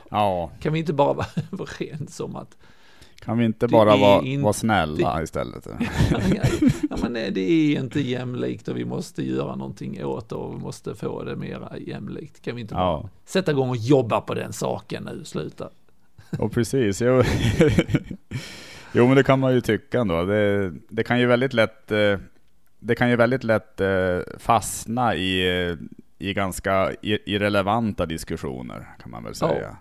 Ja, 0.09 0.51
Kan 0.59 0.73
vi 0.73 0.79
inte 0.79 0.93
bara 0.93 1.13
vara 1.13 1.27
överens 1.51 2.19
om 2.19 2.35
att 2.35 2.57
kan 3.15 3.37
vi 3.37 3.45
inte 3.45 3.67
Det 3.67 3.71
bara 3.71 3.95
vara, 3.97 4.21
inte- 4.21 4.43
vara 4.43 4.53
snälla 4.53 5.23
istället? 5.23 5.67
ja, 6.89 6.97
men 7.01 7.13
nej, 7.13 7.31
det 7.31 7.41
är 7.51 7.79
inte 7.79 7.99
jämlikt 8.01 8.67
och 8.67 8.77
vi 8.77 8.85
måste 8.85 9.23
göra 9.23 9.55
någonting 9.55 10.05
åt 10.05 10.29
det 10.29 10.35
och 10.35 10.53
vi 10.55 10.57
måste 10.59 10.95
få 10.95 11.23
det 11.23 11.35
mera 11.35 11.77
jämlikt. 11.77 12.41
Kan 12.41 12.55
vi 12.55 12.61
inte 12.61 12.73
bara 12.73 12.83
Ja. 12.83 13.09
sätta 13.25 13.51
igång 13.51 13.69
och 13.69 13.75
jobba 13.77 14.21
på 14.21 14.33
den 14.33 14.53
saken 14.53 15.03
nu, 15.03 15.23
sluta. 15.25 15.69
Och 16.39 16.51
precis, 16.51 17.01
jo. 17.01 17.23
jo 18.93 19.07
men 19.07 19.15
det 19.15 19.23
kan 19.23 19.39
man 19.39 19.53
ju 19.53 19.61
tycka 19.61 19.99
ändå. 19.99 20.25
Det, 20.25 20.73
det 20.89 21.03
kan 21.03 21.19
ju 21.19 21.25
väldigt 21.25 21.53
lätt, 21.53 21.91
eh, 21.91 22.17
det 22.79 22.95
kan 22.95 23.09
ju 23.09 23.15
väldigt 23.15 23.43
lätt 23.43 23.81
eh, 23.81 24.19
fastna 24.37 25.15
i, 25.15 25.59
eh, 25.69 25.75
i 26.17 26.33
ganska 26.33 26.91
irrelevanta 27.01 28.05
diskussioner 28.05 28.87
kan 29.01 29.11
man 29.11 29.23
väl 29.23 29.33
Ja. 29.41 29.47
säga. 29.47 29.77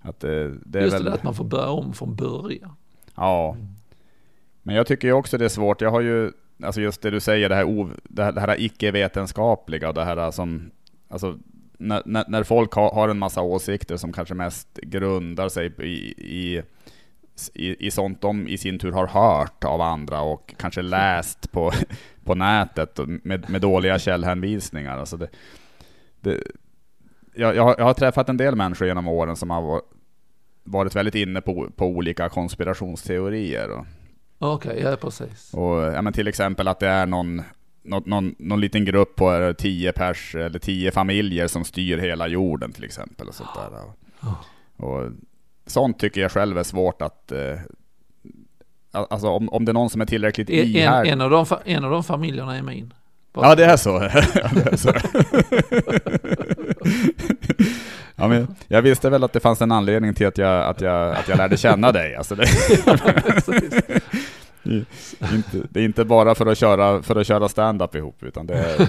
Att 0.00 0.20
det, 0.20 0.52
det 0.64 0.78
är 0.78 0.82
Just 0.82 0.94
väl, 0.96 1.04
det 1.04 1.12
att 1.12 1.22
man 1.22 1.34
får 1.34 1.44
börja 1.44 1.68
om 1.68 1.92
från 1.94 2.14
början. 2.16 2.76
ja. 3.16 3.56
Men 4.66 4.74
jag 4.76 4.86
tycker 4.86 5.08
ju 5.08 5.14
också 5.14 5.38
det 5.38 5.44
är 5.44 5.48
svårt. 5.48 5.80
Jag 5.80 5.90
har 5.90 6.00
ju, 6.00 6.32
alltså 6.62 6.80
just 6.80 7.02
det 7.02 7.10
du 7.10 7.20
säger, 7.20 7.48
det 7.48 7.54
här, 7.54 7.64
ov, 7.64 7.96
det 8.04 8.24
här, 8.24 8.32
det 8.32 8.40
här 8.40 8.60
icke-vetenskapliga, 8.60 9.92
det 9.92 10.04
här 10.04 10.30
som, 10.30 10.70
alltså 11.08 11.38
när, 11.78 12.02
när, 12.04 12.24
när 12.28 12.42
folk 12.42 12.72
har, 12.72 12.90
har 12.90 13.08
en 13.08 13.18
massa 13.18 13.42
åsikter 13.42 13.96
som 13.96 14.12
kanske 14.12 14.34
mest 14.34 14.68
grundar 14.82 15.48
sig 15.48 15.72
i, 15.78 15.84
i, 16.18 16.62
i, 17.54 17.86
i 17.86 17.90
sånt 17.90 18.20
de 18.20 18.48
i 18.48 18.58
sin 18.58 18.78
tur 18.78 18.92
har 18.92 19.06
hört 19.06 19.64
av 19.64 19.80
andra 19.80 20.20
och 20.20 20.54
kanske 20.58 20.82
läst 20.82 21.52
på, 21.52 21.72
på 22.24 22.34
nätet 22.34 22.98
med, 23.06 23.50
med 23.50 23.60
dåliga 23.60 23.98
källhänvisningar. 23.98 24.98
Alltså 24.98 25.16
det, 25.16 25.28
det, 26.20 26.40
jag, 27.34 27.56
jag, 27.56 27.62
har, 27.64 27.74
jag 27.78 27.84
har 27.84 27.94
träffat 27.94 28.28
en 28.28 28.36
del 28.36 28.56
människor 28.56 28.86
genom 28.88 29.08
åren 29.08 29.36
som 29.36 29.50
har 29.50 29.62
va- 29.62 29.82
varit 30.64 30.96
väldigt 30.96 31.14
inne 31.14 31.40
på, 31.40 31.70
på 31.76 31.86
olika 31.86 32.28
konspirationsteorier. 32.28 33.84
Okej, 34.38 34.80
ja 34.82 34.96
precis. 34.96 35.54
och, 35.54 35.82
ja, 35.82 36.02
men 36.02 36.12
till 36.12 36.28
exempel 36.28 36.68
att 36.68 36.80
det 36.80 36.88
är 36.88 37.06
någon, 37.06 37.42
någon, 37.84 38.02
någon, 38.06 38.34
någon 38.38 38.60
liten 38.60 38.84
grupp 38.84 39.16
på 39.16 39.34
eh, 39.34 39.52
tio 39.52 39.92
pers 39.92 40.34
eller 40.34 40.58
tio 40.58 40.90
familjer 40.90 41.46
som 41.46 41.64
styr 41.64 41.98
hela 41.98 42.28
jorden 42.28 42.72
till 42.72 42.84
exempel. 42.84 43.28
Och 43.28 43.34
sånt, 43.34 43.50
där. 43.54 43.70
Och, 44.76 44.94
och 45.02 45.10
sånt 45.66 45.98
tycker 45.98 46.20
jag 46.20 46.32
själv 46.32 46.58
är 46.58 46.62
svårt 46.62 47.02
att... 47.02 47.32
Eh, 47.32 47.58
al- 48.92 49.06
alltså 49.10 49.28
om, 49.28 49.48
om 49.48 49.64
det 49.64 49.70
är 49.70 49.74
någon 49.74 49.90
som 49.90 50.00
är 50.00 50.06
tillräckligt 50.06 50.50
En, 50.50 50.58
en, 50.58 50.64
ihärdig. 50.66 51.10
en, 51.12 51.20
av 51.20 51.30
de, 51.30 51.46
en 51.64 51.84
av 51.84 51.90
de 51.90 52.04
familjerna 52.04 52.56
är 52.56 52.62
min. 52.62 52.94
Ja 53.36 53.54
det 53.54 53.64
är 53.64 53.76
så. 53.76 53.90
ja, 54.34 54.50
det 54.54 54.72
är 54.72 54.76
så. 54.76 54.92
ja, 58.16 58.28
men 58.28 58.54
jag 58.68 58.82
visste 58.82 59.10
väl 59.10 59.24
att 59.24 59.32
det 59.32 59.40
fanns 59.40 59.60
en 59.62 59.72
anledning 59.72 60.14
till 60.14 60.26
att 60.26 60.38
jag, 60.38 60.64
att 60.64 60.80
jag, 60.80 61.14
att 61.16 61.28
jag 61.28 61.38
lärde 61.38 61.56
känna 61.56 61.92
dig. 61.92 62.16
Alltså 62.16 62.34
det. 62.34 62.46
inte, 65.32 65.68
det 65.70 65.80
är 65.80 65.84
inte 65.84 66.04
bara 66.04 66.34
för 66.34 66.46
att 66.46 66.58
köra, 66.58 67.02
för 67.02 67.16
att 67.16 67.26
köra 67.26 67.48
stand-up 67.48 67.94
ihop, 67.94 68.22
utan 68.22 68.46
det 68.46 68.54
är... 68.54 68.88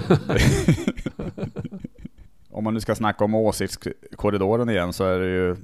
om 2.50 2.64
man 2.64 2.74
nu 2.74 2.80
ska 2.80 2.94
snacka 2.94 3.24
om 3.24 3.34
åsiktskorridoren 3.34 4.70
igen 4.70 4.92
så 4.92 5.04
är 5.04 5.18
det 5.18 5.26
ju, 5.26 5.56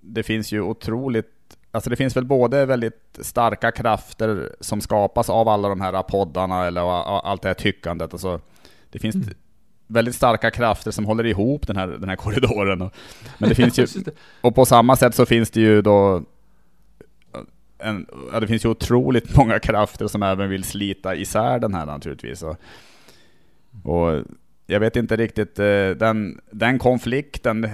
det 0.00 0.22
finns 0.22 0.52
ju 0.52 0.60
otroligt 0.60 1.28
Alltså 1.74 1.90
det 1.90 1.96
finns 1.96 2.16
väl 2.16 2.24
både 2.24 2.66
väldigt 2.66 3.18
starka 3.20 3.72
krafter 3.72 4.56
som 4.60 4.80
skapas 4.80 5.30
av 5.30 5.48
alla 5.48 5.68
de 5.68 5.80
här 5.80 6.02
poddarna 6.02 6.66
eller 6.66 6.80
allt 7.26 7.42
det 7.42 7.48
här 7.48 7.54
tyckandet. 7.54 8.12
Alltså 8.12 8.40
det 8.90 8.98
finns 8.98 9.14
mm. 9.14 9.28
väldigt 9.86 10.14
starka 10.14 10.50
krafter 10.50 10.90
som 10.90 11.04
håller 11.04 11.26
ihop 11.26 11.66
den 11.66 11.76
här, 11.76 11.86
den 11.86 12.08
här 12.08 12.16
korridoren. 12.16 12.90
Men 13.38 13.48
det 13.48 13.54
finns 13.54 13.78
ju, 13.78 13.86
och 14.40 14.54
på 14.54 14.64
samma 14.64 14.96
sätt 14.96 15.14
så 15.14 15.26
finns 15.26 15.50
det 15.50 15.60
ju 15.60 15.82
då 15.82 16.22
en, 17.82 18.06
ja, 18.32 18.40
det 18.40 18.46
finns 18.46 18.64
ju 18.64 18.68
otroligt 18.68 19.36
många 19.36 19.58
krafter 19.58 20.06
som 20.06 20.22
även 20.22 20.50
vill 20.50 20.64
slita 20.64 21.14
isär 21.14 21.58
den 21.58 21.74
här 21.74 21.86
naturligtvis. 21.86 22.42
Och, 22.42 22.56
och 23.84 24.24
jag 24.66 24.80
vet 24.80 24.96
inte 24.96 25.16
riktigt, 25.16 25.58
eh, 25.58 25.90
den, 25.90 26.40
den 26.50 26.78
konflikten, 26.78 27.68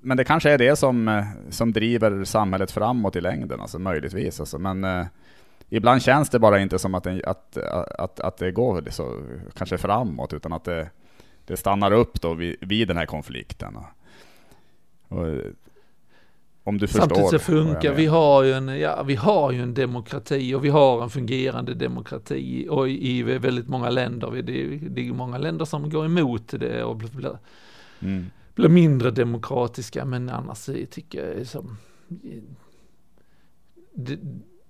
men 0.00 0.16
det 0.16 0.24
kanske 0.24 0.50
är 0.50 0.58
det 0.58 0.76
som, 0.76 1.08
eh, 1.08 1.24
som 1.50 1.72
driver 1.72 2.24
samhället 2.24 2.70
framåt 2.70 3.16
i 3.16 3.20
längden, 3.20 3.60
alltså 3.60 3.78
möjligtvis. 3.78 4.40
Alltså. 4.40 4.58
Men 4.58 4.84
eh, 4.84 5.06
ibland 5.68 6.02
känns 6.02 6.30
det 6.30 6.38
bara 6.38 6.60
inte 6.60 6.78
som 6.78 6.94
att, 6.94 7.04
det, 7.04 7.24
att, 7.24 7.56
att, 7.98 8.20
att 8.20 8.36
det 8.36 8.52
går 8.52 8.84
så, 8.90 9.22
kanske 9.56 9.78
framåt, 9.78 10.32
utan 10.32 10.52
att 10.52 10.64
det, 10.64 10.90
det 11.44 11.56
stannar 11.56 11.92
upp 11.92 12.20
då 12.20 12.34
vid, 12.34 12.56
vid 12.60 12.88
den 12.88 12.96
här 12.96 13.06
konflikten. 13.06 13.76
Och, 15.08 15.26
om 16.64 16.78
du 16.78 16.86
förstår. 16.86 17.00
Samtidigt 17.00 17.30
så 17.30 17.38
funkar, 17.38 17.94
vi 17.94 18.06
har, 18.06 18.42
ju 18.42 18.52
en, 18.52 18.80
ja, 18.80 19.02
vi 19.02 19.14
har 19.14 19.52
ju 19.52 19.62
en 19.62 19.74
demokrati 19.74 20.54
och 20.54 20.64
vi 20.64 20.68
har 20.68 21.02
en 21.02 21.10
fungerande 21.10 21.74
demokrati 21.74 22.66
och 22.70 22.88
i, 22.88 23.18
i 23.18 23.22
väldigt 23.22 23.68
många 23.68 23.90
länder, 23.90 24.42
det, 24.42 24.76
det 24.76 25.08
är 25.08 25.12
många 25.12 25.38
länder 25.38 25.64
som 25.64 25.90
går 25.90 26.04
emot 26.04 26.48
det 26.48 26.84
och 26.84 26.96
blir, 26.96 27.38
mm. 28.00 28.30
blir 28.54 28.68
mindre 28.68 29.10
demokratiska, 29.10 30.04
men 30.04 30.28
annars 30.28 30.68
tycker 30.90 31.36
jag 31.36 31.46
som 31.46 31.76
det, 33.92 34.18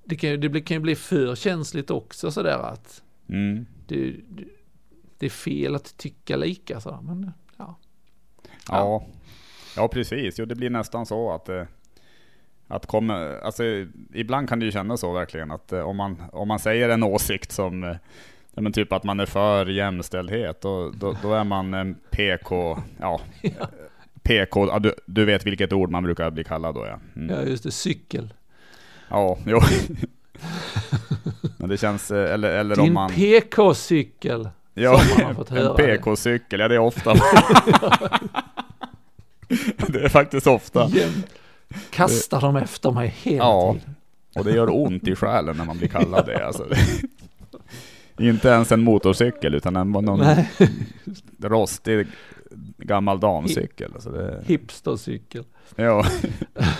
det, 0.04 0.16
kan, 0.16 0.40
det 0.40 0.60
kan 0.60 0.74
ju 0.74 0.80
bli 0.80 0.96
för 0.96 1.34
känsligt 1.34 1.90
också 1.90 2.30
sådär 2.30 2.58
att 2.58 3.02
mm. 3.28 3.66
det, 3.86 4.14
det, 5.18 5.26
är 5.26 5.30
fel 5.30 5.74
att 5.74 5.96
tycka 5.96 6.36
lika 6.36 6.80
så, 6.80 6.98
men 7.02 7.32
ja. 7.56 7.78
Ja, 8.68 9.06
ja 9.76 9.88
precis. 9.88 10.38
Jo, 10.38 10.44
det 10.44 10.54
blir 10.54 10.70
nästan 10.70 11.06
så 11.06 11.32
att 11.32 11.44
det 11.44 11.68
att 12.70 12.86
komma, 12.86 13.38
alltså, 13.42 13.62
ibland 14.12 14.48
kan 14.48 14.58
det 14.58 14.64
ju 14.64 14.72
kännas 14.72 15.00
så 15.00 15.12
verkligen 15.12 15.50
att 15.50 15.72
eh, 15.72 15.80
om 15.80 15.96
man, 15.96 16.22
om 16.32 16.48
man 16.48 16.58
säger 16.58 16.88
en 16.88 17.02
åsikt 17.02 17.52
som 17.52 17.84
eh, 17.84 17.96
men 18.52 18.72
typ 18.72 18.92
att 18.92 19.04
man 19.04 19.20
är 19.20 19.26
för 19.26 19.66
jämställdhet, 19.66 20.60
då, 20.60 20.90
då, 20.90 21.16
då 21.22 21.34
är 21.34 21.44
man 21.44 21.74
en 21.74 21.94
PK, 22.10 22.78
ja, 23.00 23.20
ja. 23.42 23.68
PK, 24.22 24.66
ja, 24.66 24.78
du, 24.78 24.94
du 25.06 25.24
vet 25.24 25.46
vilket 25.46 25.72
ord 25.72 25.90
man 25.90 26.02
brukar 26.02 26.30
bli 26.30 26.44
kallad 26.44 26.74
då 26.74 26.86
ja. 26.86 27.00
Mm. 27.16 27.36
Ja 27.36 27.42
just 27.42 27.64
det, 27.64 27.70
cykel. 27.70 28.34
Ja, 29.08 29.38
jo. 29.46 29.60
men 31.58 31.68
det 31.68 31.76
känns, 31.76 32.10
eh, 32.10 32.34
eller, 32.34 32.50
eller 32.50 32.76
Din 32.76 32.88
om 32.88 32.92
man... 32.94 33.10
PK-cykel. 33.10 34.48
Ja, 34.74 35.00
en 35.48 35.76
PK-cykel, 35.76 36.60
ja 36.60 36.68
det 36.68 36.74
är 36.74 36.78
ofta. 36.78 37.14
det 39.88 40.04
är 40.04 40.08
faktiskt 40.08 40.46
ofta. 40.46 40.88
Jäm 40.88 41.22
kastar 41.90 42.40
de 42.40 42.56
efter 42.56 42.90
mig 42.90 43.14
hela 43.22 43.44
ja, 43.44 43.72
tiden. 43.72 43.94
och 44.34 44.44
det 44.44 44.52
gör 44.52 44.74
ont 44.74 45.08
i 45.08 45.14
själen 45.14 45.56
när 45.56 45.64
man 45.64 45.78
blir 45.78 45.88
kallad 45.88 46.26
det. 46.26 46.46
Alltså. 46.46 46.66
Inte 48.18 48.48
ens 48.48 48.72
en 48.72 48.84
motorcykel 48.84 49.54
utan 49.54 49.76
en, 49.76 49.90
någon 49.90 50.24
rostig 51.42 52.06
gammal 52.78 53.20
damcykel. 53.20 53.90
Alltså 53.94 54.10
det... 54.10 54.42
Hipstercykel. 54.46 55.44
Ja. 55.76 56.04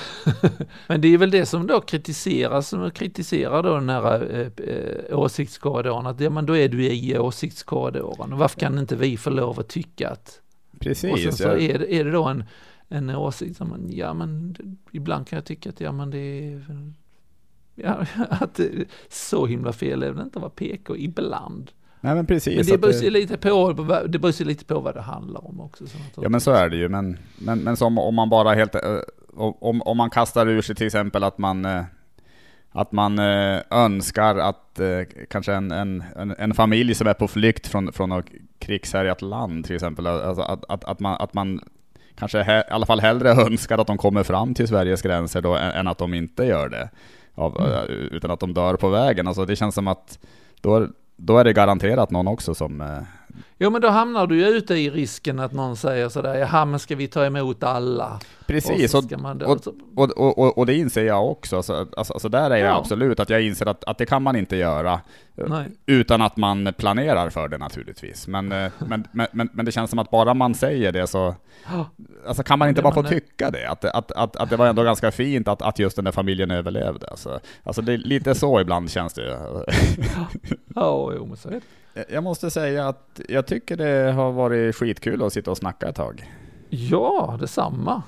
Men 0.87 1.01
det 1.01 1.15
är 1.15 1.19
väl 1.19 1.31
det 1.31 1.47
som 1.47 1.67
då 1.67 1.81
kritiseras, 1.81 2.69
som 2.69 2.91
kritiserar 2.91 3.63
då 3.63 3.75
den 3.75 3.89
här 3.89 4.51
äh, 4.57 5.19
åsiktskorridoren, 5.19 6.07
att 6.07 6.21
ja, 6.21 6.31
men 6.31 6.47
då 6.47 6.57
är 6.57 6.69
du 6.69 6.85
i 6.85 7.19
åsiktskorridoren. 7.19 8.33
Och 8.33 8.39
varför 8.39 8.61
kan 8.61 8.79
inte 8.79 8.97
vi 8.97 9.17
få 9.17 9.31
lov 9.31 9.61
att 9.61 9.69
tycka 9.69 10.09
att... 10.09 10.41
Precis. 10.79 11.13
Och 11.13 11.19
sen 11.19 11.33
så 11.33 11.49
är, 11.49 11.79
det, 11.79 11.95
är 11.95 12.05
det 12.05 12.11
då 12.11 12.25
en 12.25 12.45
en 12.93 13.11
åsikt 13.11 13.57
som, 13.57 13.87
ja 13.89 14.15
men 14.15 14.57
ibland 14.93 15.29
kan 15.29 15.37
jag 15.37 15.45
tycka 15.45 15.69
att 15.69 15.81
ja 15.81 15.93
men 15.93 16.11
det 16.11 16.19
är 16.19 16.63
ja, 17.75 18.07
att 18.31 18.61
så 19.09 19.47
himla 19.47 19.73
fel 19.73 20.03
är 20.03 20.13
det 20.13 20.23
inte 20.23 20.39
att 20.39 20.43
vara 20.43 20.51
PK 20.51 20.97
ibland. 20.97 21.71
Nej 22.01 22.15
men 22.15 22.27
precis. 22.27 22.57
Men 22.57 22.67
det 22.67 22.79
beror 22.79 22.93
sig 22.93 23.11
lite 23.11 23.37
på, 23.37 23.73
det 24.09 24.19
beror 24.19 24.45
lite 24.45 24.65
på 24.65 24.81
vad 24.81 24.95
det 24.95 25.01
handlar 25.01 25.47
om 25.47 25.61
också. 25.61 25.85
ja 26.17 26.29
men 26.29 26.41
så 26.41 26.51
är 26.51 26.69
det 26.69 26.77
ju, 26.77 26.89
men, 26.89 27.19
men, 27.39 27.59
men 27.59 27.77
som 27.77 27.99
om 27.99 28.15
man 28.15 28.31
bara 28.31 28.55
helt, 28.55 28.75
eh, 28.75 28.99
om, 29.35 29.83
om 29.83 29.97
man 29.97 30.11
kastar 30.11 30.47
ur 30.47 30.63
sig 30.63 30.75
till 30.75 30.87
exempel 30.87 31.25
att 31.25 31.39
man 31.39 31.65
eh, 31.65 31.83
att 32.73 32.93
man 32.93 33.19
eh, 33.19 33.61
önskar 33.71 34.37
att 34.37 34.81
kanske 35.31 35.53
en, 35.53 35.71
en, 35.71 36.05
en, 36.39 36.55
familj 36.55 36.95
som 36.95 37.07
är 37.07 37.15
på 37.15 37.29
flykt 37.29 37.67
från, 37.67 37.93
från 37.93 38.13
ett 38.13 38.27
krigshärjat 38.59 39.23
land 39.23 39.65
till 39.65 39.75
exempel, 39.75 40.07
alltså 40.07 40.43
att, 40.43 40.65
att, 40.69 40.85
att, 40.85 41.01
man, 41.01 41.17
att 41.21 41.35
man 41.35 41.61
kanske 42.21 42.43
he, 42.43 42.59
i 42.59 42.71
alla 42.71 42.87
fall 42.87 43.01
hellre 43.01 43.31
önskar 43.31 43.79
att 43.79 43.87
de 43.87 43.99
kommer 43.99 44.23
fram 44.23 44.55
till 44.55 44.69
Sveriges 44.69 45.03
gränser 45.03 45.41
då, 45.41 45.55
än, 45.55 45.71
än 45.71 45.89
att 45.89 45.99
de 45.99 46.15
inte 46.15 46.45
gör 46.45 46.69
det. 46.69 46.89
Av, 47.35 47.61
mm. 47.61 48.09
Utan 48.13 48.31
att 48.31 48.41
de 48.41 48.55
dör 48.55 48.77
på 48.77 48.89
vägen. 48.89 49.29
Alltså 49.29 49.45
det 49.45 49.57
känns 49.57 49.75
som 49.75 49.89
att 49.89 50.19
då, 50.61 50.87
då 51.17 51.39
är 51.39 51.45
det 51.45 51.53
garanterat 51.53 52.11
någon 52.11 52.29
också 52.29 52.55
som... 52.55 53.03
Eh... 53.37 53.43
Jo 53.59 53.71
men 53.71 53.81
då 53.81 53.89
hamnar 53.89 54.27
du 54.27 54.37
ju 54.37 54.47
ute 54.47 54.75
i 54.75 54.91
risken 54.91 55.39
att 55.39 55.53
någon 55.53 55.77
säger 55.77 56.09
sådär, 56.09 56.35
jaha 56.35 56.65
men 56.65 56.81
ska 56.81 56.97
vi 56.97 57.09
ta 57.09 57.25
emot 57.25 57.63
alla? 57.63 58.21
Precis, 58.47 58.95
och, 58.95 59.05
och, 59.95 60.11
och, 60.11 60.39
och, 60.39 60.59
och, 60.59 60.67
det 60.67 60.75
inser 60.75 61.05
jag 61.05 61.31
också. 61.31 61.57
Alltså, 61.57 61.87
alltså, 61.97 62.13
alltså 62.13 62.29
där 62.29 62.45
är 62.45 62.51
det 62.51 62.59
ja. 62.59 62.79
absolut 62.79 63.21
att 63.21 63.31
jag 63.31 63.43
inser 63.43 63.67
att, 63.67 63.85
att 63.85 63.99
det 63.99 64.07
kan 64.07 64.23
man 64.23 64.37
inte 64.37 64.57
göra. 64.57 65.01
Nej. 65.35 65.67
Utan 65.87 66.23
att 66.23 66.37
man 66.37 66.73
planerar 66.79 67.31
för 67.31 67.49
det 67.49 67.59
naturligtvis. 67.59 68.29
Men, 68.29 68.53
eh, 68.53 68.73
men, 68.79 69.07
men, 69.13 69.27
men, 69.33 69.49
men, 69.53 69.65
det 69.65 69.73
känns 69.73 69.91
som 69.91 69.99
att 69.99 70.11
bara 70.11 70.35
man 70.35 70.55
säger 70.55 70.93
det 70.93 71.07
så... 71.07 71.35
Alltså 72.27 72.43
kan 72.43 72.59
man 72.59 72.69
inte 72.69 72.83
bara 72.83 72.95
få 72.95 73.03
tycka 73.03 73.51
det? 73.51 73.71
Att, 73.71 73.85
att, 73.85 74.13
att, 74.13 74.37
att 74.37 74.51
det 74.51 74.57
var 74.57 74.67
ändå 74.67 74.83
ganska 74.83 75.11
fint 75.11 75.49
att, 75.49 75.63
att 75.63 75.79
just 75.79 75.97
den 75.97 76.05
där 76.05 76.13
familjen 76.13 76.51
överlevde. 76.51 77.07
Alltså, 77.07 77.41
alltså 77.63 77.83
det 77.83 77.93
är 77.93 77.99
lite 77.99 78.35
så 78.35 78.61
ibland 78.61 78.91
känns 78.91 79.13
det 79.13 79.39
Ja, 80.75 81.13
jo 81.17 81.27
men 81.27 81.37
så 81.37 81.49
är 81.49 81.53
det. 81.53 81.61
Jag 82.09 82.25
måste 82.25 82.51
säga 82.51 82.89
att 82.89 83.21
jag 83.29 83.47
tycker 83.47 83.77
det 83.77 84.13
har 84.13 84.33
varit 84.33 84.77
skitkul 84.77 85.23
att 85.23 85.33
sitta 85.33 85.51
och 85.51 85.57
snacka 85.57 85.89
ett 85.89 85.97
tag. 85.97 86.31
Ja, 86.69 87.37
detsamma. 87.41 88.03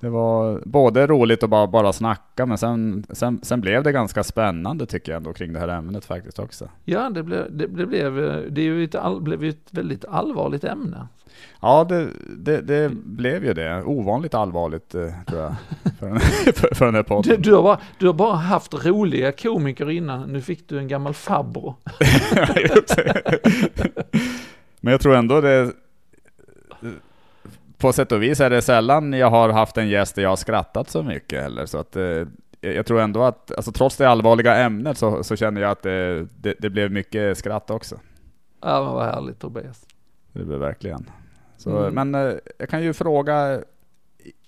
Det 0.00 0.08
var 0.08 0.62
både 0.64 1.06
roligt 1.06 1.42
att 1.42 1.50
bara, 1.50 1.66
bara 1.66 1.92
snacka, 1.92 2.46
men 2.46 2.58
sen, 2.58 3.04
sen, 3.10 3.40
sen 3.42 3.60
blev 3.60 3.82
det 3.82 3.92
ganska 3.92 4.24
spännande 4.24 4.86
tycker 4.86 5.12
jag 5.12 5.16
ändå 5.16 5.32
kring 5.32 5.52
det 5.52 5.58
här 5.60 5.68
ämnet 5.68 6.04
faktiskt 6.04 6.38
också. 6.38 6.68
Ja, 6.84 7.10
det 7.10 7.22
blev, 7.22 7.56
det, 7.56 7.66
det 7.66 7.86
blev, 7.86 8.14
det 8.50 8.60
är 8.60 8.64
ju 8.64 8.84
ett, 8.84 8.94
all, 8.94 9.20
blev 9.20 9.44
ett 9.44 9.68
väldigt 9.70 10.04
allvarligt 10.04 10.64
ämne. 10.64 11.08
Ja, 11.60 11.84
det, 11.84 12.08
det, 12.36 12.60
det, 12.60 12.88
blev 12.94 13.44
ju 13.44 13.54
det. 13.54 13.82
Ovanligt 13.82 14.34
allvarligt 14.34 14.94
eh, 14.94 15.10
tror 15.26 15.40
jag, 15.40 15.54
för 15.98 16.08
den, 16.08 16.20
för, 16.54 16.74
för 16.74 16.86
den 16.86 16.94
här 16.94 17.02
podden. 17.02 17.42
Du, 17.42 17.50
du, 17.50 17.54
har 17.54 17.62
bara, 17.62 17.80
du 17.98 18.06
har 18.06 18.14
bara 18.14 18.34
haft 18.34 18.86
roliga 18.86 19.32
komiker 19.32 19.90
innan, 19.90 20.32
nu 20.32 20.40
fick 20.40 20.68
du 20.68 20.78
en 20.78 20.88
gammal 20.88 21.14
farbror. 21.14 21.74
Men 24.86 24.90
jag 24.90 25.00
tror 25.00 25.14
ändå 25.14 25.40
det 25.40 25.72
på 27.78 27.92
sätt 27.92 28.12
och 28.12 28.22
vis 28.22 28.40
är 28.40 28.50
det 28.50 28.62
sällan 28.62 29.12
jag 29.12 29.30
har 29.30 29.48
haft 29.48 29.78
en 29.78 29.88
gäst 29.88 30.14
där 30.14 30.22
jag 30.22 30.28
har 30.28 30.36
skrattat 30.36 30.90
så 30.90 31.02
mycket 31.02 31.42
heller. 31.42 31.66
Så 31.66 31.78
att, 31.78 31.96
eh, 31.96 32.26
jag 32.60 32.86
tror 32.86 33.00
ändå 33.00 33.22
att, 33.22 33.52
alltså, 33.52 33.72
trots 33.72 33.96
det 33.96 34.08
allvarliga 34.08 34.56
ämnet 34.56 34.98
så, 34.98 35.24
så 35.24 35.36
känner 35.36 35.60
jag 35.60 35.70
att 35.70 35.82
det, 35.82 36.26
det, 36.36 36.54
det, 36.58 36.70
blev 36.70 36.92
mycket 36.92 37.38
skratt 37.38 37.70
också. 37.70 38.00
Ja 38.60 38.84
men 38.84 38.94
vad 38.94 39.04
härligt 39.04 39.40
Tobias. 39.40 39.86
Det 40.32 40.44
blev 40.44 40.58
verkligen. 40.58 41.10
Så, 41.56 41.78
mm. 41.78 41.94
Men 41.94 42.14
eh, 42.28 42.36
jag 42.58 42.68
kan 42.68 42.82
ju 42.82 42.92
fråga, 42.92 43.60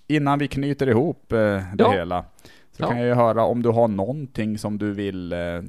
innan 0.07 0.39
vi 0.39 0.49
knyter 0.49 0.87
ihop 0.87 1.33
eh, 1.33 1.39
det 1.39 1.65
ja. 1.79 1.93
hela, 1.93 2.25
så 2.73 2.83
ja. 2.83 2.89
kan 2.89 2.99
jag 2.99 3.07
ju 3.07 3.15
höra 3.15 3.45
om 3.45 3.63
du 3.63 3.69
har 3.69 3.89
någonting 3.89 4.59
som 4.59 4.79
du 4.79 4.93
vill 4.93 5.33
eh, 5.33 5.63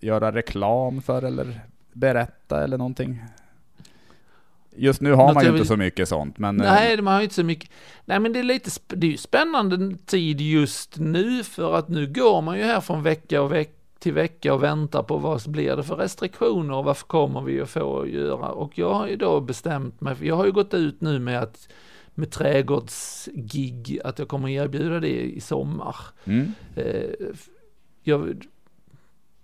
göra 0.00 0.32
reklam 0.32 1.02
för 1.02 1.22
eller 1.22 1.60
berätta 1.92 2.64
eller 2.64 2.78
någonting? 2.78 3.22
Just 4.78 5.00
nu 5.00 5.12
har 5.12 5.34
man 5.34 5.44
ju 5.44 5.50
inte 5.50 5.64
så 5.64 5.76
mycket 5.76 6.08
sånt. 6.08 6.38
Men, 6.38 6.56
nej, 6.56 7.02
man 7.02 7.14
har 7.14 7.20
ju 7.20 7.24
inte 7.24 7.34
så 7.34 7.44
mycket. 7.44 7.70
Nej, 8.04 8.20
men 8.20 8.32
det 8.32 8.38
är 8.38 8.42
lite 8.42 8.70
det 8.86 9.06
är 9.06 9.10
ju 9.10 9.16
spännande 9.16 9.96
tid 10.06 10.40
just 10.40 10.98
nu 10.98 11.44
för 11.44 11.78
att 11.78 11.88
nu 11.88 12.06
går 12.06 12.42
man 12.42 12.58
ju 12.58 12.64
här 12.64 12.80
från 12.80 13.02
vecka 13.02 13.42
och 13.42 13.52
veck 13.52 13.75
till 13.98 14.12
vecka 14.12 14.54
och 14.54 14.62
väntar 14.62 15.02
på 15.02 15.16
vad 15.16 15.42
blir 15.46 15.76
det 15.76 15.82
för 15.82 15.96
restriktioner 15.96 16.74
och 16.74 16.84
vad 16.84 16.98
kommer 16.98 17.40
vi 17.40 17.60
att 17.60 17.70
få 17.70 18.06
göra. 18.06 18.48
Och 18.48 18.78
jag 18.78 18.94
har 18.94 19.08
ju 19.08 19.16
då 19.16 19.40
bestämt 19.40 20.00
mig, 20.00 20.14
för 20.14 20.24
jag 20.24 20.36
har 20.36 20.46
ju 20.46 20.52
gått 20.52 20.74
ut 20.74 21.00
nu 21.00 21.18
med 21.18 21.42
att 21.42 21.68
med 22.18 22.30
trädgårdsgig, 22.30 24.00
att 24.04 24.18
jag 24.18 24.28
kommer 24.28 24.48
erbjuda 24.48 25.00
det 25.00 25.20
i 25.20 25.40
sommar. 25.40 25.96
Mm. 26.24 26.52
Eh, 26.76 27.10
jag, 28.02 28.44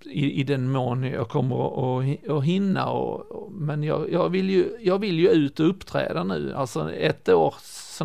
i, 0.04 0.40
i 0.40 0.44
den 0.44 0.70
mån 0.70 1.02
jag 1.02 1.28
kommer 1.28 1.56
att, 2.00 2.28
att, 2.30 2.44
hinna. 2.44 2.90
Och, 2.90 3.52
men 3.52 3.82
jag, 3.82 4.12
jag, 4.12 4.28
vill 4.28 4.50
ju, 4.50 4.76
jag 4.80 4.98
vill 4.98 5.18
ju 5.18 5.28
ut 5.28 5.60
och 5.60 5.68
uppträda 5.68 6.24
nu. 6.24 6.54
Alltså 6.54 6.92
ett 6.92 7.28
år 7.28 7.54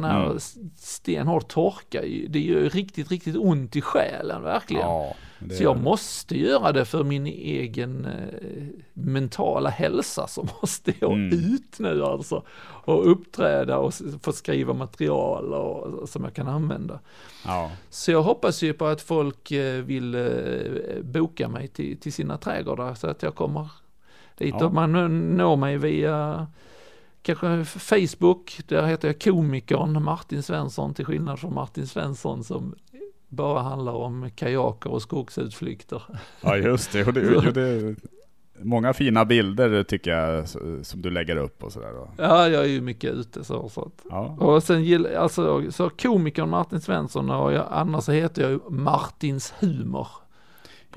sån 0.01 0.11
här 0.11 0.25
Mm. 0.25 0.39
stenhård 0.77 1.47
torka, 1.47 2.01
det 2.29 2.39
gör 2.39 2.59
ju 2.59 2.69
riktigt, 2.69 3.11
riktigt 3.11 3.35
ont 3.37 3.75
i 3.75 3.81
själen 3.81 4.43
verkligen. 4.43 4.81
Ja, 4.87 5.13
Så 5.57 5.63
jag 5.63 5.77
måste 5.81 6.37
göra 6.39 6.71
det 6.71 6.85
för 6.85 7.03
min 7.03 7.27
egen 7.27 8.05
eh, 8.05 8.63
mentala 8.93 9.69
hälsa 9.69 10.27
så 10.27 10.47
måste 10.61 10.93
jag 10.99 11.11
Mm. 11.13 11.27
ut 11.53 11.79
nu 11.79 12.03
alltså. 12.03 12.43
Och 12.85 13.11
uppträda 13.11 13.77
och 13.77 13.93
få 14.21 14.31
skriva 14.31 14.73
material 14.73 15.53
och, 15.53 16.09
som 16.09 16.23
jag 16.23 16.33
kan 16.33 16.47
använda. 16.47 16.99
Ja, 17.45 17.71
Så 17.89 18.11
jag 18.11 18.23
hoppas 18.23 18.61
ju 18.63 18.73
på 18.73 18.85
att 18.85 19.01
folk 19.01 19.51
eh, 19.51 19.81
vill 19.83 20.15
eh, 20.15 21.01
boka 21.03 21.47
mig 21.49 21.67
till, 21.67 21.97
till 21.99 22.13
sina 22.13 22.37
trädgårdar 22.37 22.93
så 22.95 23.07
att 23.07 23.23
jag 23.23 23.35
kommer 23.35 23.69
dit. 24.37 24.55
Ja. 24.59 24.69
Man 24.69 24.91
når 25.37 25.55
mig 25.55 25.77
via 25.77 26.47
kanske 27.21 27.65
Facebook, 27.65 28.59
där 28.67 28.85
heter 28.85 29.07
jag 29.07 29.21
komikern 29.21 30.03
Martin 30.03 30.43
Svensson 30.43 30.93
till 30.93 31.05
skillnad 31.05 31.39
från 31.39 31.53
Martin 31.53 31.87
Svensson 31.87 32.43
som 32.43 32.75
bara 33.29 33.61
handlar 33.61 33.93
om 33.93 34.31
kajaker 34.35 34.91
och 34.91 35.01
skogsutflykter. 35.01 36.03
ja 36.41 36.57
just 36.57 36.91
det. 36.91 37.07
Och 37.07 37.13
det, 37.13 37.35
och 37.35 37.53
det. 37.53 37.95
Många 38.61 38.93
fina 38.93 39.25
bilder 39.25 39.83
tycker 39.83 40.11
jag 40.11 40.49
som 40.85 41.01
du 41.01 41.09
lägger 41.09 41.35
upp 41.35 41.63
och 41.63 41.71
sådär. 41.71 41.91
Ja, 42.17 42.47
jag 42.47 42.63
är 42.63 42.67
ju 42.67 42.81
mycket 42.81 43.13
ute 43.13 43.43
så. 43.43 43.69
så 43.69 43.81
att. 43.81 44.05
Ja, 44.09 44.35
Och 44.39 44.63
sen 44.63 44.83
gillar, 44.83 45.13
alltså, 45.13 45.71
så 45.71 45.89
komikern 45.89 46.49
Martin 46.49 46.81
Svensson 46.81 47.29
och 47.29 47.53
jag, 47.53 47.65
annars 47.69 48.09
heter 48.09 48.41
jag 48.41 48.51
ju 48.51 48.59
Martins 48.69 49.53
humor. 49.59 50.07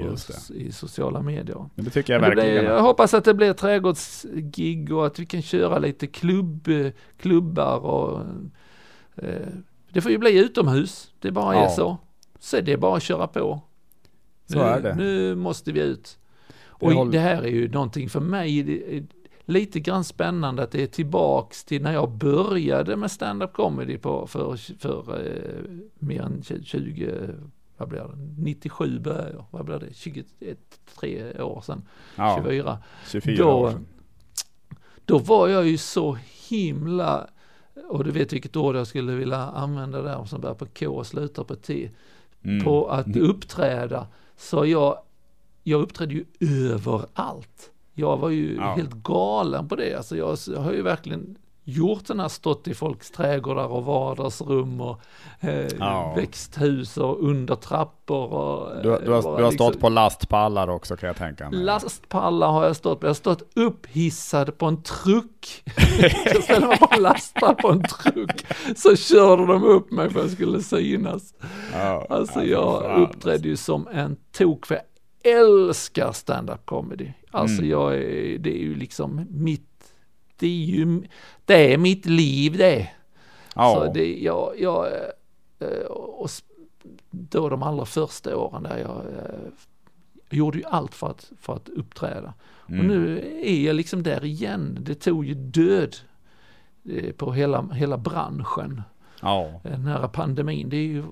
På, 0.03 0.16
det. 0.48 0.55
I 0.55 0.72
sociala 0.72 1.22
medier. 1.22 1.68
men 1.74 1.84
det 1.84 1.90
tycker 1.90 2.12
jag 2.12 2.22
det 2.22 2.26
verkligen. 2.28 2.64
blir, 2.64 2.72
jag 2.74 2.82
hoppas 2.82 3.14
att 3.14 3.24
det 3.24 3.34
blir 3.34 3.53
trädgårdsgig 3.53 4.92
och 4.92 5.07
att 5.07 5.18
vi 5.18 5.26
kan 5.26 5.42
köra 5.42 5.78
lite 5.78 6.07
klubb, 6.07 6.68
klubbar 7.16 7.78
och 7.78 8.20
eh, 9.16 9.46
det 9.92 10.01
får 10.01 10.12
ju 10.12 10.18
bli 10.18 10.38
utomhus. 10.38 11.12
Det 11.18 11.30
bara 11.30 11.55
är 11.55 11.62
Ja. 11.62 11.68
så. 11.70 11.98
Så 12.38 12.61
det 12.61 12.72
är 12.72 12.76
bara 12.76 12.96
att 12.96 13.03
köra 13.03 13.26
på. 13.26 13.61
Så 14.46 14.59
nu, 14.59 14.64
är 14.64 14.80
det. 14.80 14.94
Nu 14.94 15.34
måste 15.34 15.72
vi 15.72 15.80
ut. 15.80 16.18
Och 16.64 16.92
håller- 16.92 17.12
det 17.12 17.18
här 17.18 17.42
är 17.42 17.48
ju 17.51 17.68
någonting 17.68 18.09
för 18.09 18.20
mig 18.20 18.62
det 18.62 19.03
lite 19.44 19.80
grann 19.80 20.05
spännande 20.05 20.62
att 20.62 20.70
det 20.70 20.82
är 20.82 20.86
tillbaks 20.86 21.64
till 21.64 21.82
när 21.82 21.92
jag 21.92 22.11
började 22.11 22.96
med 22.96 23.11
stand-up 23.11 23.53
comedy 23.53 23.98
på, 23.98 24.26
för, 24.26 24.57
för 24.78 25.26
eh, 25.26 25.80
mer 25.98 26.22
än 26.22 26.42
20, 26.64 27.12
vad 27.81 27.89
blir 27.89 28.01
det, 28.01 28.43
97 28.43 28.99
började 28.99 29.31
jag, 29.33 29.45
vad 29.51 29.64
blir 29.64 29.78
det, 29.78 29.95
21, 29.95 30.59
tre 31.01 31.41
år 31.43 31.61
sedan, 31.61 31.83
ja, 32.16 32.37
24. 32.43 32.78
24 33.11 33.45
då- 33.45 33.51
år 33.53 33.70
sedan. 33.70 33.87
Då 35.05 35.18
var 35.18 35.49
jag 35.49 35.66
ju 35.66 35.78
så 35.78 36.18
himla, 36.49 37.26
och 37.89 38.05
du 38.05 38.11
vet 38.11 38.33
vilket 38.33 38.57
ord 38.57 38.76
jag 38.76 38.87
skulle 38.87 39.12
vilja 39.14 39.37
använda 39.39 40.03
där 40.03 40.24
som 40.24 40.41
börjar 40.41 40.55
på 40.55 40.66
K 40.66 40.87
och 40.89 41.07
slutar 41.07 41.45
på 41.45 41.55
T, 41.57 41.91
Mm. 42.43 42.64
på 42.64 42.89
att 42.89 43.16
uppträda. 43.16 44.07
Så 44.37 44.66
jag, 44.66 44.99
jag 45.62 45.83
uppträdde 45.83 46.14
ju 46.14 46.24
överallt. 46.74 47.70
Jag 47.95 48.16
var 48.16 48.28
ju 48.31 48.55
Ja. 48.57 48.74
helt 48.74 48.95
galen 48.95 49.68
på 49.68 49.76
det. 49.76 49.95
Alltså 49.95 50.16
jag, 50.16 50.39
jag 50.55 50.61
har 50.61 50.72
ju 50.72 50.83
verkligen 50.83 51.37
gjort 51.65 52.07
den 52.07 52.21
här 52.21 52.29
stått 52.29 52.69
i 52.69 52.75
folks 52.75 53.11
trädgårdar 53.11 53.67
och 53.67 53.85
vardagsrum 53.85 54.81
och 54.81 55.01
eh, 55.41 55.67
Ja. 55.79 56.13
växthus 56.17 56.97
och 56.97 57.23
under 57.29 57.55
trappor. 57.55 58.33
Och, 58.33 58.77
eh, 58.77 58.83
Du, 58.83 58.91
har- 58.91 59.01
du, 59.01 59.13
har, 59.13 59.23
bara 59.23 59.37
du 59.37 59.43
har 59.45 59.51
liksom- 59.51 59.67
stått 59.73 59.81
på 59.81 59.89
lastpallar 59.89 60.69
också 60.71 60.97
kan 60.97 61.07
jag 61.07 61.17
tänka 61.17 61.51
mig. 61.51 61.59
Lastpallar 61.61 62.51
har 62.53 62.67
jag 62.67 62.77
stått 62.77 63.01
på. 63.01 63.07
Jag 63.07 63.11
har 63.11 63.15
stått 63.15 63.43
upphissad 63.57 64.59
på 64.59 64.67
en 64.67 64.83
truck. 64.83 65.63
jag 66.25 66.43
ställde 66.45 66.67
mig 66.67 66.79
på 66.79 66.89
en 66.97 67.03
lastpall 67.03 67.55
på 67.55 67.69
en 67.69 67.83
truck. 67.83 68.47
Så 68.77 68.97
körde 68.97 69.47
de 69.47 69.63
upp 69.65 69.91
mig 69.93 70.11
för 70.11 70.21
att 70.21 70.27
jag 70.27 70.35
skulle 70.35 70.63
synas. 70.63 71.35
Ja, 71.73 72.07
Alltså 72.11 72.39
ja, 72.45 72.45
jag 72.45 72.83
fan. 72.83 73.03
uppträdde 73.03 73.49
ju 73.49 73.57
som 73.57 73.89
en 73.93 74.17
tok 74.33 74.67
för 74.67 74.75
jag 74.75 74.85
älskar 75.41 76.13
stand-up 76.13 76.67
comedy. 76.67 77.09
Alltså 77.31 77.59
Mm. 77.59 77.71
jag 77.71 77.95
är, 77.95 78.39
det 78.39 78.51
är 78.57 78.63
ju 78.63 78.75
liksom 78.77 79.27
mitt, 79.31 79.70
det 80.41 80.47
är 80.47 80.64
ju, 80.64 81.03
det 81.45 81.74
är 81.74 81.78
mitt 81.78 82.07
liv 82.07 82.57
det. 82.57 82.88
Ja, 83.55 83.74
Så 83.74 83.93
det, 83.93 84.18
jag, 84.20 84.55
jag, 84.59 84.86
eh, 85.59 85.86
och 85.91 86.30
då 87.11 87.49
de 87.49 87.62
allra 87.62 87.84
första 87.84 88.36
åren 88.36 88.62
där 88.62 88.78
jag 88.78 88.97
eh, 88.97 89.51
gjorde 90.30 90.59
ju 90.59 90.64
allt 90.64 90.95
för 90.95 91.11
att, 91.11 91.32
för 91.41 91.57
att 91.57 91.68
uppträda. 91.68 92.34
mm. 92.68 92.80
Och 92.80 92.86
nu 92.86 93.18
är 93.45 93.66
jag 93.66 93.76
liksom 93.76 94.03
där 94.03 94.24
igen. 94.24 94.78
Det 94.80 94.95
tog 94.95 95.24
ju 95.24 95.34
död 95.34 95.97
eh, 96.91 97.12
på 97.12 97.32
hela, 97.32 97.68
hela 97.72 97.99
branschen 97.99 98.82
ja. 99.22 99.61
den 99.62 99.84
här 99.86 100.09
pandemin, 100.09 100.68
det 100.68 100.76
är 100.76 100.86
ju 100.86 101.05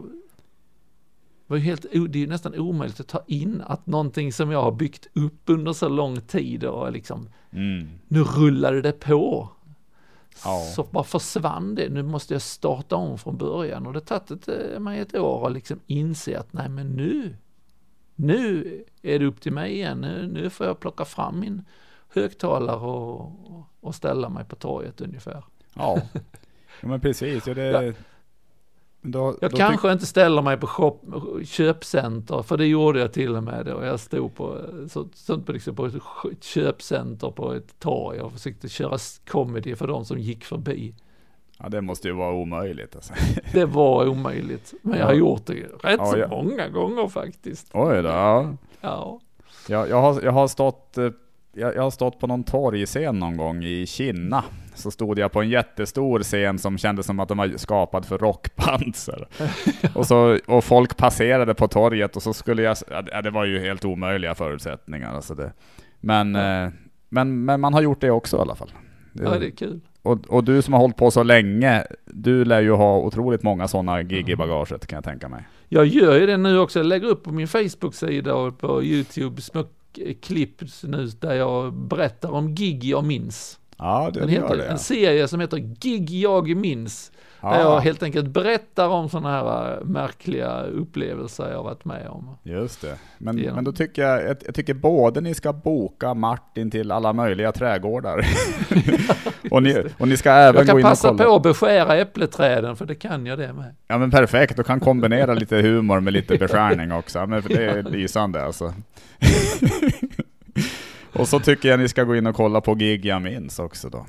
var 1.49 1.57
ju 1.57 1.63
helt, 1.63 1.83
det 1.83 2.19
är 2.19 2.21
ju 2.21 2.27
nästan 2.27 2.55
omöjligt 2.55 3.01
att 3.01 3.09
ta 3.09 3.25
in 3.27 3.63
att 3.67 3.87
någonting 3.87 4.33
som 4.33 4.51
jag 4.51 4.63
har 4.63 4.73
byggt 4.73 5.07
upp 5.15 5.41
under 5.47 5.73
så 5.73 5.89
lång 5.89 6.21
tid 6.21 6.65
och 6.65 6.93
liksom, 6.93 7.29
Mm. 7.51 7.89
nu 8.09 8.23
rullade 8.23 8.83
det 8.83 8.93
på. 8.93 9.49
Ja. 10.45 10.61
Så 10.77 10.85
bara 10.91 11.05
försvann 11.05 11.75
det, 11.75 11.89
nu 11.89 12.03
måste 12.03 12.35
jag 12.35 12.43
starta 12.43 12.97
om 12.97 13.19
från 13.19 13.37
början 13.37 13.87
och 13.87 13.93
det 13.93 14.01
tagit 14.01 14.31
ett, 14.31 14.83
mig 14.83 15.01
ett 15.01 15.15
år 15.15 15.47
att 15.47 15.53
liksom 15.53 15.81
inse 15.87 16.39
att 16.39 16.53
nej 16.53 16.69
men 16.69 16.89
nu, 16.89 17.37
nu 18.15 18.85
är 19.03 19.19
det 19.19 19.25
upp 19.27 19.41
till 19.41 19.53
mig 19.53 19.73
igen, 19.73 20.01
nu, 20.01 20.27
nu 20.33 20.51
får 20.51 20.67
jag 20.67 20.81
plocka 20.81 21.05
fram 21.05 21.41
min 21.41 21.65
högtalare 22.09 22.77
och, 22.77 23.33
och 23.81 23.95
ställa 23.95 24.29
mig 24.29 24.45
på 24.45 24.57
torget 24.57 25.01
ungefär. 25.01 25.45
Ja. 25.75 26.01
ja, 26.81 26.89
men 26.89 27.01
precis. 27.01 27.47
Ja, 27.47 27.55
det, 27.55 27.63
Ja. 27.87 27.93
Då, 29.03 29.37
Jag 29.41 29.51
då 29.51 29.57
kanske 29.57 29.93
inte 29.93 30.07
ställer 30.07 30.43
mig 30.43 30.57
på 30.57 30.67
shop, 30.67 31.01
köpcenter, 31.45 32.43
för 32.43 32.57
det 32.57 32.67
gjorde 32.67 33.01
jag 33.01 33.13
till 33.13 33.37
och 33.37 33.43
med 33.43 33.67
då. 33.67 33.85
Jag 33.85 34.01
stod 34.01 34.35
på, 34.35 34.59
så, 34.89 35.39
på, 35.41 35.53
liksom 35.53 35.77
på 35.77 35.87
ett 35.87 36.45
köpcenter 36.45 37.31
på 37.31 37.53
ett 37.53 37.79
torg 37.79 38.21
och 38.21 38.33
försökte 38.33 38.69
köra 38.69 38.99
comedy 39.27 39.75
för 39.75 39.87
de 39.87 40.05
som 40.05 40.19
gick 40.19 40.45
förbi. 40.45 40.95
Ja, 41.59 41.69
det 41.69 41.81
måste 41.81 42.09
ju 42.09 42.15
vara 42.15 42.35
omöjligt 42.35 42.97
alltså. 42.97 43.13
Det 43.53 43.65
var 43.65 44.09
omöjligt, 44.09 44.75
men 44.83 44.99
jag 44.99 45.07
har 45.07 45.15
gjort 45.15 45.47
det 45.47 45.55
rätt 45.55 45.99
Ja, 45.99 46.07
så 46.07 46.19
ja. 46.19 46.29
många 46.29 46.69
gånger 46.69 47.09
faktiskt. 47.09 47.71
Oj 47.75 48.03
då. 48.03 48.09
Ja. 48.09 48.57
Ja, 48.81 49.21
Jag, 49.69 49.89
jag, 49.89 50.01
har, 50.01 50.23
jag, 50.23 50.33
har 50.33 50.49
stått, 50.49 50.99
eh, 50.99 51.11
jag, 51.59 51.75
jag 51.77 51.83
har 51.83 51.91
stått 51.91 52.19
på 52.21 52.27
någon 52.27 52.45
torgscen 52.45 53.19
någon 53.19 53.37
gång 53.37 53.65
i 53.65 53.87
Kina. 53.87 54.45
Så 54.75 54.91
stod 54.91 55.19
jag 55.19 55.33
på 55.33 55.41
en 55.43 55.49
jättestor 55.51 56.21
scen 56.23 56.59
som 56.59 56.79
kändes 56.79 57.07
som 57.07 57.21
att 57.21 57.29
de 57.29 57.39
var 57.39 57.53
skapad 57.57 58.05
för 58.07 58.19
rockband. 58.19 58.95
och, 59.95 60.07
så, 60.07 60.39
och 60.47 60.65
folk 60.65 60.97
passerade 60.97 61.55
på 61.55 61.69
torget 61.69 62.17
och 62.17 62.23
så 62.23 62.33
skulle 62.33 62.63
jag... 62.63 62.77
ja, 63.13 63.23
det- 63.23 63.31
var 63.31 63.45
ju 63.45 63.59
helt 63.61 63.85
omöjliga 63.85 64.35
förutsättningar. 64.35 65.15
Alltså 65.15 65.35
det. 65.35 65.53
Men, 66.01 66.35
Ja. 66.35 66.65
eh, 66.65 66.71
men, 67.09 67.45
men 67.45 67.61
man 67.61 67.75
har 67.75 67.83
gjort 67.83 68.01
det 68.01 68.11
också 68.11 68.37
i 68.37 68.41
alla 68.41 68.55
fall. 68.55 68.71
ja, 69.13 69.39
det 69.39 69.47
är 69.47 69.51
kul. 69.51 69.81
och, 70.03 70.19
och 70.29 70.45
du 70.45 70.63
som 70.63 70.75
har 70.75 70.81
hållit 70.81 70.97
på 70.97 71.11
så 71.11 71.23
länge, 71.23 71.85
du 72.07 72.45
lär 72.45 72.61
ju 72.61 72.71
ha 72.73 72.99
otroligt 72.99 73.43
många 73.43 73.69
sådana 73.69 74.03
gig 74.03 74.29
i 74.29 74.37
bagaget 74.37 74.87
kan 74.87 74.97
jag 74.97 75.05
tänka 75.05 75.29
mig. 75.29 75.43
Jag 75.69 75.87
gör 75.87 76.21
ju 76.21 76.27
det 76.27 76.37
nu 76.37 76.59
också, 76.59 76.79
jag 76.79 76.87
lägger 76.87 77.07
upp 77.09 77.25
på 77.25 77.33
min 77.33 77.49
Facebook-sida 77.49 78.35
och 78.35 78.59
på 78.59 78.83
YouTube 78.83 79.43
små 79.43 79.65
klipp 80.22 80.62
nu 80.82 81.07
där 81.07 81.34
jag 81.34 81.74
berättar 81.74 82.30
om 82.30 82.55
gig 82.55 82.84
jag 82.84 83.05
minns. 83.05 83.59
Ja, 83.78 84.11
det 84.14 84.20
Den 84.20 84.28
heter, 84.28 84.57
det. 84.57 84.66
en 84.66 84.78
serie 84.78 85.28
som 85.28 85.41
heter 85.41 85.57
Gig 85.59 86.11
jag 86.11 86.57
minns. 86.57 87.12
Ja. 87.41 87.51
Där 87.51 87.61
jag 87.61 87.80
helt 87.80 88.03
enkelt 88.03 88.26
berättar 88.28 88.89
om 88.89 89.09
sådana 89.09 89.30
här 89.30 89.72
äh, 89.78 89.84
märkliga 89.84 90.62
upplevelser 90.62 91.49
jag 91.51 91.57
har 91.57 91.64
varit 91.64 91.84
med 91.84 92.09
om. 92.09 92.36
Just 92.43 92.80
det. 92.82 92.99
Men, 93.18 93.39
Genom- 93.39 93.55
men 93.55 93.64
då 93.64 93.72
tycker 93.72 94.03
jag, 94.03 94.22
jag, 94.24 94.36
jag 94.47 94.55
tycker 94.55 94.74
både 94.74 95.20
ni 95.20 95.34
ska 95.34 95.53
boka 95.53 96.14
Martin 96.14 96.70
till 96.70 96.93
alla 96.93 97.12
möjliga 97.12 97.53
trädgårdar. 97.53 98.26
och, 99.51 99.62
ni, 99.62 99.84
och 99.99 100.09
ni 100.09 100.16
ska 100.16 100.30
även 100.30 100.55
Jag 100.57 100.66
gå 100.66 100.70
kan 100.72 100.78
in 100.80 100.84
och 100.84 100.91
passa 100.91 101.09
kolla. 101.09 101.24
på 101.24 101.34
att 101.34 101.43
beskära 101.43 101.97
äppleträden 101.97 102.76
för 102.76 102.86
det 102.86 102.95
kan 102.95 103.26
jag 103.26 103.39
det 103.39 103.53
med. 103.53 103.74
Ja 103.86 103.99
men 103.99 104.11
perfekt, 104.11 104.57
du 104.57 104.62
kan 104.62 104.80
kombinera 104.80 105.34
lite 105.34 105.57
humor 105.57 106.01
med 106.01 106.12
lite 106.12 106.36
beskärning 106.39 106.93
också. 106.93 107.26
Men 107.26 107.43
för 107.43 107.49
det 107.49 107.64
är 107.64 107.82
lysande 107.82 108.45
alltså. 108.45 108.74
och 111.12 111.28
så 111.28 111.41
tycker 111.41 111.68
jag 111.68 111.80
ni 111.80 111.89
ska 111.89 112.05
gå 112.05 112.16
in 112.16 112.26
och 112.26 112.36
kolla 112.36 112.61
på 112.61 112.74
gig 112.74 113.05
jag 113.07 113.22
minns 113.22 113.59
också 113.59 113.89
då. 113.89 114.07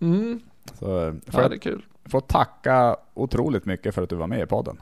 Mm, 0.00 0.40
Så 0.78 0.84
får 0.86 1.14
ja, 1.32 1.42
jag 1.42 1.50
det 1.50 1.54
är 1.56 1.58
kul. 1.58 1.82
Får 2.06 2.20
tacka 2.20 2.96
otroligt 3.14 3.64
mycket 3.64 3.94
för 3.94 4.02
att 4.02 4.08
du 4.08 4.16
var 4.16 4.26
med 4.26 4.40
i 4.40 4.46
podden. 4.46 4.80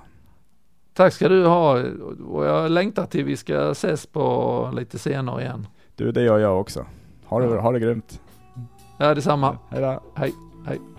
Tack 0.94 1.12
ska 1.12 1.28
du 1.28 1.46
ha 1.46 1.82
och 2.26 2.46
jag 2.46 2.70
längtar 2.70 3.06
till 3.06 3.24
vi 3.24 3.36
ska 3.36 3.70
ses 3.70 4.06
på 4.06 4.70
lite 4.74 4.98
senare 4.98 5.42
igen. 5.42 5.66
Du, 5.96 6.12
det 6.12 6.22
gör 6.22 6.38
jag 6.38 6.60
också. 6.60 6.86
Ha 7.24 7.40
det, 7.40 7.60
ha 7.60 7.72
det 7.72 7.80
grymt. 7.80 8.20
Ja, 8.98 9.14
detsamma. 9.14 9.58
Hej 9.70 9.80
då. 9.80 10.02
Hej, 10.14 10.32
hej. 10.66 10.91